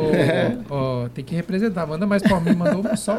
[0.70, 1.86] ô, ô, tem que representar.
[1.86, 3.18] Manda mais palminha, mandou uma só.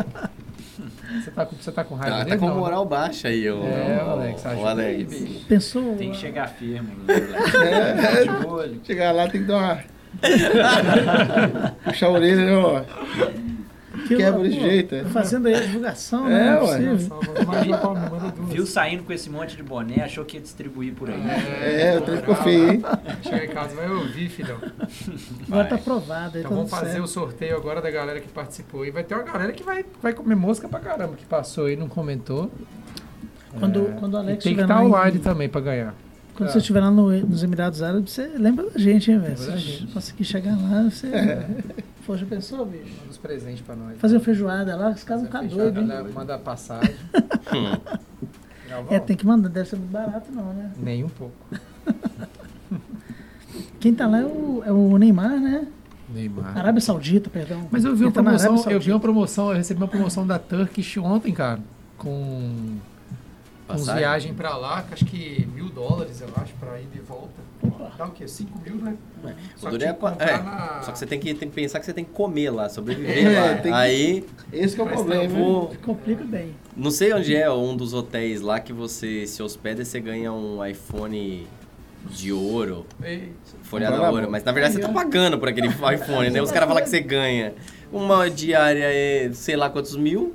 [1.20, 2.38] Você tá com, você tá com raiva Ah, tá dele?
[2.38, 2.60] com não, né?
[2.62, 5.24] moral baixa aí, o, É, o Alex, o aí, Alex.
[5.48, 5.96] Pensou.
[5.96, 6.90] Tem que chegar firme.
[7.08, 7.18] né?
[8.40, 8.80] De olho.
[8.86, 9.80] Chegar lá tem que dar uma.
[11.86, 12.82] Puxar a orelha, né, ó.
[14.16, 15.04] Que, quebra de jeito, é.
[15.06, 16.60] Fazendo aí a divulgação, É, né?
[16.60, 18.54] Não é.
[18.54, 21.22] Viu saindo com esse monte de boné, achou que ia distribuir por aí.
[21.64, 22.82] É, o trem ficou feio, hein?
[23.22, 24.58] Chega em casa, vai ouvir, filhão.
[25.48, 26.38] Agora tá aprovado.
[26.38, 27.04] Então tá vamos fazer certo.
[27.04, 28.86] o sorteio agora da galera que participou.
[28.86, 31.74] E vai ter uma galera que vai, vai comer mosca pra caramba, que passou aí
[31.74, 32.52] e não comentou.
[33.60, 35.96] Quando, quando o E Alex tem que estar lá, online em- também pra ganhar.
[36.40, 39.38] Quando você estiver lá no- nos Emirados Árabes, você lembra da gente, hein, velho?
[39.38, 39.94] Se gente.
[39.94, 41.08] conseguir chegar lá, você.
[42.06, 42.86] Poxa, pensou, bicho?
[42.98, 44.00] Manda os presentes pra nós.
[44.00, 46.96] Fazer uma feijoada lá, os caras vão ficar doidos, Manda a passagem.
[48.88, 50.72] É, tem que mandar, deve ser muito barato, não, né?
[50.78, 51.34] Nem um pouco.
[53.80, 55.66] Quem tá lá é o, é o Neymar, né?
[56.08, 56.56] Neymar.
[56.56, 57.68] Arábia Saudita, perdão.
[57.72, 59.88] Mas eu vi uma Ele tá promoção, Arábia eu vi uma promoção, eu recebi uma
[59.88, 61.60] promoção da Turkish ontem, cara,
[61.98, 62.78] com
[63.70, 64.00] com uns Passagem?
[64.02, 67.48] viagem pra lá, que acho que mil dólares, eu acho, pra ir de volta.
[67.98, 68.28] Dá o quê?
[68.28, 68.96] Cinco mil, né?
[69.58, 71.80] O Só duro que é, é, na- só que você tem que, tem que pensar
[71.80, 73.54] que você tem que comer lá, sobreviver É, lá.
[73.56, 75.30] tem que- Aí, Esse que é o problema, hein?
[75.30, 76.56] vou, Complica bem.
[76.76, 80.32] não sei onde é um dos hotéis lá que você se hospeda e você ganha
[80.34, 81.46] um iPhone
[82.10, 86.42] de ouro, Ei, folhada ouro, mas na verdade você tá pagando por aquele iPhone, né?
[86.42, 87.54] Os caras falam que você ganha
[87.92, 90.34] uma diária, é, sei lá quantos mil,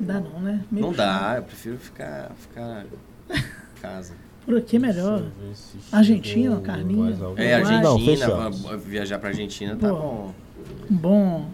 [0.00, 0.64] dá não, né?
[0.70, 2.84] Meio não dá, eu prefiro ficar, ficar
[3.30, 4.14] em casa.
[4.44, 5.24] Por aqui é melhor.
[5.92, 7.14] Argentina, carninha.
[7.36, 7.54] É.
[7.54, 9.94] Argentina, Não, viajar pra Argentina tá Pô.
[9.94, 10.34] bom.
[10.88, 11.50] Bom.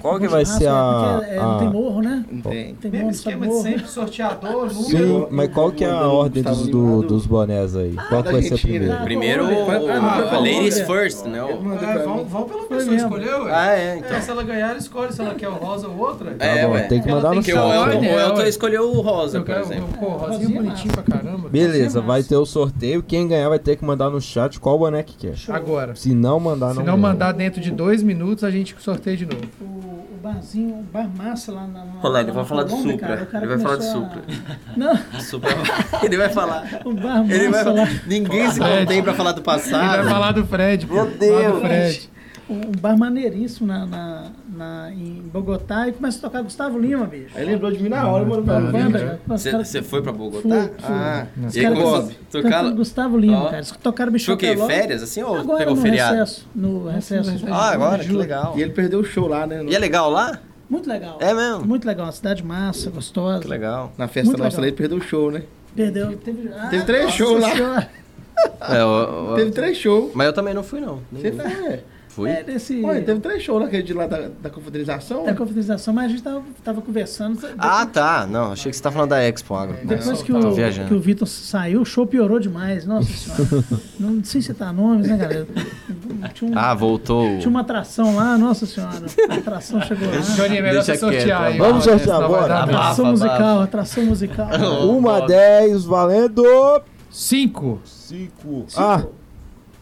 [0.00, 1.16] Qual que bom vai churrasco, ser é a.
[1.18, 2.24] porque, é, Não tem a- morro, né?
[2.30, 2.74] Não tem.
[2.74, 3.62] Tem Mesmo morro, esquema de morro.
[3.62, 4.74] sempre, sorteador, número.
[4.84, 7.96] Sim, mas qual que é a ordem dos, do- dos bonés aí?
[8.08, 8.92] Qual que vai ser primeiro?
[8.92, 9.44] Ah, Primeiro.
[9.44, 10.56] Ah, não, a Colômbia.
[10.56, 11.38] Ladies First, né?
[11.38, 13.52] É, vão pela pessoa escolheu, ué.
[13.54, 14.16] Ah, é, então.
[14.16, 16.30] É, se ela ganhar, ela escolhe se ela quer o rosa ou outra.
[16.32, 16.82] Tá É, bom, ué.
[16.82, 17.54] tem que mandar no chat.
[17.58, 17.72] O
[18.04, 19.88] é, Elton escolheu o rosa, Eu por quero, exemplo.
[19.98, 21.48] pô, rosinha bonitinho pra caramba.
[21.48, 23.02] Beleza, Vai ter o sorteio.
[23.02, 25.34] Quem ganhar vai ter que mandar no chat qual boné que quer.
[25.48, 25.94] Agora.
[25.96, 26.96] Se não mandar, Se não não ganha.
[27.08, 29.42] mandar dentro de dois minutos, a gente sorteia de novo.
[29.88, 31.84] O, barzinho, o bar massa lá na.
[31.84, 33.26] na Olha lá, ele vai falar do Supra.
[33.26, 34.22] cara, Ele vai falar do a- Supra.
[34.76, 35.56] Não, Super...
[36.02, 36.80] Ele vai falar.
[36.84, 37.88] o bar massa Ele vai lá.
[38.06, 40.08] Ninguém se contém pra falar do Ele vai passado.
[40.08, 40.86] falar do Fred.
[40.86, 41.60] Meu Fala do Deus.
[41.60, 42.10] Fred.
[42.50, 47.36] Um bar maneiríssimo na, na, na- em Bogotá e começa a tocar Gustavo Lima, bicho.
[47.36, 48.42] Aí lembrou de mim na hora, mano.
[48.42, 48.98] Banda, Banda.
[48.98, 49.20] cara.
[49.28, 50.48] Os Você foi pra Bogotá?
[50.48, 50.94] Fui, fui.
[50.94, 52.70] Ah, Os e aí caras começou a tocando tocar...
[52.70, 53.44] Gustavo Lima, Ó.
[53.44, 53.56] cara.
[53.58, 54.56] Eles tocaram bicho Foi o quê?
[54.56, 56.14] Férias, assim, ou Agora pegou no feriado?
[56.16, 56.48] recesso.
[56.54, 57.30] No recesso.
[57.50, 57.98] Ah, agora?
[57.98, 58.18] Que Julho.
[58.18, 58.54] legal.
[58.56, 59.62] E ele perdeu o show lá, né?
[59.62, 60.38] no- E é legal lá?
[60.70, 61.18] Muito legal.
[61.20, 61.66] É mesmo?
[61.66, 62.06] Muito legal.
[62.06, 63.40] Uma cidade massa, gostosa.
[63.42, 63.92] Que legal.
[63.98, 64.68] Na festa Muito nossa legal.
[64.68, 65.42] ele perdeu o show, né?
[65.76, 66.16] Perdeu.
[66.16, 67.86] Teve, ah, Teve três shows lá.
[68.70, 70.12] É, o- o- Teve três shows.
[70.14, 71.00] Mas eu também não fui, não.
[71.12, 71.30] Você
[72.18, 72.30] foi?
[72.30, 72.80] É, desse...
[72.82, 75.24] Ué, teve três shows naquele dia lá da, da confraternização.
[75.24, 77.38] Da confraternização, mas a gente tava, tava conversando.
[77.56, 78.26] Ah, tá.
[78.28, 79.76] Não, achei que você tá falando da Expo Agro.
[79.84, 80.88] Depois que Tô o, viajando.
[80.88, 82.84] que o Vitor saiu, o show piorou demais.
[82.84, 83.64] Nossa senhora.
[84.00, 85.46] não sei citar nomes, né, galera?
[86.42, 87.38] Um- Ah, voltou.
[87.38, 89.06] tinha uma atração lá, nossa senhora.
[89.28, 90.16] A atração chegou lá.
[90.18, 91.58] Johnny, é melhor Deixa você sortear quieto, aí.
[91.58, 92.54] vamos ó, sortear, merda.
[92.64, 94.48] Atração musical, atração musical.
[94.88, 96.42] Uma 10, valendo
[97.10, 97.80] Cinco.
[97.84, 98.66] 5.
[98.76, 99.04] Ah,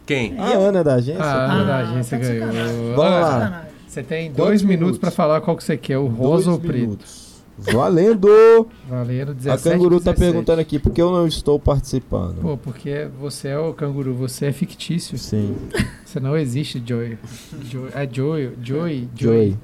[0.06, 0.38] Quem?
[0.38, 1.22] a Ana da agência.
[1.22, 2.94] Ah, Ah, a agência tá ganhou.
[2.96, 3.66] Vamos lá.
[3.88, 4.98] Você tem Quantos dois minutos minutos?
[5.00, 6.80] pra falar qual que você quer, o rosa Dois ou o preto.
[6.80, 7.26] minutos.
[7.58, 8.68] Valendo!
[8.88, 10.18] Valendo A 17 Canguru tá 17.
[10.20, 12.36] perguntando aqui por que eu não estou participando.
[12.42, 15.16] Pô, porque você é o canguru, você é fictício.
[15.16, 15.56] Sim,
[16.04, 17.16] Você não existe, Joey.
[17.64, 19.08] Joey é Joey, Joey, Joey.
[19.16, 19.56] Joey.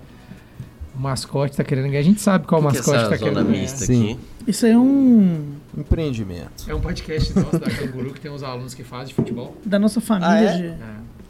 [0.97, 2.01] O mascote tá querendo ganhar.
[2.01, 3.61] A gente sabe qual que é mascote essa tá zona querendo ganhar.
[3.61, 4.12] mista Sim.
[4.12, 4.18] aqui?
[4.47, 5.55] Isso aí é um.
[5.76, 6.64] Empreendimento.
[6.68, 9.57] É um podcast nosso da Canguru que tem uns alunos que fazem futebol.
[9.64, 10.28] da nossa família.
[10.28, 10.57] Ah, é?
[10.57, 10.66] de...
[10.66, 10.76] É.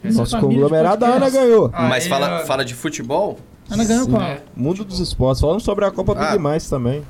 [0.03, 1.71] Nossa Nosso conglomerado, a Ana ganhou.
[1.71, 3.39] Mas fala, fala de futebol?
[3.73, 4.21] Ana ganhou qual?
[4.21, 4.39] É.
[4.55, 5.41] Mundo dos esportes.
[5.41, 6.31] Falando sobre a Copa Ah.
[6.31, 7.03] Big Mais também.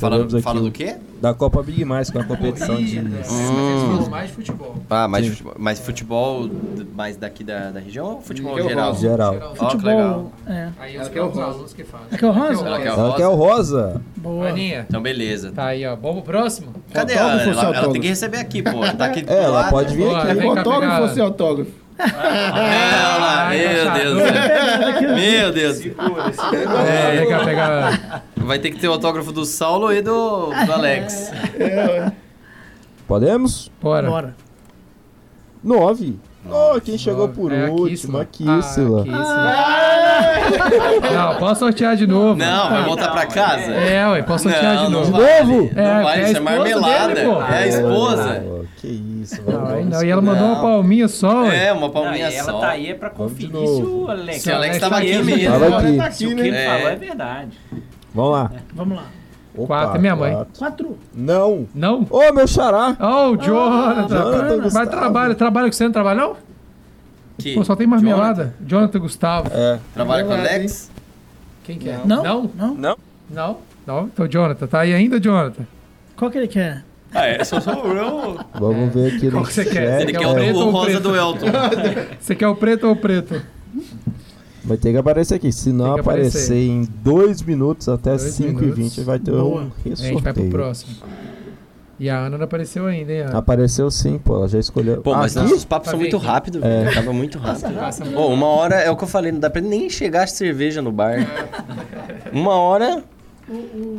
[0.00, 0.96] Fala, Recebemos aqui fala o- do quê?
[1.22, 3.00] da Copa Big Mais, com a competição de...
[3.00, 3.96] Mas Hum.
[3.96, 4.74] falam mais futebol.
[4.90, 5.30] Ah, mais Sim.
[5.30, 6.50] futebol, mais futebol
[6.94, 8.86] mais daqui da, da região ou futebol é o geral?
[8.90, 9.00] rosa.
[9.00, 9.32] Geral.
[9.32, 9.54] Legal.
[9.56, 10.32] Futebol.
[10.46, 10.68] É.
[10.78, 11.44] Aí Ela os quer o os rosa.
[11.46, 12.06] alunos que fazem.
[12.10, 12.66] Ela quer o rosa?
[12.66, 14.02] Ela quer o Ela quer o rosa.
[14.16, 14.48] Boa.
[14.48, 15.52] Aninha, Então, beleza.
[15.52, 15.96] tá aí, ó.
[15.96, 16.68] Vamos pro próximo?
[16.92, 17.48] Cadê a Autógrafo Ana?
[17.48, 18.80] ou sem Ela, ela tem que receber aqui, pô.
[18.96, 19.70] Tá aqui É, ela lado.
[19.70, 20.26] pode vir aqui.
[20.34, 21.70] pegar- ou sem autógrafo?
[21.98, 24.14] Ela, meu Deus.
[24.14, 25.14] do céu.
[25.14, 25.80] Meu Deus.
[26.88, 28.22] É, vem cá pegar.
[28.36, 31.30] Vai ter que ter o autógrafo do Saulo e do, do Alex.
[33.06, 33.70] Podemos?
[33.80, 34.08] Bora.
[34.08, 34.34] Bora.
[35.62, 36.18] Nove.
[36.50, 37.40] Oh, quem chegou Nove.
[37.40, 38.18] por É último?
[38.18, 39.02] A Kissla.
[39.04, 39.54] Kissla.
[39.54, 40.40] Ah.
[41.12, 42.36] Não, posso sortear de novo.
[42.38, 43.72] Não, vai voltar pra casa?
[43.72, 45.12] É, ué, posso sortear de Não, não novo.
[45.12, 45.24] vale.
[45.44, 45.70] novo?
[45.74, 47.14] Não É, vale, é isso é marmelada.
[47.14, 47.30] dele.
[47.50, 48.44] É a esposa.
[48.46, 51.44] Oh, que isso, Não, vamos aí não, e ela mandou uma palminha só.
[51.50, 52.60] É, uma Não, e palminha ela só.
[52.60, 55.50] tá aí é pra conferir se o Alex, Se o Alex tá tava aqui mesmo.
[55.58, 56.16] Tava aqui.
[56.16, 56.66] Se o que ele É.
[56.66, 57.58] falou é verdade.
[58.14, 58.52] Vamos lá.
[58.74, 59.04] Vamos lá.
[59.56, 60.32] Opa, Quatro é minha mãe.
[60.34, 60.52] quatro.
[60.58, 60.98] Quatro.
[61.14, 61.66] Não.
[61.74, 62.06] Não?
[62.10, 62.96] Ô, meu xará.
[63.00, 64.08] Oh, o Jonathan.
[64.08, 64.90] Jonathan Mas Gustavo.
[64.90, 66.36] trabalha, trabalha com você, não trabalha não?
[67.38, 67.54] Que?
[67.54, 68.54] Pô, só tem marmelada.
[68.64, 69.50] Jonathan Gustavo.
[69.52, 69.78] É.
[69.94, 70.90] Trabalha com Verdade, Alex?
[71.64, 72.00] Quem que é?
[72.04, 72.22] Não?
[72.22, 72.50] Não?
[72.54, 72.74] Não?
[72.74, 72.96] Não.
[73.30, 73.58] Não?
[73.86, 74.06] Não?
[74.06, 75.64] Então, Jonathan, tá aí ainda, Jonathan?
[76.16, 76.84] Qual que ele quer?
[77.14, 78.38] Ah, é, só sou eu.
[78.58, 80.02] Vamos ver aqui Qual no que você quer?
[80.02, 81.46] Ele Quer quer o preto ou o rosa do Elton.
[82.20, 83.40] Você quer o preto ou o preto?
[84.64, 85.50] Vai ter que aparecer aqui.
[85.50, 86.54] Se não aparecer aparecer.
[86.68, 88.76] em 2 minutos até Dois 5 e minutos.
[88.96, 89.62] 20 vai ter Boa.
[89.62, 90.50] um A gente vai pro ressorteio.
[90.50, 90.92] próximo.
[91.98, 93.38] E a Ana não apareceu ainda, hein, Ana?
[93.38, 94.36] Apareceu sim, pô.
[94.36, 95.00] Ela já escolheu.
[95.00, 95.48] Pô, mas aqui?
[95.48, 96.68] nossos papos são muito rápidos, É.
[96.84, 96.90] velho.
[96.90, 97.74] Acaba muito rápido.
[97.74, 100.26] Passa- Pô, uma hora é o que eu falei, não dá pra nem chegar a
[100.26, 101.26] cerveja no bar.
[102.32, 103.02] Uma hora.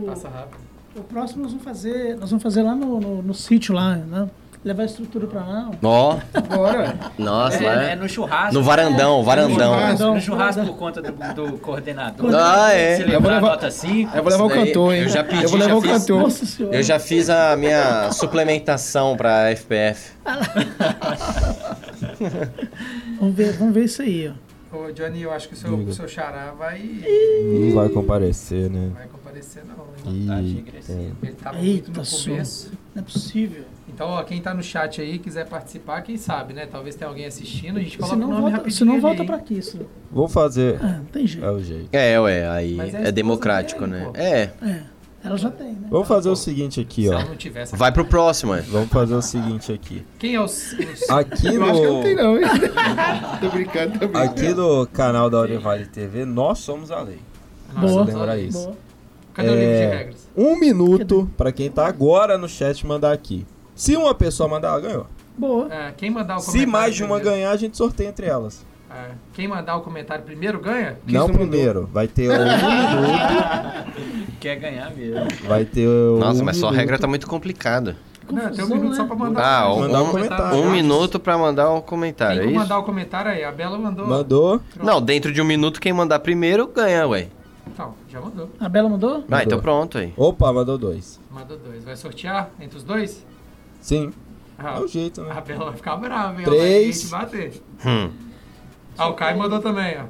[0.06, 0.69] Passa rápido.
[1.00, 2.16] O próximo nós vamos fazer.
[2.18, 4.28] Nós vamos fazer lá no, no, no sítio lá, né?
[4.62, 5.72] Levar a estrutura pra lá.
[5.82, 6.18] Ó,
[6.54, 6.94] Bora.
[7.18, 8.54] nossa, É, lá é no churrasco.
[8.54, 9.56] No varandão, varandão.
[9.58, 10.04] churrasco.
[10.16, 12.30] No churrasco por conta do, do coordenador.
[12.36, 12.98] Ah, é.
[12.98, 14.18] Se Eu vou levar- nota 5.
[14.18, 15.04] Eu vou levar o cantor, hein?
[15.04, 15.92] eu já pedi, Eu vou já levar o fiz.
[15.92, 16.22] cantor.
[16.24, 16.76] Nossa senhora.
[16.76, 20.12] Eu já fiz a minha suplementação pra FPF.
[23.20, 24.50] Vamos ver, vamos ver isso aí, ó.
[24.78, 28.92] Ô, Johnny, eu acho que o seu, o seu xará vai, Não vai comparecer, né?
[28.94, 29.19] vai comparecer,
[29.66, 30.12] não.
[30.14, 30.26] hein?
[30.56, 31.00] Ih, agressiva.
[31.00, 31.12] é.
[31.28, 32.72] Ele tava Eita, muito no começo.
[32.96, 33.64] Não é possível.
[33.88, 36.66] Então, ó, quem tá no chat aí quiser participar, quem sabe, né?
[36.66, 39.02] Talvez tenha alguém assistindo, a gente Se coloca o não, nome volta, rapidinho se não
[39.02, 39.80] volta pra aqui isso.
[40.12, 40.80] Vou fazer.
[40.82, 41.46] Ah, não tem jeito.
[41.46, 41.90] É o jeito.
[41.92, 44.06] É, ué, aí é é democrático, dele, né?
[44.06, 44.12] pô.
[44.16, 44.52] É.
[44.62, 44.84] É,
[45.22, 45.88] ela já tem, né?
[45.90, 47.14] Vamos fazer o seguinte aqui, Se ó.
[47.14, 47.76] ela não tivesse...
[47.76, 48.62] Vai pro próximo, é.
[48.62, 50.06] Vamos fazer o seguinte aqui.
[50.18, 50.74] Quem é os-
[51.10, 52.44] Aqui Eu acho que não tem no, não, hein?
[53.42, 54.18] tô brincando, tô brincando.
[54.18, 57.20] aqui no canal da Univale TV, nós somos a lei.
[57.74, 58.04] Nossa, Boa.
[58.06, 58.64] lembra isso.
[58.64, 58.78] Boa.
[59.40, 60.30] Cadê o livro de É, regras?
[60.36, 63.46] Um minuto pra quem tá agora no chat mandar aqui.
[63.76, 65.08] Se uma pessoa mandar, ela ganhou.
[65.38, 65.74] Boa.
[65.74, 68.26] É, quem mandar o Se comentário mais de uma primeiro- ganhar, a gente sorteia entre
[68.26, 68.66] elas.
[68.92, 70.98] É, quem mandar o comentário primeiro ganha?
[71.08, 71.88] Não primeiro.
[71.94, 74.34] Vai ter um minuto.
[74.40, 75.28] Quer ganhar mesmo.
[75.48, 77.96] Vai ter um Nossa, mas só a regra tá muito complicada.
[78.32, 78.96] Não, tem um minuto né?
[78.96, 79.44] só pra mandar.
[79.44, 80.38] Ah, o mandar um comentário.
[80.44, 80.60] comentário.
[80.70, 83.44] Um minuto pra mandar um comentário, Quem é mandar o comentário aí?
[83.44, 84.08] A Bela mandou.
[84.08, 84.62] Mandou.
[84.84, 87.28] Não, dentro de um minuto, quem mandar primeiro ganha, ué.
[87.80, 88.50] Então, já mandou.
[88.60, 89.24] A Bela mandou?
[89.32, 89.62] Ah, então Mandou.
[89.62, 90.14] pronto aí.
[90.18, 91.18] Opa, mandou dois.
[91.32, 91.82] Mandou dois.
[91.86, 93.26] Vai sortear entre os dois?
[93.80, 94.12] Sim.
[94.58, 95.42] Ah, É o jeito, a né?
[95.48, 96.46] Bela vai ficar brava, hein?
[96.46, 97.10] Três.
[97.10, 97.62] Ela vai te bater.
[97.86, 98.10] Hum.
[98.98, 100.04] Ah, o Caio mandou também, ó.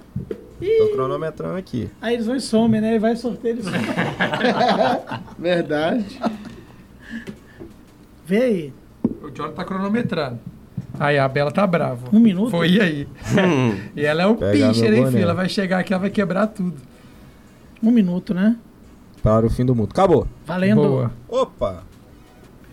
[0.59, 1.91] Tô cronometrando aqui.
[2.01, 2.95] Aí eles vão e somem, né?
[2.95, 3.81] E vai sorteio eles somem.
[5.37, 6.19] Verdade.
[8.25, 8.73] Vê aí.
[9.21, 10.39] O John tá cronometrando.
[10.99, 12.07] Aí, a Bela tá brava.
[12.11, 12.49] Um minuto?
[12.49, 13.07] Foi aí.
[13.37, 13.77] Hum.
[13.95, 15.21] E ela é um Pegar pincher, hein, filha?
[15.21, 16.88] Ela vai chegar aqui, ela vai quebrar tudo.
[17.81, 18.55] Um minuto, né?
[19.23, 19.89] Para o fim do mundo.
[19.91, 20.27] Acabou.
[20.45, 20.81] Valendo.
[20.81, 21.11] Boa.
[21.27, 21.83] Opa.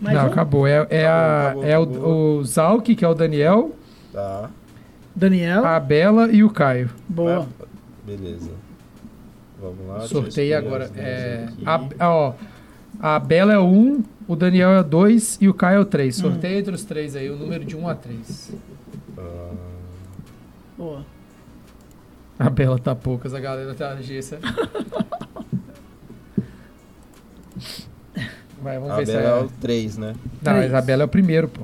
[0.01, 0.27] Mais Não, um?
[0.29, 0.67] acabou.
[0.67, 2.09] É, é, a, Acabou, é acabou.
[2.09, 3.75] o, o Zalk, que é o Daniel,
[4.13, 4.51] Tá.
[5.15, 5.65] Daniel.
[5.65, 6.91] a Bela e o Caio.
[7.09, 7.47] Boa.
[8.05, 8.51] Beleza.
[9.61, 10.01] Vamos lá.
[10.03, 10.91] Sorteio agora.
[10.97, 12.35] É, a, ó,
[13.01, 15.85] a Bela é o 1, o Daniel é o 2 e o Caio é o
[15.85, 16.15] 3.
[16.17, 18.53] Sorteio entre os três aí, o número de 1 a 3.
[19.17, 19.51] Ah,
[20.77, 21.01] Boa.
[22.39, 24.39] A Bela tá poucas, a galera tá agência.
[28.63, 29.41] Vai, vamos a ver se Bela é.
[29.41, 30.15] é o 3, né?
[30.43, 31.63] Não, a Isabela é o primeiro, pô.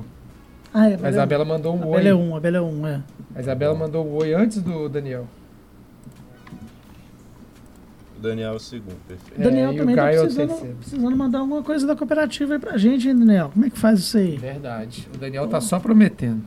[0.73, 1.97] Ah, é, A Isabela mandou um a oi.
[1.97, 3.01] Bela é um, a Bela é um, é.
[3.35, 5.27] A Isabela mandou um oi antes do Daniel.
[8.17, 9.39] O Daniel é o segundo, perfeito.
[9.39, 10.75] É, Daniel e o também tá Caio é o precisando, terceiro.
[10.77, 13.49] precisando mandar alguma coisa da cooperativa aí pra gente, hein, Daniel?
[13.53, 14.37] Como é que faz isso aí?
[14.37, 15.07] Verdade.
[15.13, 16.41] O Daniel tá só prometendo.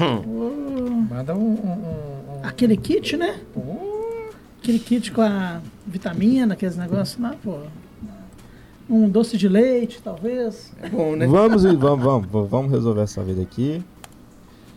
[0.00, 1.06] Hum.
[1.10, 1.38] Manda um.
[1.38, 3.40] um, um- Aquele kit, né?
[4.60, 7.58] Aquele kit com a vitamina, aqueles negócios lá, pô.
[8.88, 10.72] Um doce de leite, talvez.
[10.80, 11.26] É bom, né?
[11.26, 13.82] Vamos, e- vamos, vamos, vamos, resolver essa vida aqui.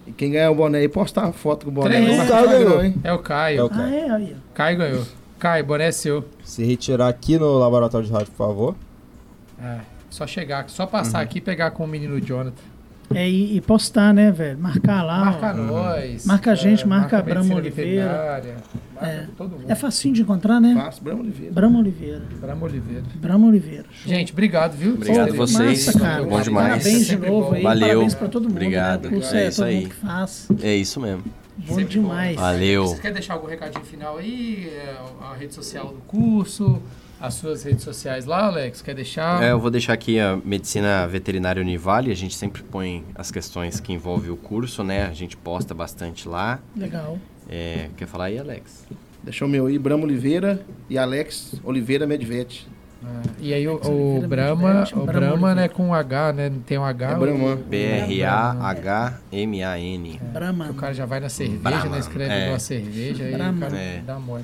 [0.07, 2.01] E quem ganhar o boné aí, postar a foto com o boné.
[2.03, 2.21] Três.
[2.23, 2.83] Ficar ganhou.
[2.83, 2.95] hein?
[3.03, 3.59] É o Caio.
[3.59, 3.93] É o Ah, Caio.
[3.93, 4.35] é, aí.
[4.55, 5.03] Caio ganhou.
[5.37, 6.25] Caio, boné é seu.
[6.43, 8.75] Se retirar aqui no laboratório de rádio, por favor.
[9.61, 9.77] É,
[10.09, 12.63] só chegar, só passar aqui e pegar com o menino Jonathan.
[13.13, 14.59] É, e, e postar, né, velho?
[14.59, 15.25] Marcar lá.
[15.25, 15.53] Marca ó.
[15.55, 16.25] nós.
[16.25, 18.43] Marca a gente, marca a medicina Brahma Oliveira.
[18.93, 19.25] Marca É.
[19.37, 19.65] todo mundo.
[19.67, 20.75] É facinho de encontrar, né?
[20.75, 21.53] Faço, Brahma Oliveira.
[21.53, 22.21] Brahma Oliveira.
[22.39, 23.03] Brahma Oliveira.
[23.15, 23.85] Brahma Oliveira.
[24.05, 24.93] Gente, obrigado, viu?
[24.93, 25.85] Obrigado Vocês a vocês.
[25.87, 26.23] Massa, cara.
[26.23, 26.67] Bom demais.
[26.83, 27.53] Parabéns de novo bom.
[27.55, 27.63] aí.
[27.63, 27.87] Valeu.
[27.87, 28.51] Parabéns pra todo mundo.
[28.51, 29.03] Obrigado.
[29.05, 29.09] Né?
[29.09, 29.75] Curso É é, isso aí.
[29.81, 30.47] mundo que faz.
[30.61, 31.23] É isso mesmo.
[31.57, 32.35] Bom Sempre demais.
[32.35, 32.41] bom.
[32.41, 32.87] Valeu.
[32.87, 34.69] Você quer deixar algum recadinho final aí?
[34.71, 36.79] É, A rede social do curso,
[37.21, 38.81] as suas redes sociais lá, Alex?
[38.81, 39.43] Quer deixar?
[39.43, 42.11] É, eu vou deixar aqui a medicina veterinária Univale.
[42.11, 45.05] A gente sempre põe as questões que envolvem o curso, né?
[45.05, 46.59] A gente posta bastante lá.
[46.75, 47.17] Legal.
[47.49, 48.85] É, quer falar aí, Alex?
[49.23, 52.67] Deixou o meu aí, Brahma Oliveira e Alex Oliveira Medvete.
[53.03, 53.07] É,
[53.39, 56.51] E aí o, o Brahma, o Brahma né, com H, né?
[56.65, 57.11] Tem um H.
[57.11, 57.55] É o- Brahma.
[58.89, 60.19] B-R-A-H-M-A-N.
[60.33, 60.69] Brahma.
[60.69, 61.99] O cara já vai na cerveja, Brahma, né?
[61.99, 62.41] Escreve é.
[62.43, 63.57] igual a cerveja, aí Brahma.
[63.57, 64.01] o cara É.
[64.05, 64.43] dá mole.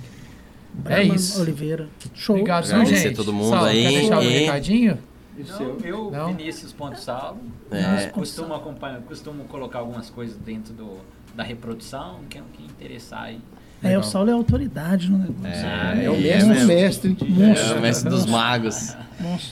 [0.85, 1.39] É isso.
[1.41, 1.87] Oliveira.
[2.13, 2.35] Show.
[2.35, 3.15] Obrigado, Agradecer gente.
[3.15, 4.97] todo mundo Saulo, aí, Quer deixar um recadinho?
[5.37, 6.27] Não, eu, Não?
[6.35, 8.07] Vinícius Ponto Salvo, É.
[8.07, 10.97] costumo, acompanhar, costumo colocar algumas coisas dentro do,
[11.35, 13.39] da reprodução, quem, quem interessar aí.
[13.83, 15.45] É, o Saulo é autoridade no negócio.
[15.67, 16.67] É, É o e mesmo mesmo.
[16.67, 17.17] mestre.
[17.19, 18.95] É o mestre dos magos.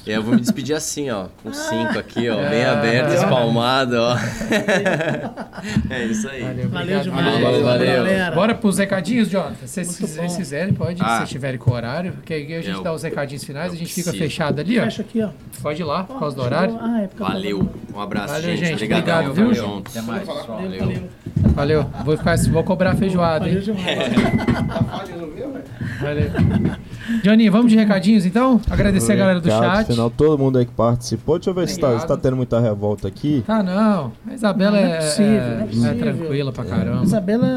[0.06, 2.66] E eu vou me despedir assim, ó, com cinco aqui, ó, bem É.
[2.70, 4.16] aberto, espalmado, ó.
[5.90, 6.42] é isso aí.
[6.42, 7.04] Valeu, Valeu obrigado.
[7.04, 7.42] demais.
[7.42, 7.96] Valeu, valeu.
[7.96, 8.36] galera.
[8.36, 9.66] Bora pros recadinhos, Jonathan.
[9.66, 11.06] Se vocês quiserem, pode, Ah.
[11.12, 13.76] se vocês tiverem com horário, porque aí a gente Eu- dá os recadinhos finais, a
[13.76, 14.30] gente fica preciso.
[14.30, 14.84] fechado ali, ó.
[14.84, 15.30] Fecha aqui, ó.
[15.62, 16.78] Pode ir lá, por causa do horário.
[16.82, 17.70] Ah, é Valeu.
[17.96, 18.60] Um abraço, Valeu, gente.
[18.60, 18.74] gente.
[18.74, 19.30] Obrigadão.
[19.30, 19.56] Obrigado, viu?
[19.56, 19.90] Tamo junto.
[19.92, 20.28] Até mais.
[20.28, 21.10] Valeu,
[21.56, 21.90] Valeu.
[22.04, 23.64] Vou, ficar, vou cobrar a feijoada, Valeu hein?
[23.64, 25.64] Tá de resolver, velho?
[26.02, 26.32] Valeu.
[27.24, 28.60] Johnny, vamos de recadinhos então?
[28.70, 29.88] Agradecer a galera do chat.
[29.88, 31.38] Final, todo mundo aí que participou.
[31.38, 32.02] Deixa eu ver se tá, Obrigado.
[32.02, 33.44] se tá tendo muita revolta aqui.
[33.46, 34.12] Tá, não.
[34.30, 35.98] A Isabela Não é, é possível, não é é possível.
[35.98, 37.04] tranquila pra caramba.
[37.04, 37.48] Isabela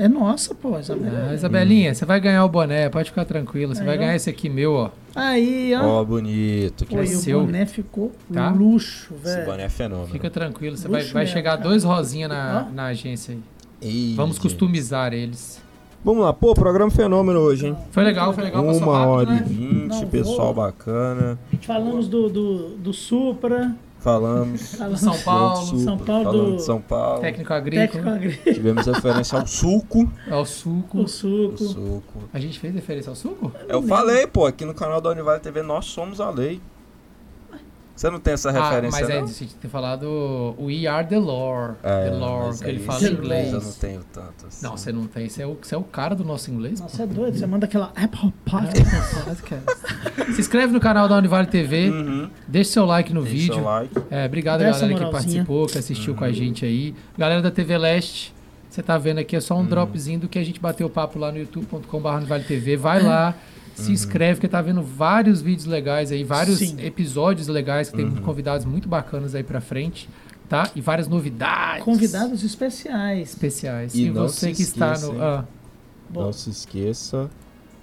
[0.00, 0.78] é, é nossa, pô.
[0.78, 1.28] Isabela.
[1.30, 3.74] Ah, Isabelinha, você vai ganhar o boné, pode ficar tranquila.
[3.74, 3.98] Você Aí, vai ó.
[4.00, 4.90] ganhar esse aqui meu, ó.
[5.14, 6.00] Aí, ó.
[6.00, 6.86] Ó, bonito.
[6.86, 7.40] Pô, é o seu.
[7.40, 8.50] boné ficou Tá?
[8.50, 9.46] luxo, Esse velho.
[9.46, 10.08] boné é fenômeno.
[10.08, 11.62] Fica tranquilo, você vai, Luxo vai mesmo, chegar cara.
[11.68, 13.40] dois rosinha na, na agência aí.
[13.80, 14.42] Ih, Vamos gente.
[14.42, 15.60] customizar eles.
[16.04, 17.76] Vamos lá, pô, programa fenômeno hoje, hein?
[17.90, 18.62] Foi legal, foi legal.
[18.64, 19.42] Uma rápido, hora e né?
[19.46, 20.66] vinte, Não, pessoal boa.
[20.66, 21.38] bacana.
[21.62, 23.74] Falamos do, do, do Supra.
[23.98, 24.76] Falamos.
[24.78, 27.20] Falamos São Paulo, Super, São Paulo falando do- de São Paulo.
[27.20, 28.54] técnico técnico agrícola, agrícola.
[28.54, 30.08] Tivemos referência ao suco.
[30.30, 30.98] ao suco.
[30.98, 31.58] O O suco.
[31.58, 32.18] suco.
[32.32, 33.52] A gente fez referência ao suco?
[33.68, 36.60] Eu falei, pô, aqui no canal da Univale TV, nós somos a lei.
[37.98, 39.26] Você não tem essa Ah, referência, mas é, não?
[39.26, 41.74] você tinha que ter falado We Are the Lore.
[41.82, 43.52] É, the Lore, mas que ele fala em inglês.
[43.52, 44.64] Eu não tenho tanto assim.
[44.64, 45.28] Não, você não tem.
[45.28, 46.80] Você é o, você é o cara do nosso inglês.
[46.80, 47.36] Nossa, é doido.
[47.36, 50.32] Você manda aquela Apple Podcast.
[50.34, 51.90] Se inscreve no canal da Univale TV.
[51.90, 52.30] Uhum.
[52.46, 53.54] Deixa seu like no Deixa vídeo.
[53.54, 53.94] seu like.
[54.10, 56.18] É, obrigado galera que participou, que assistiu Uhum.
[56.20, 56.94] com a gente aí.
[57.18, 58.32] Galera da TV Leste,
[58.70, 59.66] você tá vendo aqui, é só um Uhum.
[59.66, 62.76] dropzinho do que a gente bateu papo lá no youtube.com.br Vale TV.
[62.76, 63.57] Vai lá, Uhum.
[63.82, 66.76] Se inscreve, que tá vendo vários vídeos legais aí, vários Sim.
[66.80, 68.16] episódios legais, que tem Uhum.
[68.22, 70.08] convidados muito bacanas aí pra frente,
[70.48, 70.70] tá?
[70.74, 71.84] E várias novidades.
[71.84, 73.30] Convidados especiais.
[73.30, 73.94] especiais.
[73.94, 75.22] E E, você que está no.
[75.22, 75.44] ah.
[76.12, 77.28] Não se esqueça,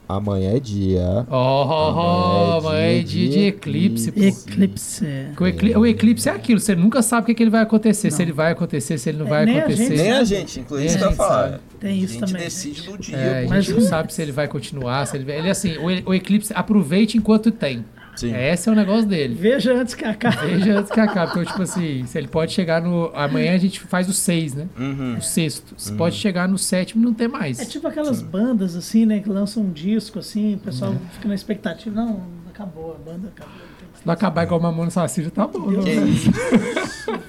[0.08, 1.26] amanhã é dia.
[1.30, 4.20] Oh, oh, oh, Amanhã é mãe, dia de eclipse, pô.
[4.24, 5.06] Eclipse.
[5.40, 8.12] O, ecli- o eclipse é aquilo, você nunca sabe o que, que ele vai acontecer,
[8.12, 9.86] se ele vai acontecer, se ele não É, vai nem a acontecer.
[9.88, 11.50] gente Nem a gente, inclusive, Nem a gente falar.
[11.50, 11.60] sabe.
[11.80, 12.44] Tem isso a gente também.
[12.46, 13.18] decide no dia.
[13.18, 13.50] É, a pô.
[13.50, 15.38] Mas gente não sabe se ele vai continuar, se ele vai...
[15.38, 17.84] Ele é assim, o, o eclipse aproveite enquanto tem.
[18.16, 18.34] Sim.
[18.36, 19.34] Esse é o negócio dele.
[19.36, 20.38] Veja antes que acabe.
[20.48, 21.32] Veja antes que acabe.
[21.32, 23.12] Então, tipo assim, se ele pode chegar no.
[23.14, 24.68] Amanhã a gente faz o seis, né?
[24.80, 25.18] Uhum.
[25.18, 25.74] O sexto.
[25.78, 27.60] Se pode chegar no sétimo e não ter mais.
[27.60, 29.20] É tipo aquelas bandas assim, né?
[29.20, 31.00] Que lançam um disco assim, o pessoal Uhum.
[31.14, 31.96] fica na expectativa.
[31.96, 33.54] Não, acabou, a banda acabou.
[34.00, 35.68] Se não acabar igual o Mamona Saci, já tá bom.
[35.70, 35.94] Deus né?
[36.06, 36.32] isso?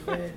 [0.06, 0.36] velho.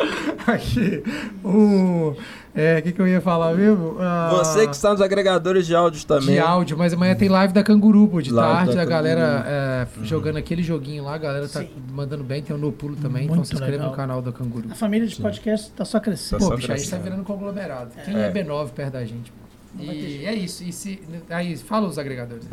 [0.46, 1.02] Aqui,
[1.44, 2.16] o.
[2.54, 3.96] É, o que, que eu ia falar mesmo?
[4.00, 6.34] Ah, Você que está nos agregadores de áudios também.
[6.34, 8.78] De áudio, mas amanhã tem live da Canguru, pô, de Live tarde.
[8.80, 11.70] A galera é, jogando aquele joguinho lá, a galera tá Sim.
[11.92, 12.42] mandando bem.
[12.42, 13.90] Tem o No Pulo também, então Muito se inscreva legal.
[13.90, 14.68] no canal da Canguru.
[14.70, 16.40] A família de podcast tá só crescendo.
[16.40, 17.90] Tá Pô, só bicho, a gente tá virando conglomerado.
[18.04, 18.32] Quem é, É.
[18.32, 19.30] B9 perto da gente?
[19.30, 19.82] pô?
[19.84, 20.64] E é isso.
[20.64, 21.00] E se,
[21.30, 22.44] aí, fala os agregadores.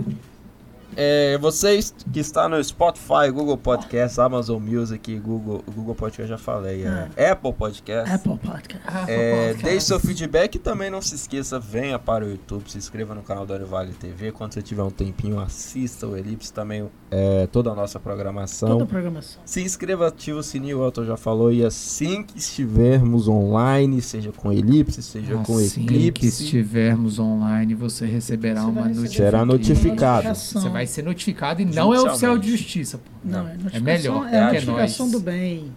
[0.99, 6.83] É, vocês que está no Spotify, Google Podcast, Amazon Music, Google, Google Podcast já falei,
[7.15, 8.11] é, Apple Podcast.
[8.11, 8.81] Apple Podcast.
[9.07, 13.13] É, deixe seu feedback e também não se esqueça, venha para o YouTube, se inscreva
[13.13, 14.31] no canal do Orivale TV.
[14.31, 18.69] Quando você tiver um tempinho, assista o Elipse também, é, toda a nossa programação.
[18.69, 19.39] Toda a programação.
[19.45, 21.53] Se inscreva, ativa o sininho, o Elton já falou.
[21.53, 27.75] E assim que estivermos online, seja com Elipse, seja com Assim que Eclipse, estivermos online,
[27.75, 29.15] você receberá Você uma notificação.
[29.15, 30.35] será notificado.
[30.35, 32.97] Você vai ser notificado e não é oficial de justiça.
[32.97, 33.16] Pô.
[33.27, 33.49] Não, Não.
[33.49, 33.83] é É notificação.
[33.83, 35.11] melhor, É, a é notificação nóis.
[35.11, 35.71] do bem.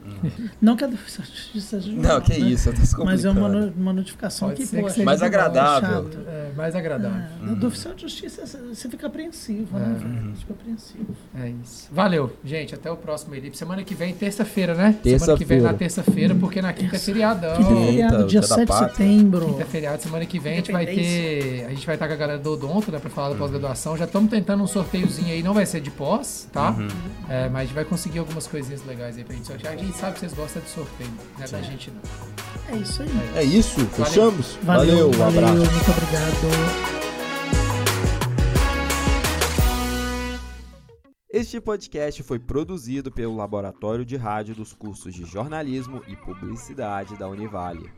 [0.60, 2.48] Não que a justiça seja Não, mal, que né?
[2.50, 2.70] isso,
[3.04, 6.04] Mas é uma, uma notificação Pode que, ser que poxa, seja Mais é agradável.
[6.04, 6.18] chato.
[6.28, 7.22] É mais agradável.
[7.50, 9.96] É, Do oficial de justiça você fica apreensivo, né?
[9.96, 9.98] É.
[10.04, 10.32] velho?
[10.36, 11.16] Fica apreensivo.
[11.38, 11.88] É isso.
[11.92, 12.74] Valeu, gente.
[12.74, 13.58] Até o próximo Elipse.
[13.58, 14.96] Semana que vem, terça-feira, né?
[15.02, 17.56] Semana que vem na terça-feira, porque na quinta é feriadão.
[17.56, 19.46] Quinta é feriado, dia dia da 7 de setembro.
[19.46, 21.64] Quinta é feriado, semana que vem a gente vai ter.
[21.66, 22.98] A gente vai estar com a galera do Odonto, né?
[22.98, 23.96] Pra falar da pós-graduação.
[23.96, 26.76] Já estamos tentando um sorteiozinho aí, não vai ser de pós, tá?
[27.28, 29.74] É, mas a gente vai conseguir algumas coisinhas legais aí pra gente sortear.
[29.74, 32.00] A gente sabe que vocês gostam de sorteio, não é da gente não.
[32.74, 33.08] É isso aí.
[33.36, 34.58] É isso, fechamos?
[34.62, 35.72] Valeu, um valeu, abraço.
[35.72, 37.00] muito obrigado.
[41.32, 47.28] Este podcast foi produzido pelo Laboratório de Rádio dos cursos de Jornalismo e Publicidade da
[47.28, 47.88] Univale.